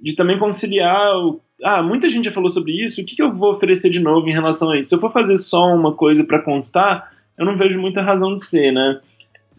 de 0.00 0.14
também 0.14 0.38
conciliar 0.38 1.16
o, 1.18 1.40
ah, 1.62 1.82
muita 1.82 2.08
gente 2.08 2.24
já 2.24 2.32
falou 2.32 2.48
sobre 2.48 2.72
isso, 2.72 3.00
o 3.00 3.04
que, 3.04 3.16
que 3.16 3.22
eu 3.22 3.34
vou 3.34 3.50
oferecer 3.50 3.90
de 3.90 4.00
novo 4.00 4.28
em 4.28 4.32
relação 4.32 4.70
a 4.70 4.78
isso? 4.78 4.90
Se 4.90 4.94
eu 4.94 5.00
for 5.00 5.12
fazer 5.12 5.36
só 5.38 5.66
uma 5.74 5.94
coisa 5.94 6.24
para 6.24 6.42
constar, 6.42 7.10
eu 7.36 7.44
não 7.44 7.56
vejo 7.56 7.80
muita 7.80 8.02
razão 8.02 8.34
de 8.34 8.44
ser, 8.44 8.72
né? 8.72 9.00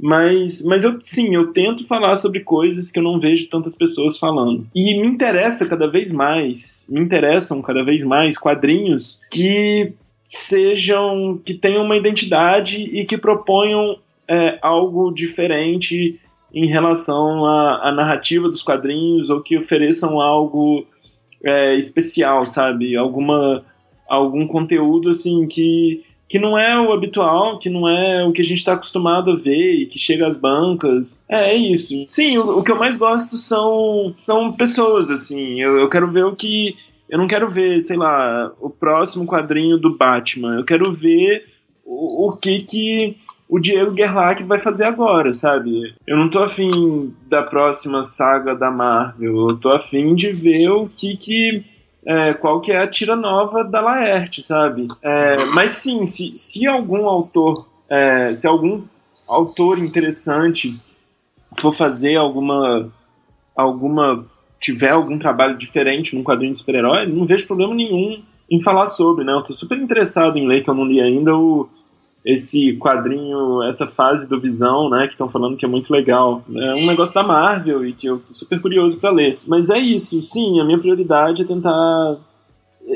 Mas, 0.01 0.63
mas 0.63 0.83
eu 0.83 0.97
sim, 0.99 1.35
eu 1.35 1.53
tento 1.53 1.85
falar 1.85 2.15
sobre 2.15 2.39
coisas 2.39 2.89
que 2.89 2.97
eu 2.97 3.03
não 3.03 3.19
vejo 3.19 3.47
tantas 3.47 3.75
pessoas 3.75 4.17
falando. 4.17 4.65
E 4.73 4.99
me 4.99 5.05
interessa 5.05 5.67
cada 5.67 5.87
vez 5.87 6.11
mais, 6.11 6.87
me 6.89 6.99
interessam 6.99 7.61
cada 7.61 7.83
vez 7.83 8.03
mais 8.03 8.35
quadrinhos 8.35 9.21
que 9.29 9.93
sejam, 10.23 11.39
que 11.45 11.53
tenham 11.53 11.83
uma 11.83 11.95
identidade 11.95 12.81
e 12.81 13.05
que 13.05 13.15
proponham 13.15 13.97
é, 14.27 14.57
algo 14.63 15.11
diferente 15.13 16.19
em 16.51 16.65
relação 16.65 17.45
à, 17.45 17.89
à, 17.89 17.91
narrativa 17.91 18.49
dos 18.49 18.63
quadrinhos 18.63 19.29
ou 19.29 19.39
que 19.41 19.55
ofereçam 19.55 20.19
algo 20.19 20.83
é, 21.43 21.75
especial, 21.75 22.43
sabe? 22.43 22.95
Alguma 22.95 23.63
algum 24.09 24.47
conteúdo 24.47 25.09
assim 25.09 25.47
que 25.47 26.01
que 26.31 26.39
não 26.39 26.57
é 26.57 26.79
o 26.79 26.93
habitual, 26.93 27.59
que 27.59 27.69
não 27.69 27.89
é 27.89 28.23
o 28.23 28.31
que 28.31 28.41
a 28.41 28.45
gente 28.45 28.59
está 28.59 28.71
acostumado 28.71 29.31
a 29.31 29.35
ver 29.35 29.81
e 29.81 29.85
que 29.85 29.99
chega 29.99 30.25
às 30.25 30.37
bancas. 30.37 31.25
É, 31.27 31.51
é 31.51 31.55
isso. 31.55 31.93
Sim, 32.07 32.37
o, 32.37 32.59
o, 32.59 32.63
que 32.63 32.71
eu 32.71 32.79
mais 32.79 32.95
gosto 32.95 33.35
são, 33.35 34.15
são 34.17 34.53
pessoas, 34.53 35.11
assim. 35.11 35.61
Eu, 35.61 35.77
eu 35.77 35.89
quero 35.89 36.09
ver 36.09 36.23
o 36.23 36.33
que. 36.33 36.77
Eu 37.09 37.17
não 37.19 37.27
quero 37.27 37.49
ver, 37.49 37.81
sei 37.81 37.97
lá, 37.97 38.49
o 38.61 38.69
próximo 38.69 39.25
quadrinho 39.25 39.77
do 39.77 39.97
Batman. 39.97 40.55
Eu 40.55 40.63
quero 40.63 40.89
ver 40.89 41.43
o, 41.83 42.29
o 42.29 42.37
que 42.37 42.61
que 42.61 43.17
o 43.49 43.59
Diego 43.59 43.93
Gerlach 43.93 44.41
vai 44.45 44.57
fazer 44.57 44.85
agora, 44.85 45.33
sabe? 45.33 45.93
Eu 46.07 46.15
não 46.15 46.29
tô 46.29 46.41
afim 46.41 47.13
da 47.27 47.41
próxima 47.41 48.03
saga 48.03 48.55
da 48.55 48.71
Marvel. 48.71 49.49
Eu 49.49 49.57
tô 49.57 49.73
afim 49.73 50.15
de 50.15 50.31
ver 50.31 50.69
o 50.69 50.87
que 50.87 51.17
que 51.17 51.65
é, 52.05 52.33
qual 52.33 52.61
que 52.61 52.71
é 52.71 52.77
a 52.77 52.87
tira 52.87 53.15
nova 53.15 53.63
da 53.63 53.81
Laerte, 53.81 54.41
sabe? 54.41 54.87
É, 55.01 55.45
mas 55.45 55.71
sim, 55.71 56.05
se, 56.05 56.35
se 56.35 56.65
algum 56.65 57.07
autor, 57.07 57.67
é, 57.89 58.33
se 58.33 58.47
algum 58.47 58.81
autor 59.27 59.79
interessante 59.79 60.79
for 61.59 61.73
fazer 61.73 62.15
alguma, 62.15 62.91
alguma, 63.55 64.25
tiver 64.59 64.91
algum 64.91 65.19
trabalho 65.19 65.57
diferente 65.57 66.15
num 66.15 66.23
quadrinho 66.23 66.53
de 66.53 66.59
super-herói, 66.59 67.07
não 67.07 67.25
vejo 67.25 67.47
problema 67.47 67.75
nenhum 67.75 68.21
em 68.49 68.59
falar 68.59 68.87
sobre, 68.87 69.23
né? 69.23 69.31
Eu 69.33 69.43
tô 69.43 69.53
super 69.53 69.77
interessado 69.77 70.37
em 70.37 70.47
ler, 70.47 70.61
que 70.61 70.69
eu 70.69 70.73
não 70.73 70.85
li 70.85 70.99
ainda, 70.99 71.35
o 71.35 71.69
esse 72.23 72.77
quadrinho, 72.77 73.63
essa 73.63 73.87
fase 73.87 74.29
do 74.29 74.39
Visão, 74.39 74.89
né, 74.89 75.07
que 75.07 75.13
estão 75.13 75.29
falando 75.29 75.57
que 75.57 75.65
é 75.65 75.67
muito 75.67 75.91
legal. 75.91 76.43
É 76.53 76.75
um 76.75 76.85
negócio 76.85 77.15
da 77.15 77.23
Marvel 77.23 77.85
e 77.85 77.93
que 77.93 78.07
eu 78.07 78.19
tô 78.19 78.33
super 78.33 78.61
curioso 78.61 78.97
para 78.97 79.09
ler. 79.09 79.39
Mas 79.47 79.69
é 79.69 79.79
isso, 79.79 80.21
sim, 80.21 80.59
a 80.59 80.63
minha 80.63 80.79
prioridade 80.79 81.41
é 81.41 81.45
tentar. 81.45 82.17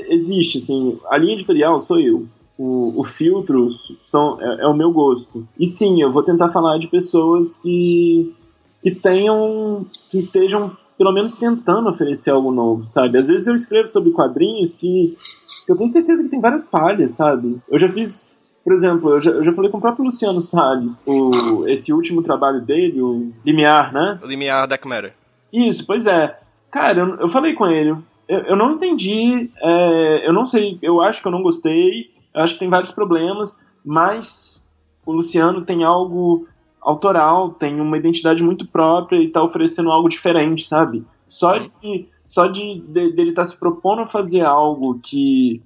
Existe, 0.09 0.59
assim, 0.59 0.99
a 1.09 1.17
linha 1.17 1.33
editorial 1.33 1.79
sou 1.79 1.99
eu. 1.99 2.27
O, 2.57 3.01
o 3.01 3.03
filtro 3.03 3.67
são, 4.05 4.39
é, 4.41 4.63
é 4.63 4.67
o 4.67 4.73
meu 4.73 4.91
gosto. 4.91 5.47
E 5.59 5.65
sim, 5.65 6.01
eu 6.01 6.11
vou 6.11 6.23
tentar 6.23 6.49
falar 6.49 6.77
de 6.77 6.87
pessoas 6.87 7.57
que, 7.57 8.33
que 8.81 8.91
tenham. 8.91 9.85
que 10.09 10.17
estejam 10.17 10.75
pelo 10.97 11.11
menos 11.11 11.35
tentando 11.35 11.89
oferecer 11.89 12.31
algo 12.31 12.51
novo, 12.51 12.85
sabe? 12.85 13.17
Às 13.17 13.27
vezes 13.27 13.47
eu 13.47 13.55
escrevo 13.55 13.87
sobre 13.87 14.11
quadrinhos 14.11 14.73
que, 14.73 15.17
que 15.65 15.71
eu 15.71 15.75
tenho 15.75 15.89
certeza 15.89 16.23
que 16.23 16.29
tem 16.29 16.39
várias 16.39 16.69
falhas, 16.69 17.11
sabe? 17.11 17.59
Eu 17.69 17.77
já 17.77 17.89
fiz 17.89 18.31
por 18.65 18.73
exemplo, 18.73 19.11
eu 19.11 19.21
já, 19.21 19.29
eu 19.29 19.43
já 19.43 19.53
falei 19.53 19.69
com 19.69 19.77
o 19.77 19.81
próprio 19.81 20.05
Luciano 20.05 20.41
Salles, 20.41 21.03
o, 21.05 21.67
esse 21.67 21.93
último 21.93 22.23
trabalho 22.23 22.59
dele, 22.61 22.99
o 22.99 23.31
Limiar, 23.45 23.93
né? 23.93 24.19
O 24.23 24.25
Limiar 24.25 24.67
Dark 24.67 24.83
Matter. 24.85 25.13
Isso, 25.53 25.85
pois 25.85 26.07
é. 26.07 26.35
Cara, 26.71 26.99
eu, 26.99 27.15
eu 27.17 27.27
falei 27.29 27.53
com 27.53 27.67
ele, 27.67 27.91
eu, 28.27 28.39
eu 28.39 28.55
não 28.55 28.71
entendi, 28.71 29.51
é, 29.61 30.27
eu 30.27 30.33
não 30.33 30.47
sei, 30.47 30.79
eu 30.81 30.99
acho 30.99 31.21
que 31.21 31.27
eu 31.27 31.31
não 31.31 31.43
gostei, 31.43 32.09
eu 32.33 32.41
acho 32.41 32.53
que 32.53 32.59
tem 32.59 32.67
vários 32.67 32.91
problemas, 32.91 33.63
mas 33.85 34.67
o 35.05 35.11
Luciano 35.11 35.63
tem 35.63 35.83
algo 35.83 36.47
autoral, 36.81 37.51
tem 37.51 37.79
uma 37.79 37.99
identidade 37.99 38.41
muito 38.41 38.67
própria 38.67 39.17
e 39.17 39.29
tá 39.29 39.43
oferecendo 39.43 39.91
algo 39.91 40.09
diferente, 40.09 40.67
sabe? 40.67 41.05
Só 41.27 41.59
de, 41.59 42.09
só 42.25 42.47
de, 42.47 42.79
de 42.79 43.11
dele 43.11 43.29
estar 43.29 43.43
tá 43.43 43.45
se 43.45 43.55
propondo 43.59 44.01
a 44.01 44.07
fazer 44.07 44.43
algo 44.43 44.99
que 45.03 45.61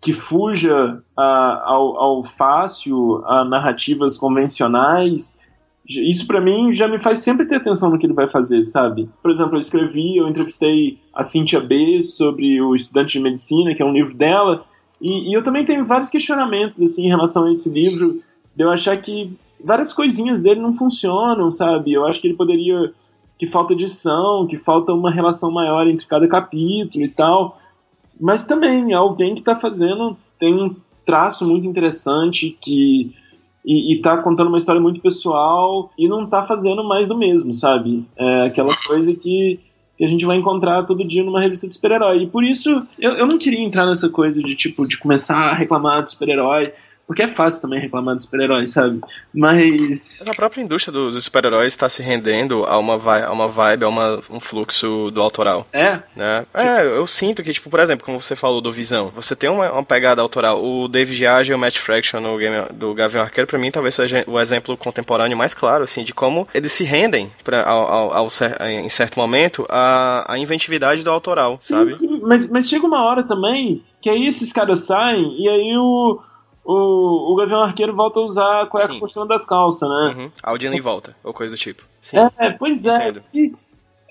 que 0.00 0.12
fuja 0.12 1.02
ao, 1.16 1.96
ao 1.96 2.22
fácil, 2.22 3.22
a 3.26 3.44
narrativas 3.44 4.16
convencionais, 4.16 5.38
isso 5.88 6.26
para 6.26 6.40
mim 6.40 6.70
já 6.72 6.86
me 6.86 6.98
faz 6.98 7.20
sempre 7.20 7.46
ter 7.46 7.56
atenção 7.56 7.90
no 7.90 7.98
que 7.98 8.06
ele 8.06 8.12
vai 8.12 8.28
fazer, 8.28 8.62
sabe? 8.62 9.08
Por 9.22 9.30
exemplo, 9.30 9.56
eu 9.56 9.60
escrevi, 9.60 10.18
eu 10.18 10.28
entrevistei 10.28 10.98
a 11.14 11.22
Cynthia 11.22 11.60
B 11.60 12.02
sobre 12.02 12.60
o 12.60 12.74
Estudante 12.74 13.12
de 13.12 13.20
Medicina, 13.20 13.74
que 13.74 13.82
é 13.82 13.84
um 13.84 13.92
livro 13.92 14.14
dela, 14.14 14.64
e, 15.00 15.30
e, 15.30 15.32
eu 15.32 15.42
também 15.42 15.64
tenho 15.64 15.84
vários 15.84 16.10
questionamentos 16.10 16.82
assim 16.82 17.06
em 17.06 17.08
relação 17.08 17.46
a 17.46 17.50
esse 17.50 17.70
livro, 17.70 18.20
de 18.54 18.64
eu 18.64 18.70
achar 18.70 18.96
que 19.00 19.32
várias 19.64 19.92
coisinhas 19.92 20.42
dele 20.42 20.60
não 20.60 20.72
funcionam, 20.72 21.50
sabe? 21.50 21.92
Eu 21.92 22.04
acho 22.04 22.20
que 22.20 22.26
ele 22.26 22.36
poderia 22.36 22.92
que 23.38 23.46
falta 23.46 23.72
edição, 23.72 24.46
que 24.48 24.56
falta 24.56 24.92
uma 24.92 25.12
relação 25.12 25.50
maior 25.50 25.86
entre 25.86 26.06
cada 26.06 26.26
capítulo 26.26 27.04
e 27.04 27.08
tal 27.08 27.56
mas 28.20 28.44
também 28.44 28.92
é 28.92 28.96
alguém 28.96 29.34
que 29.34 29.40
está 29.40 29.56
fazendo, 29.56 30.16
tem 30.38 30.54
um 30.54 30.74
traço 31.04 31.46
muito 31.46 31.66
interessante 31.66 32.56
que 32.60 33.14
e, 33.64 33.94
e 33.94 34.00
tá 34.00 34.16
contando 34.18 34.48
uma 34.48 34.56
história 34.56 34.80
muito 34.80 35.00
pessoal 35.00 35.92
e 35.98 36.08
não 36.08 36.26
tá 36.26 36.42
fazendo 36.42 36.82
mais 36.82 37.06
do 37.06 37.16
mesmo, 37.16 37.52
sabe? 37.52 38.04
É 38.16 38.46
aquela 38.46 38.74
coisa 38.86 39.12
que, 39.14 39.60
que 39.96 40.04
a 40.04 40.08
gente 40.08 40.24
vai 40.24 40.38
encontrar 40.38 40.84
todo 40.84 41.06
dia 41.06 41.22
numa 41.22 41.40
revista 41.40 41.68
de 41.68 41.74
super-herói. 41.74 42.22
E 42.22 42.26
por 42.26 42.42
isso 42.42 42.82
eu, 42.98 43.12
eu 43.12 43.26
não 43.26 43.36
queria 43.36 43.62
entrar 43.62 43.86
nessa 43.86 44.08
coisa 44.08 44.42
de 44.42 44.54
tipo 44.54 44.86
de 44.86 44.98
começar 44.98 45.50
a 45.50 45.54
reclamar 45.54 46.02
do 46.02 46.08
super-herói. 46.08 46.72
Porque 47.08 47.22
é 47.22 47.28
fácil 47.28 47.62
também 47.62 47.80
reclamar 47.80 48.14
dos 48.14 48.24
super-heróis, 48.24 48.70
sabe? 48.70 49.00
Mas. 49.34 50.22
A 50.28 50.34
própria 50.34 50.60
indústria 50.60 50.92
dos 50.92 51.14
do 51.14 51.22
super-heróis 51.22 51.72
está 51.72 51.88
se 51.88 52.02
rendendo 52.02 52.66
a 52.66 52.78
uma, 52.78 52.98
vibe, 52.98 53.24
a 53.24 53.32
uma 53.32 53.48
vibe, 53.48 53.84
a 53.84 53.88
uma, 53.88 54.20
um 54.28 54.38
fluxo 54.38 55.10
do 55.10 55.22
autoral. 55.22 55.66
É? 55.72 56.00
Né? 56.14 56.44
É, 56.52 56.86
eu 56.86 57.06
sinto 57.06 57.42
que, 57.42 57.50
tipo, 57.50 57.70
por 57.70 57.80
exemplo, 57.80 58.04
como 58.04 58.20
você 58.20 58.36
falou 58.36 58.60
do 58.60 58.70
Visão, 58.70 59.10
você 59.16 59.34
tem 59.34 59.48
uma, 59.48 59.72
uma 59.72 59.82
pegada 59.82 60.20
autoral. 60.20 60.62
O 60.62 60.86
David 60.86 61.24
Yage 61.24 61.50
e 61.50 61.54
o 61.54 61.58
Matt 61.58 61.78
Fraction 61.78 62.20
no 62.20 62.36
game 62.36 62.66
do 62.74 62.92
Gavião 62.92 63.22
Arqueiro, 63.22 63.48
pra 63.48 63.58
mim, 63.58 63.70
talvez 63.70 63.94
seja 63.94 64.22
o 64.26 64.38
exemplo 64.38 64.76
contemporâneo 64.76 65.34
mais 65.36 65.54
claro, 65.54 65.84
assim, 65.84 66.04
de 66.04 66.12
como 66.12 66.46
eles 66.52 66.72
se 66.72 66.84
rendem 66.84 67.32
pra, 67.42 67.66
ao, 67.66 67.86
ao, 67.86 68.12
ao 68.12 68.28
em 68.68 68.88
certo 68.90 69.18
momento 69.18 69.64
a, 69.70 70.30
a 70.30 70.38
inventividade 70.38 71.02
do 71.02 71.10
autoral, 71.10 71.56
sim, 71.56 71.74
sabe? 71.74 71.90
Sim, 71.90 72.20
mas, 72.22 72.50
mas 72.50 72.68
chega 72.68 72.86
uma 72.86 73.02
hora 73.02 73.22
também 73.22 73.82
que 74.00 74.10
aí 74.10 74.26
esses 74.26 74.52
caras 74.52 74.80
saem 74.80 75.42
e 75.42 75.48
aí 75.48 75.76
o 75.76 76.20
o, 76.70 77.32
o 77.32 77.36
Gavião 77.36 77.62
Arqueiro 77.62 77.96
volta 77.96 78.20
a 78.20 78.22
usar 78.22 78.62
a 78.62 78.66
cueca 78.66 78.92
Sim. 78.92 78.98
por 78.98 79.08
cima 79.08 79.26
das 79.26 79.46
calças, 79.46 79.88
né? 79.88 80.14
Uhum. 80.14 80.30
Aldina 80.42 80.78
volta, 80.82 81.16
ou 81.24 81.32
coisa 81.32 81.54
do 81.54 81.58
tipo. 81.58 81.82
Sim. 81.98 82.18
É, 82.36 82.50
pois 82.50 82.84
é. 82.84 83.14
E, 83.32 83.54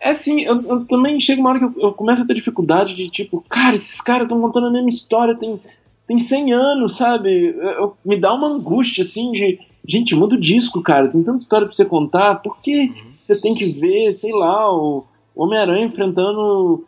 é 0.01 0.09
assim, 0.09 0.41
eu, 0.41 0.59
eu, 0.63 0.85
também 0.87 1.19
chega 1.19 1.39
uma 1.39 1.51
hora 1.51 1.59
que 1.59 1.65
eu, 1.65 1.73
eu, 1.77 1.93
começo 1.93 2.23
a 2.23 2.25
ter 2.25 2.33
dificuldade 2.33 2.95
de 2.95 3.07
tipo, 3.11 3.45
cara, 3.47 3.75
esses 3.75 4.01
caras 4.01 4.23
estão 4.23 4.41
contando 4.41 4.67
a 4.67 4.71
mesma 4.71 4.89
história, 4.89 5.35
tem, 5.35 5.59
tem 6.07 6.17
100 6.17 6.53
anos, 6.53 6.97
sabe? 6.97 7.55
Eu, 7.55 7.95
me 8.03 8.19
dá 8.19 8.33
uma 8.33 8.47
angústia 8.47 9.03
assim 9.03 9.31
de, 9.31 9.59
gente, 9.87 10.15
muda 10.15 10.33
o 10.35 10.39
disco, 10.39 10.81
cara, 10.81 11.09
tem 11.09 11.21
tanta 11.21 11.37
história 11.37 11.67
pra 11.67 11.75
você 11.75 11.85
contar, 11.85 12.41
por 12.41 12.59
que 12.59 12.87
uhum. 12.87 13.11
você 13.27 13.39
tem 13.39 13.53
que 13.53 13.69
ver, 13.69 14.13
sei 14.13 14.33
lá, 14.33 14.73
o 14.73 15.05
Homem-Aranha 15.35 15.85
enfrentando 15.85 16.87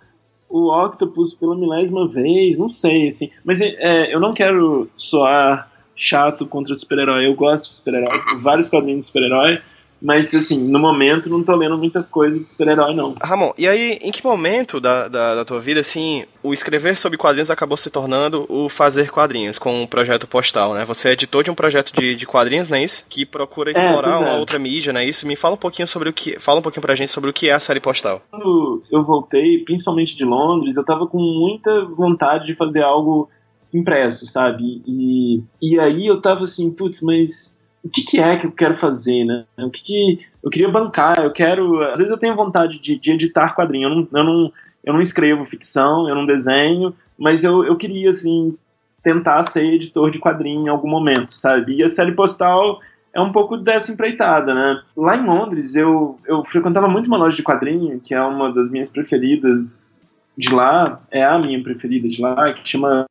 o 0.50 0.74
Octopus 0.74 1.34
pela 1.34 1.56
milésima 1.56 2.08
vez, 2.08 2.58
não 2.58 2.70
sei, 2.70 3.08
assim. 3.08 3.30
Mas 3.46 3.62
é, 3.62 4.14
eu 4.14 4.20
não 4.20 4.34
quero 4.34 4.90
soar 4.98 5.72
chato 5.96 6.46
contra 6.48 6.74
super-herói. 6.74 7.28
Eu 7.28 7.36
gosto 7.36 7.70
de 7.70 7.76
super-herói, 7.76 8.20
vários 8.40 8.68
quadrinhos 8.68 9.00
de 9.00 9.06
super-herói, 9.06 9.62
Mas, 10.02 10.34
assim, 10.34 10.60
no 10.60 10.80
momento 10.80 11.30
não 11.30 11.44
tô 11.44 11.56
lendo 11.56 11.78
muita 11.78 12.02
coisa 12.02 12.40
de 12.40 12.50
super-herói, 12.50 12.96
não. 12.96 13.16
Ramon, 13.22 13.52
e 13.58 13.68
aí, 13.68 14.00
em 14.02 14.12
que 14.12 14.24
momento 14.24 14.80
da, 14.80 15.08
da, 15.08 15.36
da, 15.36 15.46
tua 15.46 15.60
vida, 15.60 15.80
assim, 15.80 16.24
o 16.42 16.54
escrever 16.54 16.98
sobre 16.98 17.18
quadrinhos 17.18 17.52
acabou 17.52 17.76
se 17.76 17.90
tornando 17.90 18.46
o 18.50 18.70
fazer 18.70 19.12
quadrinhos 19.12 19.60
com 19.60 19.82
o 19.82 19.84
um 19.84 19.88
projeto 19.88 20.28
postal, 20.28 20.74
né? 20.74 20.86
Você 20.86 21.10
é 21.10 21.12
editor 21.14 21.44
de 21.44 21.52
um 21.52 21.56
projeto 21.56 21.92
de, 21.94 22.16
de 22.16 22.26
quadrinhos, 22.26 22.70
não 22.70 22.78
é 22.78 22.84
isso? 22.84 23.06
Que 23.10 23.26
procura 23.26 23.72
explorar 23.72 24.16
é, 24.16 24.18
uma 24.18 24.30
é. 24.30 24.40
outra 24.40 24.58
mídia, 24.58 24.94
não 24.94 25.02
é 25.02 25.06
isso? 25.06 25.28
Me 25.28 25.36
fala 25.36 25.56
um 25.56 25.58
pouquinho 25.58 25.88
sobre 25.88 26.10
o 26.10 26.14
que. 26.14 26.40
Fala 26.40 26.60
um 26.60 26.64
pouquinho 26.64 26.82
pra 26.82 26.96
gente 26.96 27.12
sobre 27.12 27.30
o 27.30 27.34
que 27.34 27.50
é 27.50 27.54
a 27.54 27.60
série 27.60 27.80
postal. 27.80 28.22
Quando 28.32 28.84
eu 28.92 29.04
voltei, 29.04 29.60
principalmente 29.66 30.16
de 30.16 30.24
Londres, 30.24 30.78
eu 30.78 30.86
tava 30.86 31.08
com 31.08 31.20
muita 31.20 31.86
vontade 31.86 32.46
de 32.46 32.56
fazer 32.56 32.84
algo 32.84 33.30
impresso, 33.74 34.26
sabe? 34.26 34.82
E, 34.88 35.44
e 35.62 35.80
aí 35.80 36.08
eu 36.08 36.22
tava 36.22 36.44
assim, 36.44 36.72
putz, 36.72 37.02
mas 37.02 37.59
o 37.84 37.90
que, 37.90 38.04
que, 38.04 38.20
é 38.20 38.38
que 38.38 38.46
eu 38.46 38.52
quero 38.52 38.74
fazer, 38.74 39.24
né? 39.24 39.46
O 39.58 39.70
que, 39.70 39.84
que, 39.84 40.20
eu 40.44 40.50
queria 40.50 40.70
bancar, 40.70 41.20
eu 41.20 41.32
quero. 41.32 41.82
Às 41.82 41.98
vezes 41.98 42.12
eu 42.12 42.18
tenho 42.18 42.36
vontade 42.36 42.80
de, 42.80 43.00
de 43.00 43.12
editar 43.12 43.56
quadrinho. 43.56 43.88
Eu 43.88 43.96
não, 43.96 44.08
eu, 44.14 44.24
não, 44.24 44.52
eu 44.84 44.94
não 44.94 45.02
escrevo 45.02 45.46
ficção, 45.46 46.08
eu 46.08 46.16
não 46.16 46.26
desenho, 46.26 46.94
mas 47.18 47.44
eu, 47.44 47.64
eu 47.64 47.78
queria, 47.78 48.10
assim, 48.10 48.58
tentar 49.02 49.44
ser 49.44 49.66
editor 49.66 50.12
de 50.12 50.20
quadrinho 50.20 50.66
em 50.66 50.70
algum 50.70 50.90
momento, 50.90 51.32
sabe? 51.32 51.78
E 51.78 51.84
a 51.84 51.90
série 51.90 52.12
postal 52.12 52.80
é 53.14 53.22
um 53.22 53.32
pouco 53.32 53.58
dessa 53.58 53.92
empreitada, 53.92 54.54
né? 54.54 54.82
Lá 54.96 55.16
em 55.16 55.26
Londres, 55.26 55.76
eu, 55.76 56.20
eu 56.26 56.44
frequentava 56.44 56.88
muito 56.88 57.08
uma 57.08 57.18
loja 57.18 57.36
de 57.36 57.44
quadrinho, 57.44 58.00
que 58.00 58.14
é 58.14 58.22
uma 58.22 58.54
das 58.54 58.70
minhas 58.70 58.90
preferidas 58.90 60.08
de 60.38 60.54
lá, 60.54 61.02
é 61.12 61.24
a 61.24 61.38
minha 61.40 61.62
preferida 61.64 62.08
de 62.08 62.22
lá, 62.22 62.54
que 62.54 62.68
chama 62.68 63.06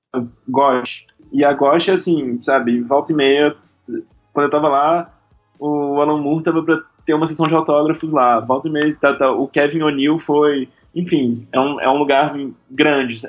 Gosh. 0.48 1.06
E 1.32 1.44
a 1.44 1.52
Gosh 1.52 1.88
é 1.88 1.92
assim, 1.92 2.40
sabe, 2.40 2.80
volta 2.80 3.12
e 3.12 3.16
meia 3.16 3.56
quando 4.39 4.45
eu 4.45 4.51
tava 4.51 4.68
lá, 4.68 5.12
o 5.59 6.01
Alan 6.01 6.22
Moore 6.22 6.45
tava 6.45 6.62
pra 6.62 6.80
ter 7.05 7.12
uma 7.12 7.26
sessão 7.26 7.49
de 7.49 7.55
autógrafos 7.57 8.12
lá. 8.12 8.39
Volta 8.39 8.68
e 8.68 8.70
meia, 8.70 8.97
tá, 8.97 9.12
tá, 9.12 9.32
o 9.32 9.49
Kevin 9.49 9.82
O'Neill 9.82 10.16
foi. 10.16 10.68
Enfim, 10.95 11.45
é 11.53 11.59
um, 11.59 11.80
é 11.80 11.91
um 11.91 11.99
lugar 11.99 12.36
grande. 12.70 13.20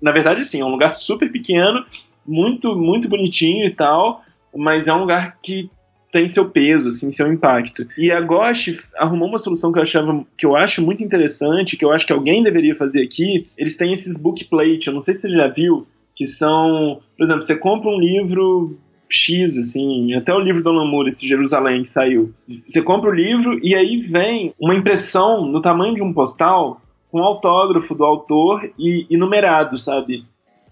Na 0.00 0.12
verdade, 0.12 0.44
sim, 0.44 0.60
é 0.60 0.64
um 0.64 0.70
lugar 0.70 0.92
super 0.92 1.32
pequeno, 1.32 1.84
muito, 2.24 2.76
muito 2.76 3.08
bonitinho 3.08 3.66
e 3.66 3.70
tal, 3.70 4.22
mas 4.54 4.86
é 4.86 4.94
um 4.94 5.00
lugar 5.00 5.38
que 5.42 5.68
tem 6.12 6.28
seu 6.28 6.48
peso, 6.48 6.86
assim, 6.86 7.10
seu 7.10 7.32
impacto. 7.32 7.88
E 7.98 8.12
a 8.12 8.20
Gosh 8.20 8.88
arrumou 8.96 9.28
uma 9.28 9.38
solução 9.40 9.72
que 9.72 9.80
eu 9.80 9.82
achava 9.82 10.24
que 10.36 10.46
eu 10.46 10.54
acho 10.54 10.80
muito 10.80 11.02
interessante, 11.02 11.76
que 11.76 11.84
eu 11.84 11.90
acho 11.90 12.06
que 12.06 12.12
alguém 12.12 12.40
deveria 12.40 12.76
fazer 12.76 13.02
aqui. 13.02 13.48
Eles 13.58 13.76
têm 13.76 13.92
esses 13.92 14.16
bookplate, 14.16 14.86
eu 14.86 14.94
não 14.94 15.00
sei 15.00 15.12
se 15.12 15.22
você 15.22 15.30
já 15.30 15.48
viu, 15.48 15.88
que 16.14 16.24
são, 16.24 17.00
por 17.16 17.24
exemplo, 17.24 17.42
você 17.42 17.56
compra 17.56 17.90
um 17.90 17.98
livro 17.98 18.78
X, 19.12 19.56
assim, 19.56 20.14
até 20.14 20.34
o 20.34 20.40
livro 20.40 20.62
do 20.62 20.70
Alan 20.70 20.90
Moore, 20.90 21.08
esse 21.08 21.26
Jerusalém 21.26 21.82
que 21.82 21.88
saiu. 21.88 22.32
Você 22.66 22.82
compra 22.82 23.10
o 23.10 23.14
livro 23.14 23.58
e 23.62 23.74
aí 23.74 23.98
vem 23.98 24.54
uma 24.58 24.74
impressão 24.74 25.46
no 25.46 25.60
tamanho 25.60 25.94
de 25.94 26.02
um 26.02 26.12
postal 26.12 26.80
com 27.10 27.22
autógrafo 27.22 27.94
do 27.94 28.04
autor 28.04 28.70
e, 28.78 29.06
e 29.10 29.16
numerado, 29.16 29.78
sabe? 29.78 30.24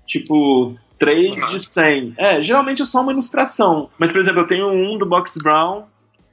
Tipo, 0.06 0.74
3 0.98 1.50
de 1.50 1.58
100. 1.58 2.14
É, 2.16 2.42
geralmente 2.42 2.82
é 2.82 2.84
só 2.84 3.02
uma 3.02 3.12
ilustração. 3.12 3.90
Mas, 3.98 4.10
por 4.10 4.20
exemplo, 4.20 4.40
eu 4.40 4.46
tenho 4.46 4.68
um 4.68 4.96
do 4.96 5.06
Box 5.06 5.38
Brown 5.38 5.84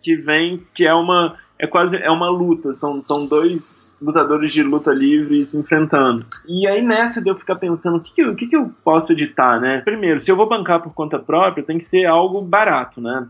que 0.01 0.16
vem, 0.16 0.62
que 0.74 0.86
é 0.86 0.93
uma 0.93 1.38
é 1.60 1.66
quase 1.66 1.97
é 1.97 2.10
uma 2.10 2.30
luta. 2.30 2.74
São, 2.74 3.03
são 3.03 3.26
dois 3.26 3.97
lutadores 4.01 4.51
de 4.51 4.62
luta 4.62 4.91
livre 4.91 5.43
se 5.43 5.58
enfrentando. 5.58 6.26
E 6.47 6.68
aí 6.68 6.82
nessa 6.82 7.22
de 7.22 7.30
eu 7.30 7.36
ficar 7.36 7.55
pensando 7.55 7.97
o 7.97 8.01
que, 8.01 8.14
que, 8.14 8.22
eu, 8.22 8.32
o 8.32 8.36
que, 8.36 8.47
que 8.47 8.55
eu 8.55 8.72
posso 8.84 9.12
editar, 9.12 9.60
né? 9.60 9.82
Primeiro, 9.82 10.20
se 10.20 10.32
eu 10.32 10.36
vou 10.36 10.47
bancar 10.47 10.82
por 10.82 10.93
conta 10.93 11.18
própria, 11.18 11.64
tem 11.64 11.78
que 11.78 11.84
ser 11.84 12.05
algo 12.05 12.41
barato, 12.41 13.01
né? 13.01 13.28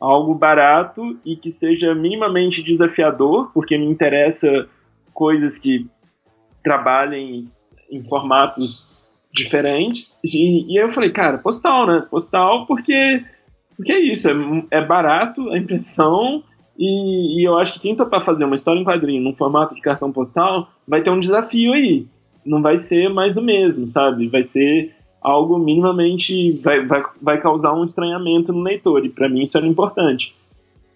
Algo 0.00 0.34
barato 0.34 1.18
e 1.24 1.34
que 1.36 1.50
seja 1.50 1.94
minimamente 1.94 2.62
desafiador, 2.62 3.50
porque 3.52 3.76
me 3.76 3.86
interessa 3.86 4.68
coisas 5.12 5.58
que 5.58 5.86
trabalhem 6.62 7.42
em 7.90 8.04
formatos 8.04 8.88
diferentes. 9.32 10.18
E, 10.24 10.72
e 10.72 10.78
aí 10.78 10.84
eu 10.84 10.90
falei, 10.90 11.10
cara, 11.10 11.38
postal, 11.38 11.86
né? 11.86 12.06
Postal 12.08 12.66
porque, 12.66 13.24
porque 13.76 13.92
é 13.92 13.98
isso, 13.98 14.28
é, 14.28 14.34
é 14.70 14.84
barato 14.84 15.50
a 15.50 15.58
impressão 15.58 16.44
e, 16.78 17.40
e, 17.40 17.44
eu 17.44 17.58
acho 17.58 17.74
que 17.74 17.80
quem 17.80 17.96
topar 17.96 18.22
fazer 18.22 18.44
uma 18.44 18.54
história 18.54 18.78
em 18.78 18.84
quadrinho 18.84 19.20
num 19.20 19.34
formato 19.34 19.74
de 19.74 19.80
cartão 19.80 20.12
postal 20.12 20.68
vai 20.86 21.02
ter 21.02 21.10
um 21.10 21.18
desafio 21.18 21.72
aí. 21.72 22.06
Não 22.46 22.62
vai 22.62 22.76
ser 22.76 23.08
mais 23.08 23.34
do 23.34 23.42
mesmo, 23.42 23.86
sabe? 23.86 24.28
Vai 24.28 24.44
ser 24.44 24.94
algo 25.20 25.58
minimamente. 25.58 26.52
Vai, 26.62 26.86
vai, 26.86 27.02
vai 27.20 27.40
causar 27.40 27.74
um 27.74 27.82
estranhamento 27.82 28.52
no 28.52 28.60
leitor. 28.60 29.04
E 29.04 29.08
para 29.08 29.28
mim 29.28 29.42
isso 29.42 29.58
era 29.58 29.66
importante. 29.66 30.36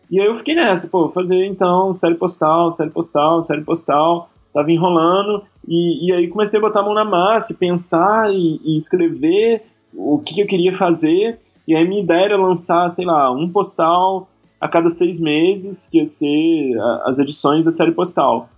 E 0.08 0.20
aí 0.20 0.26
eu 0.26 0.34
fiquei 0.36 0.54
nessa, 0.54 0.88
pô, 0.88 1.08
fazer 1.08 1.44
então 1.46 1.92
série 1.92 2.14
postal, 2.14 2.70
série 2.70 2.90
postal, 2.90 3.42
série 3.42 3.62
postal. 3.62 4.30
Tava 4.52 4.70
enrolando. 4.70 5.42
E, 5.66 6.06
e 6.06 6.12
aí 6.12 6.28
comecei 6.28 6.58
a 6.58 6.62
botar 6.62 6.80
a 6.80 6.84
mão 6.84 6.94
na 6.94 7.04
massa, 7.04 7.52
e 7.52 7.56
pensar 7.56 8.32
e, 8.32 8.60
e 8.64 8.76
escrever 8.76 9.62
o 9.92 10.20
que, 10.20 10.34
que 10.34 10.42
eu 10.42 10.46
queria 10.46 10.72
fazer. 10.72 11.40
E 11.66 11.74
aí 11.74 11.86
minha 11.88 12.02
ideia 12.02 12.26
era 12.26 12.36
lançar, 12.36 12.88
sei 12.88 13.04
lá, 13.04 13.32
um 13.32 13.48
postal 13.48 14.28
a 14.62 14.68
cada 14.68 14.88
seis 14.90 15.18
meses, 15.18 15.88
que 15.90 15.98
ia 15.98 16.06
ser 16.06 16.78
as 17.04 17.18
edições 17.18 17.64
da 17.64 17.72
série 17.72 17.90
postal. 17.90 18.48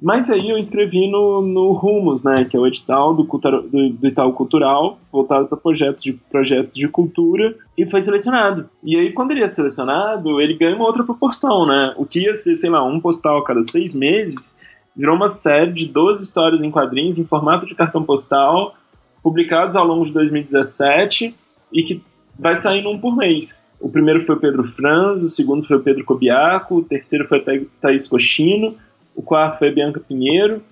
Mas 0.00 0.30
aí 0.30 0.48
eu 0.48 0.56
inscrevi 0.56 1.10
no, 1.10 1.42
no 1.42 1.72
Rumos, 1.72 2.24
né, 2.24 2.46
que 2.46 2.56
é 2.56 2.58
o 2.58 2.66
edital 2.66 3.12
do, 3.12 3.24
do, 3.24 3.90
do 3.90 4.06
Itaú 4.06 4.32
Cultural, 4.32 4.98
voltado 5.12 5.46
para 5.46 5.58
projetos 5.58 6.02
de, 6.02 6.14
projetos 6.14 6.74
de 6.74 6.88
cultura, 6.88 7.54
e 7.76 7.84
foi 7.84 8.00
selecionado. 8.00 8.70
E 8.82 8.96
aí, 8.96 9.12
quando 9.12 9.32
ele 9.32 9.44
é 9.44 9.48
selecionado, 9.48 10.40
ele 10.40 10.54
ganha 10.54 10.74
uma 10.74 10.86
outra 10.86 11.04
proporção, 11.04 11.66
né? 11.66 11.92
O 11.98 12.06
que 12.06 12.20
ia 12.20 12.34
ser, 12.34 12.56
sei 12.56 12.70
lá, 12.70 12.82
um 12.82 12.98
postal 12.98 13.36
a 13.36 13.44
cada 13.44 13.60
seis 13.60 13.94
meses, 13.94 14.56
virou 14.96 15.14
uma 15.14 15.28
série 15.28 15.72
de 15.74 15.86
12 15.86 16.24
histórias 16.24 16.62
em 16.62 16.70
quadrinhos 16.70 17.18
em 17.18 17.26
formato 17.26 17.66
de 17.66 17.74
cartão 17.74 18.02
postal, 18.02 18.74
publicados 19.22 19.76
ao 19.76 19.86
longo 19.86 20.06
de 20.06 20.12
2017, 20.12 21.34
e 21.70 21.82
que 21.82 22.02
vai 22.38 22.56
saindo 22.56 22.88
um 22.88 22.98
por 22.98 23.14
mês. 23.14 23.68
O 23.80 23.88
primeiro 23.88 24.20
foi 24.20 24.36
o 24.36 24.40
Pedro 24.40 24.62
Franz, 24.62 25.22
o 25.22 25.28
segundo 25.28 25.66
foi 25.66 25.78
o 25.78 25.82
Pedro 25.82 26.04
Cobiaco, 26.04 26.76
o 26.76 26.84
terceiro 26.84 27.26
foi 27.26 27.38
a 27.38 27.80
Thaís 27.80 28.06
Cochino, 28.06 28.76
o 29.16 29.22
quarto 29.22 29.58
foi 29.58 29.68
a 29.68 29.72
Bianca 29.72 29.98
Pinheiro, 29.98 30.62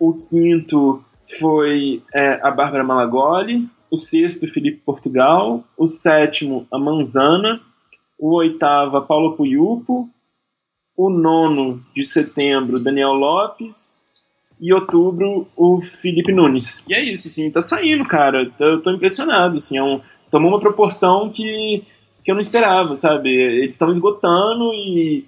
o 0.00 0.14
quinto 0.14 1.04
foi 1.38 2.02
é, 2.14 2.40
a 2.42 2.50
Bárbara 2.50 2.82
Malagoli, 2.82 3.68
o 3.90 3.96
sexto 3.96 4.46
Felipe 4.48 4.80
Portugal, 4.84 5.64
o 5.76 5.86
sétimo 5.86 6.66
a 6.72 6.78
Manzana, 6.78 7.60
o 8.18 8.34
oitavo 8.34 8.96
a 8.96 9.02
Paula 9.02 9.36
Puyupo, 9.36 10.08
o 10.96 11.10
nono 11.10 11.82
de 11.94 12.04
setembro 12.04 12.80
Daniel 12.80 13.12
Lopes 13.12 14.06
e 14.58 14.72
outubro 14.72 15.46
o 15.54 15.80
Felipe 15.82 16.32
Nunes. 16.32 16.84
E 16.88 16.94
é 16.94 17.02
isso, 17.02 17.28
assim, 17.28 17.50
tá 17.50 17.60
saindo, 17.60 18.06
cara. 18.06 18.50
Eu 18.58 18.80
tô 18.80 18.90
impressionado, 18.90 19.58
assim, 19.58 19.76
é 19.76 19.82
um, 19.82 20.00
tomou 20.30 20.50
uma 20.50 20.60
proporção 20.60 21.28
que 21.28 21.84
que 22.26 22.32
eu 22.32 22.34
não 22.34 22.40
esperava, 22.40 22.92
sabe? 22.96 23.30
Eles 23.30 23.72
estão 23.72 23.92
esgotando 23.92 24.74
e, 24.74 25.24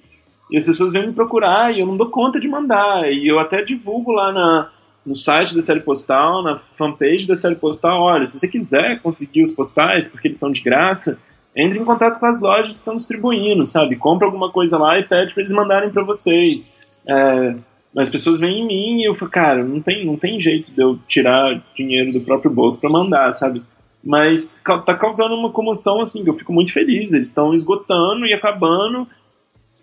e, 0.50 0.56
as 0.56 0.66
pessoas 0.66 0.92
vêm 0.92 1.06
me 1.06 1.12
procurar 1.12 1.72
e 1.72 1.78
eu 1.78 1.86
não 1.86 1.96
dou 1.96 2.10
conta 2.10 2.40
de 2.40 2.48
mandar. 2.48 3.08
E 3.08 3.28
eu 3.28 3.38
até 3.38 3.62
divulgo 3.62 4.10
lá 4.10 4.32
na, 4.32 4.68
no 5.06 5.14
site 5.14 5.54
da 5.54 5.62
série 5.62 5.78
postal, 5.78 6.42
na 6.42 6.58
fanpage 6.58 7.24
da 7.24 7.36
série 7.36 7.54
postal, 7.54 8.02
olha, 8.02 8.26
se 8.26 8.36
você 8.36 8.48
quiser 8.48 9.00
conseguir 9.00 9.44
os 9.44 9.52
postais, 9.52 10.08
porque 10.08 10.26
eles 10.26 10.38
são 10.38 10.50
de 10.50 10.60
graça, 10.60 11.16
entre 11.54 11.78
em 11.78 11.84
contato 11.84 12.18
com 12.18 12.26
as 12.26 12.40
lojas 12.40 12.70
que 12.70 12.80
estão 12.80 12.96
distribuindo, 12.96 13.64
sabe? 13.64 13.94
Compra 13.94 14.26
alguma 14.26 14.50
coisa 14.50 14.76
lá 14.76 14.98
e 14.98 15.04
pede 15.04 15.32
para 15.32 15.40
eles 15.40 15.52
mandarem 15.52 15.90
para 15.90 16.02
vocês. 16.02 16.68
É, 17.06 17.54
as 17.96 18.08
pessoas 18.08 18.40
vêm 18.40 18.62
em 18.62 18.66
mim 18.66 19.02
e 19.02 19.08
eu 19.08 19.14
falo, 19.14 19.30
cara, 19.30 19.64
não 19.64 19.80
tem, 19.80 20.04
não 20.04 20.16
tem 20.16 20.40
jeito 20.40 20.72
de 20.72 20.82
eu 20.82 20.98
tirar 21.06 21.62
dinheiro 21.76 22.12
do 22.12 22.22
próprio 22.22 22.50
bolso 22.50 22.80
para 22.80 22.90
mandar, 22.90 23.32
sabe? 23.34 23.62
Mas 24.02 24.62
tá 24.64 24.94
causando 24.94 25.34
uma 25.34 25.50
comoção 25.50 26.00
assim, 26.00 26.22
que 26.22 26.30
eu 26.30 26.34
fico 26.34 26.52
muito 26.52 26.72
feliz. 26.72 27.12
Eles 27.12 27.28
estão 27.28 27.52
esgotando 27.52 28.26
e 28.26 28.32
acabando. 28.32 29.06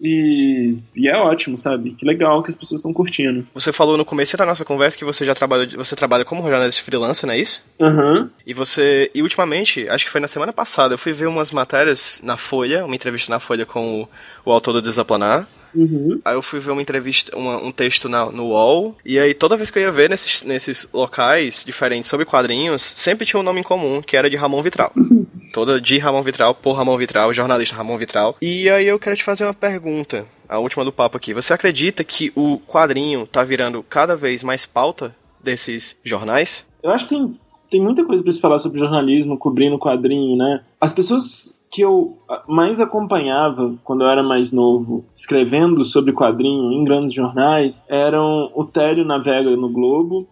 E, 0.01 0.75
e, 0.95 1.07
é 1.07 1.17
ótimo, 1.17 1.57
sabe? 1.57 1.91
Que 1.91 2.05
legal 2.05 2.43
que 2.43 2.49
as 2.49 2.55
pessoas 2.55 2.79
estão 2.79 2.93
curtindo. 2.93 3.47
Você 3.53 3.71
falou 3.71 3.97
no 3.97 4.03
começo 4.03 4.35
da 4.35 4.45
nossa 4.45 4.65
conversa 4.65 4.97
que 4.97 5.05
você 5.05 5.25
já 5.25 5.33
trabalha, 5.33 5.67
você 5.77 5.95
trabalha 5.95 6.25
como 6.25 6.41
jornalista 6.41 6.83
freelancer, 6.83 7.25
não 7.25 7.33
é 7.33 7.39
isso? 7.39 7.63
Uhum. 7.79 8.29
E 8.45 8.53
você, 8.53 9.09
e 9.15 9.21
ultimamente, 9.21 9.87
acho 9.87 10.05
que 10.05 10.11
foi 10.11 10.19
na 10.19 10.27
semana 10.27 10.51
passada, 10.51 10.93
eu 10.93 10.97
fui 10.97 11.13
ver 11.13 11.27
umas 11.27 11.51
matérias 11.51 12.21
na 12.23 12.35
Folha, 12.35 12.85
uma 12.85 12.95
entrevista 12.95 13.31
na 13.31 13.39
Folha 13.39 13.65
com 13.65 14.01
o, 14.01 14.09
o 14.43 14.51
autor 14.51 14.73
do 14.73 14.81
Desaplanar. 14.81 15.47
Uhum. 15.75 16.19
Aí 16.23 16.35
eu 16.35 16.41
fui 16.41 16.59
ver 16.59 16.71
uma 16.71 16.81
entrevista, 16.81 17.37
uma, 17.37 17.57
um 17.57 17.71
texto 17.71 18.07
na, 18.07 18.31
no 18.31 18.47
UOL, 18.47 18.95
e 19.03 19.19
aí 19.19 19.33
toda 19.33 19.57
vez 19.57 19.69
que 19.69 19.79
eu 19.79 19.83
ia 19.83 19.91
ver 19.91 20.09
nesses, 20.09 20.43
nesses 20.43 20.89
locais 20.93 21.63
diferentes 21.65 22.09
sobre 22.09 22.25
quadrinhos, 22.25 22.81
sempre 22.81 23.25
tinha 23.25 23.39
um 23.39 23.43
nome 23.43 23.59
em 23.59 23.63
comum, 23.63 24.01
que 24.01 24.15
era 24.15 24.29
de 24.29 24.37
Ramon 24.37 24.61
Vitral. 24.61 24.91
Uhum. 24.95 25.25
Toda 25.53 25.79
de 25.79 25.97
Ramon 25.97 26.23
Vitral, 26.23 26.55
por 26.55 26.73
Ramon 26.73 26.97
Vitral, 26.97 27.33
jornalista 27.33 27.75
Ramon 27.75 27.97
Vitral. 27.97 28.35
E 28.41 28.69
aí 28.69 28.87
eu 28.87 28.99
quero 28.99 29.15
te 29.15 29.23
fazer 29.23 29.45
uma 29.45 29.53
pergunta, 29.53 30.25
a 30.47 30.59
última 30.59 30.85
do 30.85 30.91
papo 30.91 31.17
aqui. 31.17 31.33
Você 31.33 31.53
acredita 31.53 32.03
que 32.03 32.31
o 32.35 32.59
quadrinho 32.59 33.27
tá 33.27 33.43
virando 33.43 33.83
cada 33.83 34.15
vez 34.15 34.43
mais 34.43 34.65
pauta 34.65 35.15
desses 35.43 35.97
jornais? 36.03 36.67
Eu 36.83 36.91
acho 36.91 37.07
que 37.07 37.15
tem, 37.15 37.39
tem 37.69 37.81
muita 37.81 38.03
coisa 38.03 38.23
para 38.23 38.31
se 38.31 38.41
falar 38.41 38.59
sobre 38.59 38.79
jornalismo 38.79 39.37
cobrindo 39.37 39.79
quadrinho, 39.79 40.37
né? 40.37 40.61
As 40.79 40.93
pessoas 40.93 41.57
que 41.71 41.81
eu 41.81 42.17
mais 42.47 42.79
acompanhava 42.79 43.75
quando 43.83 44.03
eu 44.03 44.09
era 44.09 44.23
mais 44.23 44.51
novo, 44.51 45.05
escrevendo 45.15 45.83
sobre 45.83 46.13
quadrinho 46.13 46.71
em 46.71 46.83
grandes 46.83 47.13
jornais, 47.13 47.83
eram 47.89 48.51
o 48.55 48.63
Tério 48.63 49.05
Navega 49.05 49.55
no 49.55 49.69
Globo, 49.69 50.27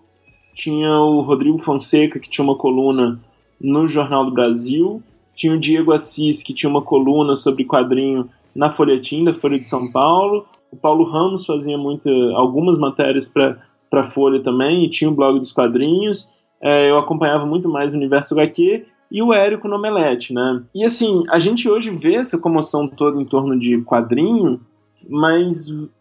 tinha 0.56 0.92
o 1.00 1.22
Rodrigo 1.22 1.58
Fonseca, 1.58 2.20
que 2.20 2.30
tinha 2.30 2.46
uma 2.46 2.56
coluna 2.56 3.20
no 3.60 3.88
Jornal 3.88 4.26
do 4.26 4.32
Brasil, 4.32 5.02
tinha 5.36 5.54
o 5.54 5.60
Diego 5.60 5.92
Assis, 5.92 6.44
que 6.44 6.54
tinha 6.54 6.70
uma 6.70 6.82
coluna 6.82 7.36
sobre 7.36 7.66
quadrinho 7.66 8.30
na 8.56 8.70
Folhetim, 8.70 9.24
da 9.24 9.34
Folha 9.34 9.60
de 9.60 9.68
São 9.68 9.92
Paulo, 9.92 10.46
o 10.72 10.76
Paulo 10.76 11.04
Ramos 11.04 11.46
fazia 11.46 11.78
muita, 11.78 12.10
algumas 12.36 12.78
matérias 12.78 13.28
para 13.28 13.58
a 13.92 14.04
Folha 14.04 14.42
também, 14.42 14.86
e 14.86 14.90
tinha 14.90 15.10
o 15.10 15.14
blog 15.14 15.40
dos 15.40 15.52
quadrinhos, 15.52 16.30
é, 16.62 16.90
eu 16.90 16.98
acompanhava 16.98 17.46
muito 17.46 17.68
mais 17.68 17.94
o 17.94 17.98
Universo 17.98 18.34
HQ, 18.34 18.86
e 19.14 19.22
o 19.22 19.32
Érico 19.32 19.68
no 19.68 19.76
Omelete, 19.76 20.34
né? 20.34 20.64
E 20.74 20.84
assim, 20.84 21.24
a 21.30 21.38
gente 21.38 21.70
hoje 21.70 21.92
vê 21.92 22.16
essa 22.16 22.40
comoção 22.40 22.88
toda 22.88 23.22
em 23.22 23.26
torno 23.26 23.58
de 23.60 23.80
quadrinho, 23.84 24.60
mas 25.08 25.94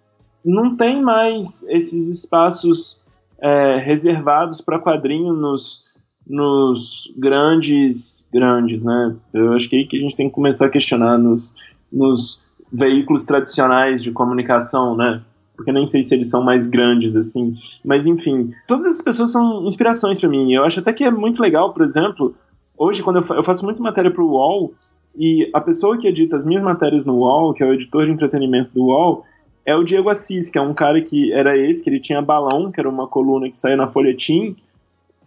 não 0.42 0.74
tem 0.74 1.02
mais 1.02 1.62
esses 1.68 2.08
espaços 2.08 2.98
é, 3.38 3.76
reservados 3.76 4.62
para 4.62 4.80
quadrinho 4.80 5.34
nos, 5.34 5.84
nos 6.26 7.12
grandes, 7.18 8.26
grandes, 8.32 8.82
né? 8.82 9.14
Eu 9.34 9.52
acho 9.52 9.68
que 9.68 9.76
é 9.76 9.80
aí 9.80 9.86
que 9.86 9.98
a 9.98 10.00
gente 10.00 10.16
tem 10.16 10.30
que 10.30 10.34
começar 10.34 10.66
a 10.66 10.70
questionar 10.70 11.18
nos, 11.18 11.54
nos 11.92 12.42
veículos 12.72 13.26
tradicionais 13.26 14.02
de 14.02 14.10
comunicação, 14.10 14.96
né? 14.96 15.20
Porque 15.54 15.70
nem 15.70 15.86
sei 15.86 16.02
se 16.02 16.14
eles 16.14 16.30
são 16.30 16.42
mais 16.42 16.66
grandes 16.66 17.14
assim. 17.14 17.54
Mas 17.84 18.06
enfim, 18.06 18.52
todas 18.66 18.86
essas 18.86 19.02
pessoas 19.02 19.30
são 19.30 19.66
inspirações 19.66 20.18
para 20.18 20.30
mim. 20.30 20.54
Eu 20.54 20.64
acho 20.64 20.80
até 20.80 20.94
que 20.94 21.04
é 21.04 21.10
muito 21.10 21.42
legal, 21.42 21.74
por 21.74 21.82
exemplo, 21.82 22.34
hoje, 22.82 23.02
quando 23.02 23.16
eu, 23.16 23.36
eu 23.36 23.42
faço 23.42 23.64
muita 23.64 23.82
matéria 23.82 24.10
para 24.10 24.22
o 24.22 24.30
UOL, 24.30 24.74
e 25.16 25.50
a 25.52 25.60
pessoa 25.60 25.98
que 25.98 26.08
edita 26.08 26.36
as 26.36 26.44
minhas 26.44 26.62
matérias 26.62 27.04
no 27.04 27.16
UOL, 27.18 27.52
que 27.52 27.62
é 27.62 27.66
o 27.66 27.72
editor 27.72 28.06
de 28.06 28.12
entretenimento 28.12 28.72
do 28.72 28.84
UOL, 28.86 29.24
é 29.64 29.76
o 29.76 29.84
Diego 29.84 30.08
Assis, 30.08 30.50
que 30.50 30.58
é 30.58 30.62
um 30.62 30.74
cara 30.74 31.00
que 31.00 31.32
era 31.32 31.56
esse, 31.56 31.82
que 31.82 31.90
ele 31.90 32.00
tinha 32.00 32.20
Balão, 32.20 32.72
que 32.72 32.80
era 32.80 32.88
uma 32.88 33.06
coluna 33.06 33.48
que 33.48 33.58
saía 33.58 33.76
na 33.76 33.88
Folhetim, 33.88 34.56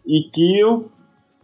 e 0.05 0.23
que 0.23 0.59
eu 0.59 0.85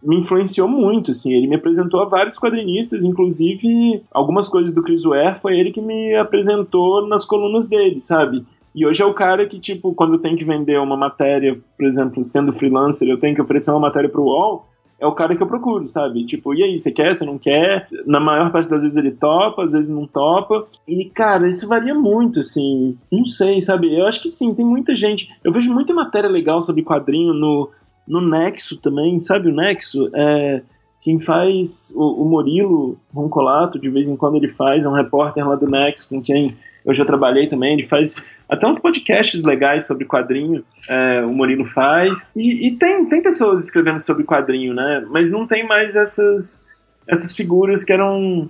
me 0.02 0.16
influenciou 0.18 0.68
muito, 0.68 1.12
assim, 1.12 1.32
ele 1.32 1.46
me 1.46 1.54
apresentou 1.54 2.00
a 2.02 2.06
vários 2.06 2.36
quadrinistas, 2.36 3.04
inclusive 3.04 4.02
algumas 4.10 4.48
coisas 4.48 4.74
do 4.74 4.82
Chris 4.82 5.04
Ware 5.04 5.38
foi 5.38 5.58
ele 5.58 5.70
que 5.70 5.80
me 5.80 6.16
apresentou 6.16 7.06
nas 7.06 7.24
colunas 7.24 7.68
dele, 7.68 8.00
sabe? 8.00 8.44
E 8.74 8.84
hoje 8.84 9.02
é 9.02 9.06
o 9.06 9.14
cara 9.14 9.46
que, 9.46 9.60
tipo, 9.60 9.94
quando 9.94 10.18
tem 10.18 10.34
que 10.34 10.44
vender 10.44 10.78
uma 10.80 10.96
matéria, 10.96 11.58
por 11.76 11.86
exemplo, 11.86 12.24
sendo 12.24 12.52
freelancer, 12.52 13.08
eu 13.08 13.18
tenho 13.18 13.34
que 13.34 13.42
oferecer 13.42 13.70
uma 13.70 13.80
matéria 13.80 14.08
pro 14.08 14.24
UOL, 14.24 14.66
é 15.02 15.06
o 15.06 15.12
cara 15.12 15.34
que 15.34 15.42
eu 15.42 15.48
procuro, 15.48 15.84
sabe? 15.88 16.24
Tipo, 16.24 16.54
e 16.54 16.62
aí, 16.62 16.78
você 16.78 16.92
quer, 16.92 17.14
você 17.14 17.24
não 17.24 17.36
quer? 17.36 17.88
Na 18.06 18.20
maior 18.20 18.52
parte 18.52 18.68
das 18.68 18.82
vezes 18.82 18.96
ele 18.96 19.10
topa, 19.10 19.64
às 19.64 19.72
vezes 19.72 19.90
não 19.90 20.06
topa. 20.06 20.64
E, 20.86 21.04
cara, 21.06 21.48
isso 21.48 21.66
varia 21.66 21.92
muito, 21.92 22.38
assim. 22.38 22.96
Não 23.10 23.24
sei, 23.24 23.60
sabe? 23.60 23.92
Eu 23.92 24.06
acho 24.06 24.22
que 24.22 24.28
sim, 24.28 24.54
tem 24.54 24.64
muita 24.64 24.94
gente. 24.94 25.28
Eu 25.42 25.52
vejo 25.52 25.74
muita 25.74 25.92
matéria 25.92 26.30
legal 26.30 26.62
sobre 26.62 26.84
quadrinho 26.84 27.34
no, 27.34 27.68
no 28.06 28.20
Nexo 28.20 28.76
também, 28.76 29.18
sabe? 29.18 29.48
O 29.48 29.54
Nexo 29.54 30.08
é. 30.14 30.62
Quem 31.02 31.18
faz 31.18 31.92
o, 31.96 32.22
o 32.22 32.24
Murilo 32.24 32.96
Roncolato, 33.12 33.78
de 33.78 33.90
vez 33.90 34.08
em 34.08 34.16
quando 34.16 34.36
ele 34.36 34.48
faz, 34.48 34.84
é 34.84 34.88
um 34.88 34.94
repórter 34.94 35.46
lá 35.46 35.56
do 35.56 35.68
Nexo, 35.68 36.08
com 36.08 36.22
quem 36.22 36.56
eu 36.84 36.94
já 36.94 37.04
trabalhei 37.04 37.48
também. 37.48 37.74
Ele 37.74 37.82
faz 37.82 38.24
até 38.48 38.66
uns 38.66 38.78
podcasts 38.78 39.42
legais 39.42 39.84
sobre 39.84 40.04
quadrinho, 40.04 40.64
é, 40.88 41.24
o 41.24 41.32
Murilo 41.32 41.64
faz. 41.64 42.28
E, 42.36 42.68
e, 42.68 42.76
tem, 42.76 43.04
tem 43.08 43.20
pessoas 43.20 43.64
escrevendo 43.64 43.98
sobre 43.98 44.22
quadrinho, 44.22 44.72
né? 44.72 45.04
Mas 45.10 45.28
não 45.28 45.44
tem 45.44 45.66
mais 45.66 45.96
essas, 45.96 46.64
essas 47.08 47.34
figuras 47.34 47.82
que 47.82 47.92
eram 47.92 48.48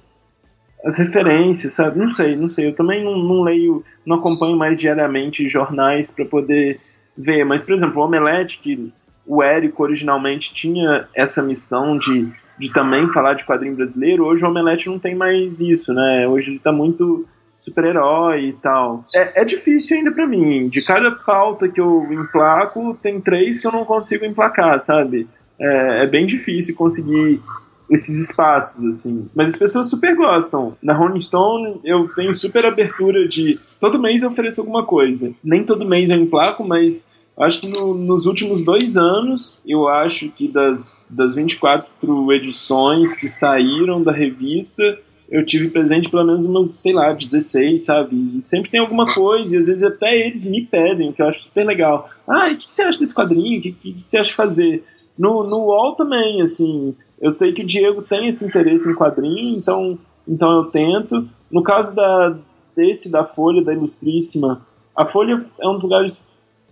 as 0.84 0.98
referências, 0.98 1.72
sabe? 1.72 1.98
Não 1.98 2.08
sei, 2.08 2.36
não 2.36 2.50
sei. 2.50 2.66
Eu 2.66 2.74
também 2.74 3.02
não, 3.02 3.16
não 3.16 3.42
leio, 3.42 3.82
não 4.04 4.16
acompanho 4.16 4.58
mais 4.58 4.78
diariamente 4.78 5.48
jornais 5.48 6.10
para 6.10 6.26
poder 6.26 6.80
ver. 7.16 7.44
Mas, 7.44 7.62
por 7.62 7.72
exemplo, 7.72 8.02
o 8.02 8.04
Omelete, 8.04 8.58
que 8.58 8.92
o 9.26 9.42
Érico 9.42 9.82
originalmente 9.82 10.52
tinha 10.52 11.08
essa 11.14 11.42
missão 11.42 11.96
de, 11.96 12.32
de 12.62 12.72
também 12.72 13.08
falar 13.08 13.34
de 13.34 13.44
quadrinho 13.44 13.74
brasileiro, 13.74 14.24
hoje 14.24 14.44
o 14.44 14.48
Omelete 14.48 14.88
não 14.88 14.96
tem 14.96 15.16
mais 15.16 15.60
isso, 15.60 15.92
né? 15.92 16.28
Hoje 16.28 16.52
ele 16.52 16.60
tá 16.60 16.70
muito 16.70 17.26
super-herói 17.58 18.50
e 18.50 18.52
tal. 18.52 19.04
É, 19.12 19.42
é 19.42 19.44
difícil 19.44 19.96
ainda 19.96 20.12
para 20.12 20.28
mim. 20.28 20.68
De 20.68 20.80
cada 20.80 21.10
pauta 21.10 21.68
que 21.68 21.80
eu 21.80 22.06
emplaco, 22.12 22.96
tem 23.02 23.20
três 23.20 23.60
que 23.60 23.66
eu 23.66 23.72
não 23.72 23.84
consigo 23.84 24.24
emplacar, 24.24 24.78
sabe? 24.78 25.26
É, 25.60 26.04
é 26.04 26.06
bem 26.06 26.24
difícil 26.24 26.76
conseguir 26.76 27.42
esses 27.90 28.30
espaços, 28.30 28.84
assim. 28.84 29.28
Mas 29.34 29.48
as 29.48 29.56
pessoas 29.56 29.90
super 29.90 30.14
gostam. 30.14 30.76
Na 30.80 30.94
Rolling 30.94 31.20
Stone 31.20 31.80
eu 31.82 32.06
tenho 32.14 32.32
super 32.32 32.64
abertura 32.64 33.26
de. 33.26 33.58
Todo 33.80 34.00
mês 34.00 34.22
eu 34.22 34.30
ofereço 34.30 34.60
alguma 34.60 34.86
coisa. 34.86 35.32
Nem 35.42 35.64
todo 35.64 35.84
mês 35.84 36.10
eu 36.10 36.16
emplaco, 36.16 36.62
mas 36.62 37.10
acho 37.38 37.60
que 37.60 37.68
no, 37.68 37.94
nos 37.94 38.26
últimos 38.26 38.62
dois 38.62 38.96
anos, 38.96 39.58
eu 39.66 39.88
acho 39.88 40.28
que 40.30 40.48
das, 40.48 41.04
das 41.10 41.34
24 41.34 42.32
edições 42.32 43.16
que 43.16 43.28
saíram 43.28 44.02
da 44.02 44.12
revista, 44.12 44.98
eu 45.30 45.44
tive 45.44 45.70
presente 45.70 46.10
pelo 46.10 46.26
menos 46.26 46.44
umas, 46.44 46.68
sei 46.68 46.92
lá, 46.92 47.12
16, 47.12 47.82
sabe? 47.82 48.36
E 48.36 48.40
sempre 48.40 48.70
tem 48.70 48.80
alguma 48.80 49.06
coisa, 49.06 49.54
e 49.54 49.58
às 49.58 49.66
vezes 49.66 49.82
até 49.82 50.14
eles 50.14 50.44
me 50.44 50.60
pedem, 50.66 51.08
o 51.08 51.12
que 51.14 51.22
eu 51.22 51.26
acho 51.26 51.44
super 51.44 51.64
legal. 51.64 52.10
Ah, 52.28 52.50
o 52.52 52.58
que 52.58 52.70
você 52.70 52.82
acha 52.82 52.98
desse 52.98 53.14
quadrinho? 53.14 53.58
O 53.58 53.62
que, 53.62 53.72
que, 53.72 54.02
você 54.04 54.18
acha 54.18 54.28
de 54.28 54.36
fazer? 54.36 54.84
No, 55.16 55.42
no 55.44 55.58
UOL 55.66 55.94
também, 55.94 56.42
assim, 56.42 56.94
eu 57.18 57.30
sei 57.30 57.52
que 57.52 57.62
o 57.62 57.66
Diego 57.66 58.02
tem 58.02 58.28
esse 58.28 58.44
interesse 58.44 58.88
em 58.90 58.94
quadrinho, 58.94 59.56
então, 59.56 59.98
então 60.28 60.52
eu 60.52 60.64
tento. 60.64 61.26
No 61.50 61.62
caso 61.62 61.94
da, 61.94 62.36
desse, 62.76 63.08
da 63.08 63.24
Folha, 63.24 63.64
da 63.64 63.72
Ilustríssima, 63.72 64.60
a 64.94 65.06
Folha 65.06 65.36
é 65.60 65.68
um 65.68 65.74
dos 65.74 65.82
lugares 65.82 66.22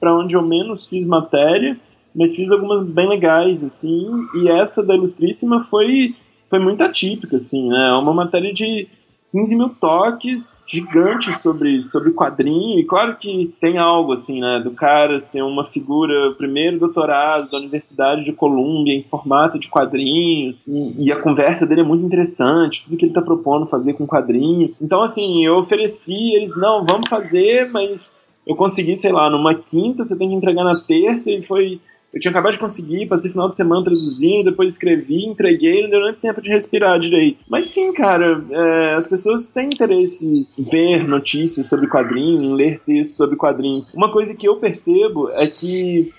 para 0.00 0.16
onde 0.16 0.34
eu 0.34 0.42
menos 0.42 0.86
fiz 0.86 1.06
matéria, 1.06 1.78
mas 2.16 2.34
fiz 2.34 2.50
algumas 2.50 2.84
bem 2.86 3.08
legais, 3.08 3.62
assim, 3.62 4.08
e 4.34 4.48
essa 4.48 4.82
da 4.82 4.94
Ilustríssima 4.94 5.60
foi 5.60 6.14
foi 6.48 6.58
muito 6.58 6.82
atípica, 6.82 7.36
assim, 7.36 7.68
né? 7.68 7.90
É 7.90 7.92
uma 7.92 8.12
matéria 8.12 8.52
de 8.52 8.88
15 9.30 9.56
mil 9.56 9.68
toques 9.68 10.64
gigantes 10.68 11.40
sobre, 11.40 11.80
sobre 11.82 12.12
quadrinho, 12.12 12.80
e 12.80 12.84
claro 12.84 13.16
que 13.16 13.54
tem 13.60 13.78
algo 13.78 14.12
assim, 14.12 14.40
né, 14.40 14.60
do 14.62 14.72
cara 14.72 15.20
ser 15.20 15.42
uma 15.42 15.64
figura, 15.64 16.32
primeiro 16.32 16.80
doutorado 16.80 17.48
da 17.48 17.58
Universidade 17.58 18.24
de 18.24 18.32
Colômbia 18.32 18.92
em 18.92 19.04
formato 19.04 19.58
de 19.58 19.68
quadrinho, 19.68 20.56
e, 20.66 21.06
e, 21.06 21.12
a 21.12 21.20
conversa 21.20 21.64
dele 21.64 21.82
é 21.82 21.84
muito 21.84 22.04
interessante, 22.04 22.82
tudo 22.82 22.96
que 22.96 23.04
ele 23.04 23.12
está 23.12 23.22
propondo 23.22 23.66
fazer 23.66 23.92
com 23.92 24.06
quadrinho. 24.06 24.74
Então, 24.80 25.00
assim, 25.02 25.44
eu 25.46 25.58
ofereci, 25.58 26.34
eles, 26.34 26.56
não, 26.56 26.84
vamos 26.84 27.08
fazer, 27.08 27.70
mas 27.70 28.20
eu 28.50 28.56
consegui, 28.56 28.96
sei 28.96 29.12
lá, 29.12 29.30
numa 29.30 29.54
quinta, 29.54 30.02
você 30.02 30.18
tem 30.18 30.28
que 30.28 30.34
entregar 30.34 30.64
na 30.64 30.80
terça, 30.80 31.30
e 31.30 31.40
foi 31.40 31.80
eu 32.12 32.18
tinha 32.18 32.32
acabado 32.32 32.54
de 32.54 32.58
conseguir, 32.58 33.06
passei 33.06 33.30
final 33.30 33.48
de 33.48 33.54
semana 33.54 33.84
traduzindo, 33.84 34.50
depois 34.50 34.72
escrevi, 34.72 35.24
entreguei, 35.24 35.84
não 35.84 35.90
deu 35.90 36.00
nem 36.00 36.14
tempo 36.14 36.42
de 36.42 36.50
respirar 36.50 36.98
direito. 36.98 37.44
Mas 37.48 37.66
sim, 37.66 37.92
cara, 37.92 38.44
é, 38.50 38.94
as 38.94 39.06
pessoas 39.06 39.46
têm 39.46 39.66
interesse 39.66 40.26
em 40.26 40.62
ver 40.64 41.06
notícias 41.06 41.68
sobre 41.68 41.86
quadrinho, 41.86 42.42
em 42.42 42.54
ler 42.54 42.80
textos 42.80 43.16
sobre 43.16 43.36
quadrinho. 43.36 43.84
Uma 43.94 44.10
coisa 44.10 44.34
que 44.34 44.48
eu 44.48 44.56
percebo 44.56 45.30
é 45.30 45.46
que 45.46 46.12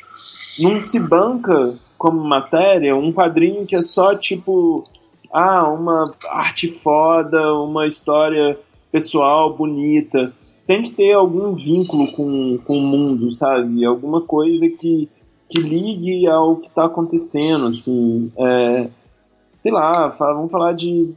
não 0.58 0.82
se 0.82 0.98
banca 0.98 1.78
como 1.98 2.24
matéria 2.24 2.96
um 2.96 3.12
quadrinho 3.12 3.66
que 3.66 3.76
é 3.76 3.82
só 3.82 4.16
tipo, 4.16 4.86
ah, 5.34 5.68
uma 5.68 6.06
arte 6.30 6.70
foda, 6.70 7.54
uma 7.56 7.86
história 7.86 8.58
pessoal 8.94 9.54
bonita. 9.58 10.32
Tem 10.66 10.82
que 10.84 10.92
ter 10.92 11.14
algum 11.14 11.54
vínculo 11.54 12.12
com, 12.12 12.58
com 12.60 12.78
o 12.78 12.82
mundo, 12.82 13.32
sabe? 13.32 13.84
Alguma 13.86 14.22
coisa 14.22 14.70
que 14.70 15.10
que 15.52 15.60
ligue 15.60 16.26
ao 16.28 16.56
que 16.56 16.70
está 16.70 16.86
acontecendo, 16.86 17.66
assim, 17.66 18.32
é, 18.38 18.90
sei 19.60 19.70
lá, 19.70 20.08
vamos 20.08 20.50
falar 20.50 20.72
de, 20.72 21.12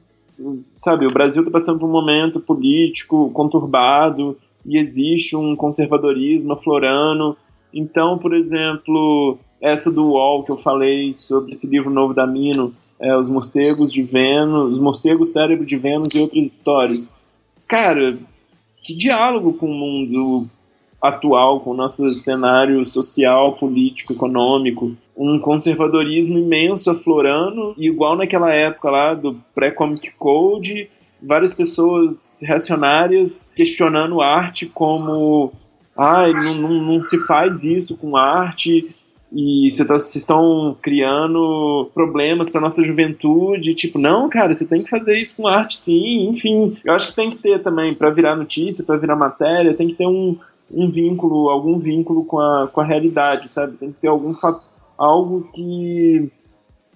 sabe, 0.75 1.07
o 1.07 1.13
Brasil 1.13 1.43
está 1.43 1.53
passando 1.53 1.79
por 1.79 1.89
um 1.89 1.93
momento 1.93 2.41
político 2.41 3.31
conturbado 3.31 4.37
e 4.67 4.77
existe 4.77 5.37
um 5.37 5.55
conservadorismo 5.55 6.53
aflorando, 6.53 7.37
então, 7.73 8.19
por 8.19 8.35
exemplo, 8.35 9.39
essa 9.61 9.91
do 9.91 10.09
UOL 10.09 10.43
que 10.43 10.51
eu 10.51 10.57
falei 10.57 11.15
sobre 11.15 11.53
esse 11.53 11.69
livro 11.69 11.91
novo 11.91 12.13
da 12.13 12.27
Mino, 12.27 12.75
é, 12.99 13.17
Os 13.17 13.29
Morcegos 13.29 13.93
de 13.93 14.03
Vênus, 14.03 14.73
Os 14.73 14.79
Morcegos 14.81 15.33
Cérebro 15.33 15.65
de 15.65 15.77
Vênus 15.77 16.09
e 16.13 16.19
Outras 16.19 16.45
Histórias. 16.45 17.09
Cara, 17.69 18.19
que 18.85 18.95
diálogo 18.95 19.55
com 19.55 19.67
o 19.67 19.75
mundo 19.75 20.47
atual, 21.01 21.61
com 21.61 21.71
o 21.71 21.77
nosso 21.77 22.09
cenário 22.11 22.85
social, 22.85 23.55
político, 23.55 24.13
econômico, 24.13 24.95
um 25.17 25.39
conservadorismo 25.39 26.39
imenso 26.39 26.91
aflorando, 26.91 27.75
e 27.79 27.87
igual 27.87 28.17
naquela 28.17 28.53
época 28.53 28.91
lá 28.91 29.15
do 29.15 29.41
pré-Comic 29.55 30.13
Code, 30.19 30.89
várias 31.23 31.55
pessoas 31.55 32.41
reacionárias 32.43 33.51
questionando 33.57 34.21
arte 34.21 34.67
como 34.67 35.53
ah, 35.97 36.27
não, 36.29 36.55
não, 36.55 36.83
não 36.83 37.05
se 37.05 37.19
faz 37.19 37.65
isso 37.65 37.97
com 37.97 38.17
arte, 38.17 38.95
e 39.35 39.69
tá, 39.79 39.95
vocês 39.95 40.15
estão 40.15 40.77
criando 40.81 41.91
problemas 41.93 42.49
para 42.49 42.61
nossa 42.61 42.85
juventude, 42.85 43.75
tipo, 43.75 43.99
não, 43.99 44.29
cara, 44.29 44.55
você 44.55 44.65
tem 44.65 44.85
que 44.85 44.89
fazer 44.89 45.19
isso 45.19 45.37
com 45.37 45.49
arte 45.49 45.77
sim, 45.77 46.29
enfim. 46.29 46.77
Eu 46.85 46.95
acho 46.95 47.09
que 47.09 47.17
tem 47.17 47.31
que 47.31 47.39
ter 47.39 47.61
também, 47.61 47.93
para 47.93 48.11
virar 48.11 48.37
notícia, 48.37 48.85
para 48.85 48.97
virar 48.97 49.17
matéria, 49.17 49.75
tem 49.75 49.89
que 49.89 49.95
ter 49.95 50.07
um, 50.07 50.39
um 50.71 50.89
vínculo, 50.89 51.51
algum 51.51 51.77
vínculo 51.79 52.25
com 52.25 52.39
a, 52.39 52.69
com 52.69 52.81
a 52.81 52.85
realidade, 52.85 53.49
sabe? 53.49 53.77
Tem 53.77 53.91
que 53.91 54.01
ter 54.01 54.09
algum 54.09 54.33
algo 54.97 55.51
que. 55.53 56.31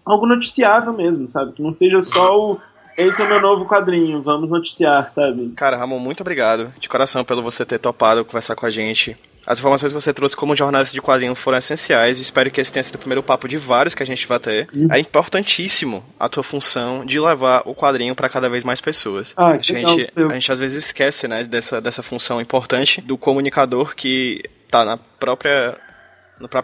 algo 0.07 0.25
noticiável 0.25 0.93
mesmo, 0.93 1.27
sabe? 1.27 1.53
Que 1.53 1.63
não 1.63 1.73
seja 1.73 2.01
só 2.01 2.39
o. 2.39 2.61
Esse 2.97 3.21
é 3.21 3.25
o 3.25 3.29
meu 3.29 3.41
novo 3.41 3.65
quadrinho, 3.67 4.23
vamos 4.23 4.49
noticiar, 4.49 5.09
sabe? 5.09 5.51
Cara, 5.57 5.77
Ramon, 5.77 6.01
muito 6.01 6.21
obrigado 6.21 6.73
de 6.79 6.89
coração 6.89 7.25
pelo 7.25 7.43
você 7.43 7.65
ter 7.65 7.79
topado 7.79 8.25
conversar 8.25 8.57
com 8.57 8.67
a 8.67 8.71
gente. 8.71 9.17
As 9.49 9.59
informações 9.59 9.95
que 9.95 9.99
você 9.99 10.13
trouxe 10.13 10.37
como 10.37 10.55
jornalista 10.55 10.93
de 10.93 11.01
quadrinho 11.01 11.35
foram 11.35 11.57
essenciais. 11.57 12.21
Espero 12.21 12.51
que 12.51 12.61
esse 12.61 12.71
tenha 12.71 12.85
sido 12.85 12.97
o 12.97 12.99
primeiro 12.99 13.23
papo 13.23 13.49
de 13.49 13.57
vários 13.57 13.95
que 13.95 14.03
a 14.03 14.07
gente 14.07 14.27
vai 14.27 14.39
ter. 14.39 14.69
Uhum. 14.75 14.89
É 14.93 14.99
importantíssimo 14.99 16.05
a 16.21 16.29
tua 16.29 16.43
função 16.43 17.03
de 17.03 17.19
levar 17.19 17.63
o 17.65 17.75
quadrinho 17.75 18.15
para 18.15 18.29
cada 18.29 18.47
vez 18.51 18.63
mais 18.63 18.79
pessoas. 18.83 19.33
Ah, 19.39 19.53
a, 19.53 19.59
gente, 19.59 20.13
a 20.15 20.35
gente 20.35 20.53
às 20.53 20.59
vezes 20.59 20.85
esquece, 20.85 21.27
né, 21.27 21.45
dessa, 21.45 21.81
dessa 21.81 22.03
função 22.03 22.43
importante 22.43 23.01
do 23.01 23.17
comunicador 23.17 23.95
que 23.97 24.43
tá 24.71 24.85
na 24.85 24.99
própria 24.99 25.79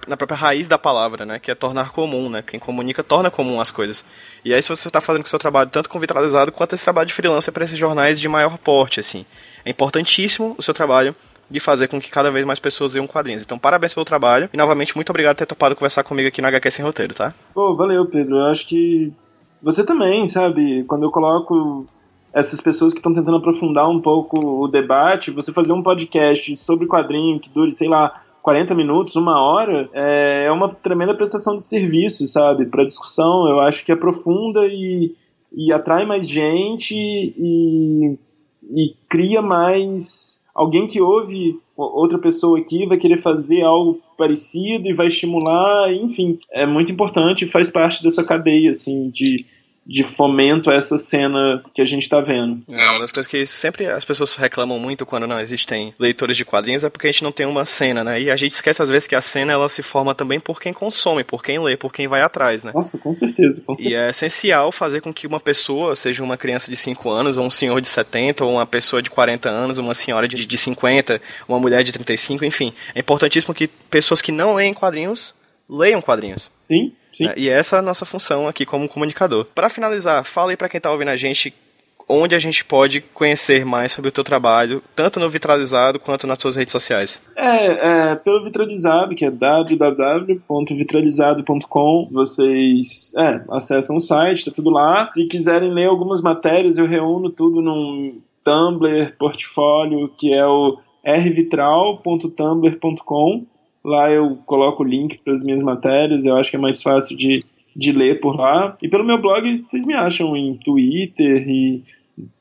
na 0.07 0.17
própria 0.17 0.37
raiz 0.37 0.69
da 0.69 0.79
palavra, 0.79 1.25
né? 1.25 1.41
Que 1.41 1.51
é 1.51 1.55
tornar 1.55 1.91
comum, 1.91 2.29
né? 2.29 2.45
Quem 2.47 2.61
comunica 2.61 3.03
torna 3.03 3.31
comum 3.31 3.61
as 3.61 3.71
coisas. 3.71 4.05
E 4.45 4.53
aí, 4.53 4.63
se 4.63 4.69
você 4.69 4.89
está 4.89 5.01
fazendo 5.01 5.25
o 5.25 5.29
seu 5.29 5.39
trabalho 5.39 5.71
tanto 5.71 5.89
com 5.89 5.99
vitralizado 5.99 6.53
quanto 6.53 6.75
esse 6.75 6.85
trabalho 6.85 7.09
de 7.09 7.15
freelancer 7.15 7.53
para 7.53 7.65
esses 7.65 7.79
jornais 7.79 8.21
de 8.21 8.29
maior 8.29 8.57
porte, 8.59 9.01
assim, 9.01 9.25
é 9.65 9.71
importantíssimo 9.71 10.55
o 10.57 10.63
seu 10.63 10.73
trabalho 10.73 11.17
de 11.51 11.61
fazer 11.61 11.89
com 11.89 12.01
que 12.01 12.11
cada 12.11 12.31
vez 12.31 12.45
mais 12.45 12.59
pessoas 12.59 12.95
leiam 12.95 13.07
quadrinhos. 13.07 13.43
Então, 13.43 13.59
parabéns 13.59 13.95
pelo 13.95 14.05
trabalho 14.05 14.49
e, 14.53 14.57
novamente, 14.57 14.95
muito 14.97 15.11
obrigado 15.11 15.37
por 15.37 15.41
ter 15.41 15.47
topado 15.47 15.77
conversar 15.77 16.05
comigo 16.05 16.29
aqui 16.29 16.41
no 16.41 16.49
HQ 16.49 16.71
Sem 16.71 16.85
Roteiro, 16.85 17.15
tá? 17.15 17.35
Pô, 17.53 17.75
valeu, 17.75 18.07
Pedro. 18.07 18.37
Eu 18.37 18.47
acho 18.47 18.67
que 18.67 19.13
você 19.63 19.85
também, 19.85 20.27
sabe? 20.27 20.85
Quando 20.85 21.05
eu 21.05 21.11
coloco 21.11 21.87
essas 22.33 22.61
pessoas 22.61 22.93
que 22.93 22.99
estão 22.99 23.15
tentando 23.15 23.37
aprofundar 23.37 23.89
um 23.89 24.01
pouco 24.01 24.39
o 24.39 24.69
debate, 24.69 25.31
você 25.31 25.53
fazer 25.53 25.73
um 25.73 25.83
podcast 25.83 26.57
sobre 26.57 26.87
quadrinho 26.87 27.39
que 27.39 27.49
dure, 27.49 27.71
sei 27.71 27.89
lá, 27.89 28.23
40 28.43 28.75
minutos, 28.75 29.17
uma 29.17 29.41
hora, 29.41 29.89
é, 29.95 30.45
é 30.47 30.53
uma 30.53 30.69
tremenda 30.69 31.17
prestação 31.17 31.57
de 31.57 31.63
serviço, 31.63 32.27
sabe? 32.27 32.67
Para 32.67 32.85
discussão. 32.85 33.49
Eu 33.49 33.61
acho 33.61 33.83
que 33.85 33.91
aprofunda 33.91 34.67
e, 34.67 35.15
e 35.51 35.73
atrai 35.73 36.05
mais 36.05 36.29
gente 36.29 36.95
e, 36.95 38.19
e 38.71 38.95
cria 39.09 39.41
mais 39.41 40.44
alguém 40.55 40.87
que 40.87 41.01
ouve 41.01 41.59
outra 41.77 42.19
pessoa 42.19 42.59
aqui 42.59 42.87
vai 42.87 42.97
querer 42.97 43.17
fazer 43.17 43.63
algo 43.63 44.01
parecido 44.17 44.89
e 44.89 44.93
vai 44.93 45.09
estimular, 45.09 45.93
enfim, 45.93 46.39
é 46.53 46.65
muito 46.65 46.93
importante 46.93 47.47
faz 47.47 47.69
parte 47.69 48.03
dessa 48.03 48.25
cadeia, 48.25 48.71
assim, 48.71 49.11
de, 49.11 49.45
de 49.87 50.03
fomento 50.03 50.71
a 50.71 50.75
essa 50.75 50.97
cena 50.97 51.63
que 51.75 51.83
a 51.83 51.85
gente 51.85 52.03
está 52.03 52.21
vendo. 52.21 52.63
É, 52.71 52.89
uma 52.91 52.99
das 52.99 53.13
coisas 53.13 53.31
que 53.31 53.45
sempre 53.47 53.87
as 53.87 54.05
pessoas 54.05 54.35
reclamam 54.35 54.79
muito 54.79 55.05
quando 55.05 55.27
não 55.27 55.39
existem 55.39 55.95
leitores 55.99 56.37
de 56.37 56.45
quadrinhos 56.45 56.85
é 56.85 56.91
porque 56.91 57.07
a 57.07 57.13
gente 57.13 57.25
não 57.25 57.33
tem 57.33 57.47
uma 57.47 57.65
cena, 57.65 58.03
né? 58.03 58.21
E 58.21 58.31
a 58.31 58.37
gente 58.37 58.53
esquece 58.53 58.83
às 58.83 58.89
vezes 58.89 59.07
que 59.07 59.15
a 59.15 59.21
cena 59.21 59.53
ela 59.53 59.69
se 59.69 59.83
forma 59.83 60.15
também 60.15 60.41
por 60.41 60.61
quem 60.61 60.73
consome, 60.73 61.23
por 61.23 61.43
quem 61.43 61.59
lê, 61.59 61.77
por 61.77 61.93
quem 61.93 62.09
vai 62.09 62.23
atrás, 62.23 62.65
né? 62.65 62.73
Nossa, 62.75 62.99
com 62.99 63.13
certeza, 63.13 63.63
com 63.63 63.75
certeza. 63.75 63.95
E 63.95 63.99
é 63.99 64.11
essencial 64.11 64.73
fazer 64.73 65.01
com 65.01 65.13
que 65.13 65.27
uma 65.27 65.41
pessoa, 65.41 65.95
seja 65.95 66.23
uma 66.23 66.37
criança 66.37 66.71
de 66.71 66.77
5 66.77 67.11
anos, 67.11 67.37
ou 67.37 67.47
um 67.47 67.51
senhor 67.51 67.81
de 67.81 67.89
70, 67.89 68.45
ou 68.45 68.53
uma 68.53 68.67
pessoa 68.67 69.03
de 69.03 69.11
40 69.11 69.49
anos, 69.49 69.79
uma 69.79 69.95
senhora 69.95 70.27
de, 70.27 70.47
de 70.47 70.59
50, 70.59 71.21
uma 71.49 71.59
mulher 71.59 71.83
de 71.83 71.93
35, 71.93 72.45
enfim. 72.45 72.73
É 72.95 73.01
importantíssimo 73.01 73.55
que 73.55 73.69
pessoas 73.91 74.23
que 74.23 74.33
não 74.33 74.55
leem 74.55 74.73
quadrinhos 74.73 75.35
leiam 75.69 76.01
quadrinhos. 76.01 76.51
Sim. 76.61 76.93
Sim. 77.13 77.27
Né? 77.27 77.35
E 77.37 77.49
essa 77.49 77.77
é 77.77 77.79
a 77.79 77.83
nossa 77.83 78.05
função 78.05 78.49
aqui 78.49 78.67
como 78.67 78.89
comunicador. 78.89 79.45
Para 79.55 79.69
finalizar, 79.69 80.25
fala 80.25 80.51
aí 80.51 80.57
para 80.57 80.69
quem 80.69 80.79
está 80.79 80.91
ouvindo 80.91 81.11
a 81.11 81.17
gente 81.17 81.55
onde 82.09 82.35
a 82.35 82.39
gente 82.39 82.65
pode 82.65 83.01
conhecer 83.01 83.65
mais 83.65 83.93
sobre 83.93 84.09
o 84.09 84.13
teu 84.13 84.25
trabalho, 84.25 84.83
tanto 84.95 85.19
no 85.19 85.31
Vitralizado 85.31 85.99
quanto 85.99 86.27
nas 86.27 86.39
suas 86.39 86.57
redes 86.57 86.73
sociais? 86.73 87.23
É, 87.37 88.11
é 88.11 88.15
pelo 88.15 88.45
Vitralizado, 88.45 89.15
que 89.15 89.25
é 89.25 89.31
www.vitralizado.com. 89.31 92.09
Vocês 92.13 93.15
é, 93.17 93.41
acessam 93.51 93.97
o 93.97 94.01
site, 94.01 94.45
tá 94.45 94.53
tudo 94.53 94.69
lá. 94.71 95.09
Se 95.11 95.25
quiserem 95.27 95.73
ler 95.73 95.87
algumas 95.87 96.21
matérias, 96.21 96.77
eu 96.79 96.87
reúno 96.87 97.31
tudo 97.31 97.63
num 97.63 98.21
Tumblr 98.45 99.15
portfólio, 99.19 100.11
que 100.19 100.35
é 100.35 100.47
o 100.47 100.79
rvitral.tumblr.com. 101.05 103.47
Lá 103.85 104.11
eu 104.11 104.37
coloco 104.47 104.83
o 104.83 104.87
link 104.87 105.19
para 105.19 105.35
as 105.35 105.43
minhas 105.43 105.63
matérias, 105.63 106.25
eu 106.25 106.37
acho 106.37 106.51
que 106.51 106.57
é 106.57 106.61
mais 106.61 106.83
fácil 106.83 107.17
de, 107.17 107.45
de 107.77 107.93
ler 107.93 108.21
por 108.21 108.35
lá. 108.35 108.77
E 108.83 108.89
pelo 108.89 109.05
meu 109.05 109.21
blog, 109.21 109.57
vocês 109.57 109.85
me 109.85 109.95
acham 109.95 110.37
em 110.37 110.57
Twitter 110.57 111.47
e 111.47 111.83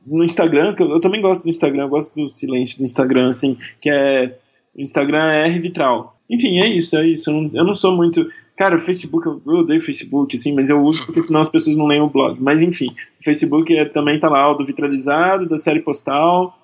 no 0.06 0.24
Instagram, 0.24 0.74
que 0.76 0.84
eu, 0.84 0.90
eu 0.92 1.00
também 1.00 1.22
gosto 1.22 1.44
do 1.44 1.50
Instagram, 1.50 1.84
eu 1.84 1.90
gosto 1.90 2.16
do 2.16 2.30
silêncio 2.30 2.78
do 2.78 2.86
Instagram, 2.86 3.30
assim, 3.30 3.58
que 3.82 3.90
é. 3.90 4.38
O 4.76 4.82
Instagram 4.82 5.32
é 5.32 5.48
rvitral. 5.48 6.18
Enfim, 6.28 6.60
é 6.60 6.68
isso, 6.68 6.98
é 6.98 7.06
isso. 7.08 7.30
Eu 7.30 7.34
não, 7.36 7.52
eu 7.54 7.64
não 7.64 7.76
sou 7.76 7.96
muito. 7.96 8.26
Cara, 8.58 8.76
o 8.76 8.80
Facebook, 8.80 9.28
eu, 9.28 9.40
eu 9.46 9.60
odeio 9.60 9.80
Facebook, 9.80 10.36
assim, 10.36 10.52
mas 10.52 10.68
eu 10.68 10.82
uso 10.82 11.06
porque 11.06 11.22
senão 11.22 11.42
as 11.42 11.50
pessoas 11.50 11.78
não 11.78 11.86
leem 11.86 12.02
o 12.02 12.10
blog. 12.10 12.42
Mas 12.42 12.60
enfim, 12.60 12.88
o 13.20 13.24
Facebook 13.24 13.72
é, 13.76 13.86
também 13.86 14.20
tá 14.20 14.30
lá, 14.30 14.52
o 14.52 14.56
do 14.56 14.66
Vitralizado, 14.66 15.48
da 15.48 15.58
série 15.60 15.80
postal. 15.80 16.58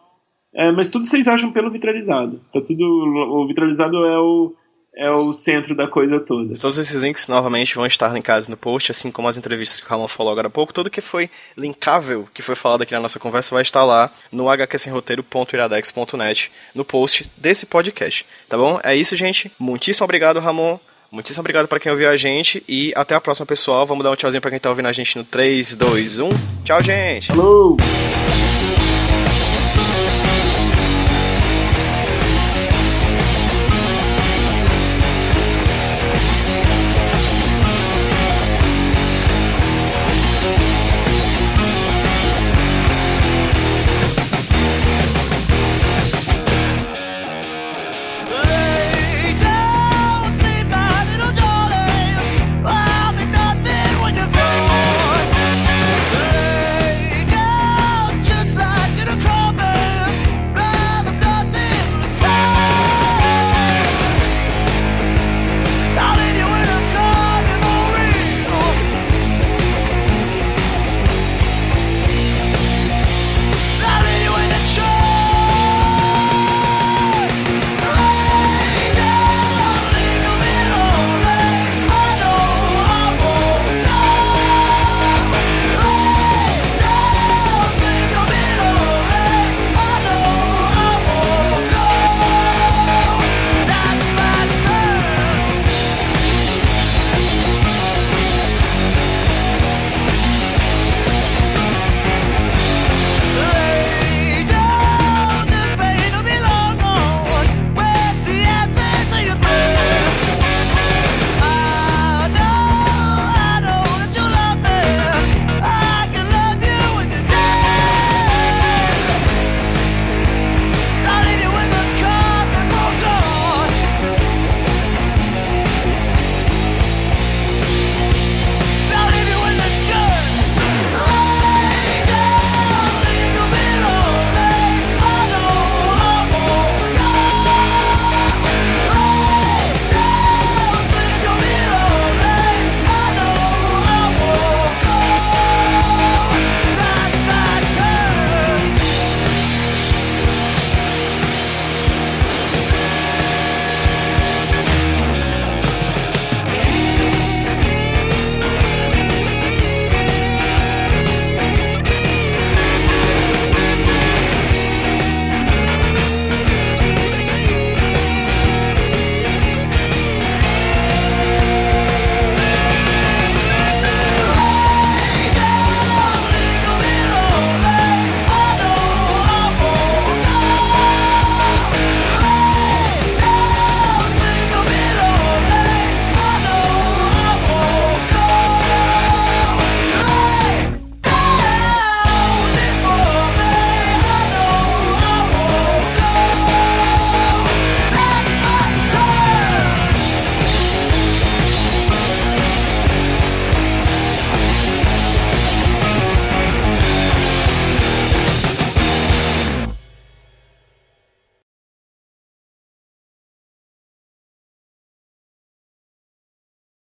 É, 0.54 0.72
mas 0.72 0.90
tudo 0.90 1.06
vocês 1.06 1.28
acham 1.28 1.52
pelo 1.52 1.70
Vitralizado. 1.70 2.42
Tá 2.52 2.62
tudo. 2.62 2.84
O 2.84 3.46
Vitralizado 3.46 3.98
é 4.06 4.18
o 4.18 4.56
é 4.96 5.10
o 5.12 5.32
centro 5.32 5.76
da 5.76 5.88
coisa 5.88 6.20
toda. 6.20 6.58
Todos 6.58 6.78
esses 6.78 7.02
links 7.02 7.28
novamente 7.28 7.76
vão 7.76 7.86
estar 7.86 8.12
linkados 8.14 8.48
no 8.48 8.58
post, 8.58 8.92
assim 8.92 9.12
como 9.12 9.28
as 9.28 9.38
entrevistas 9.38 9.80
que 9.80 9.86
o 9.86 9.90
Ramon 9.90 10.08
falou 10.08 10.32
agora 10.32 10.48
há 10.48 10.52
pouco. 10.52 10.74
Tudo 10.74 10.90
que 10.90 11.02
foi 11.02 11.30
linkável, 11.56 12.28
que 12.34 12.42
foi 12.42 12.56
falado 12.56 12.82
aqui 12.82 12.94
na 12.94 13.00
nossa 13.00 13.20
conversa, 13.20 13.54
vai 13.54 13.62
estar 13.62 13.84
lá 13.84 14.12
no 14.32 14.50
hqsemroteiro.iradex.net, 14.50 16.52
no 16.74 16.84
post 16.84 17.32
desse 17.38 17.66
podcast. 17.66 18.26
Tá 18.48 18.58
bom? 18.58 18.80
É 18.84 18.96
isso, 18.96 19.16
gente. 19.16 19.52
Muitíssimo 19.60 20.04
obrigado, 20.04 20.40
Ramon. 20.40 20.80
Muitíssimo 21.12 21.42
obrigado 21.42 21.68
para 21.68 21.80
quem 21.80 21.92
ouviu 21.92 22.10
a 22.10 22.18
gente 22.18 22.64
e 22.68 22.94
até 22.96 23.16
a 23.16 23.22
próxima, 23.22 23.46
pessoal. 23.46 23.86
Vamos 23.86 24.04
dar 24.04 24.12
um 24.12 24.16
tchauzinho 24.16 24.42
para 24.42 24.52
quem 24.52 24.60
tá 24.60 24.70
ouvindo 24.70 24.88
a 24.88 24.94
gente 24.94 25.18
no 25.18 25.24
3, 25.24 25.76
2, 25.76 26.20
1. 26.20 26.30
Tchau, 26.66 26.84
gente. 26.84 27.28
Falou! 27.28 27.78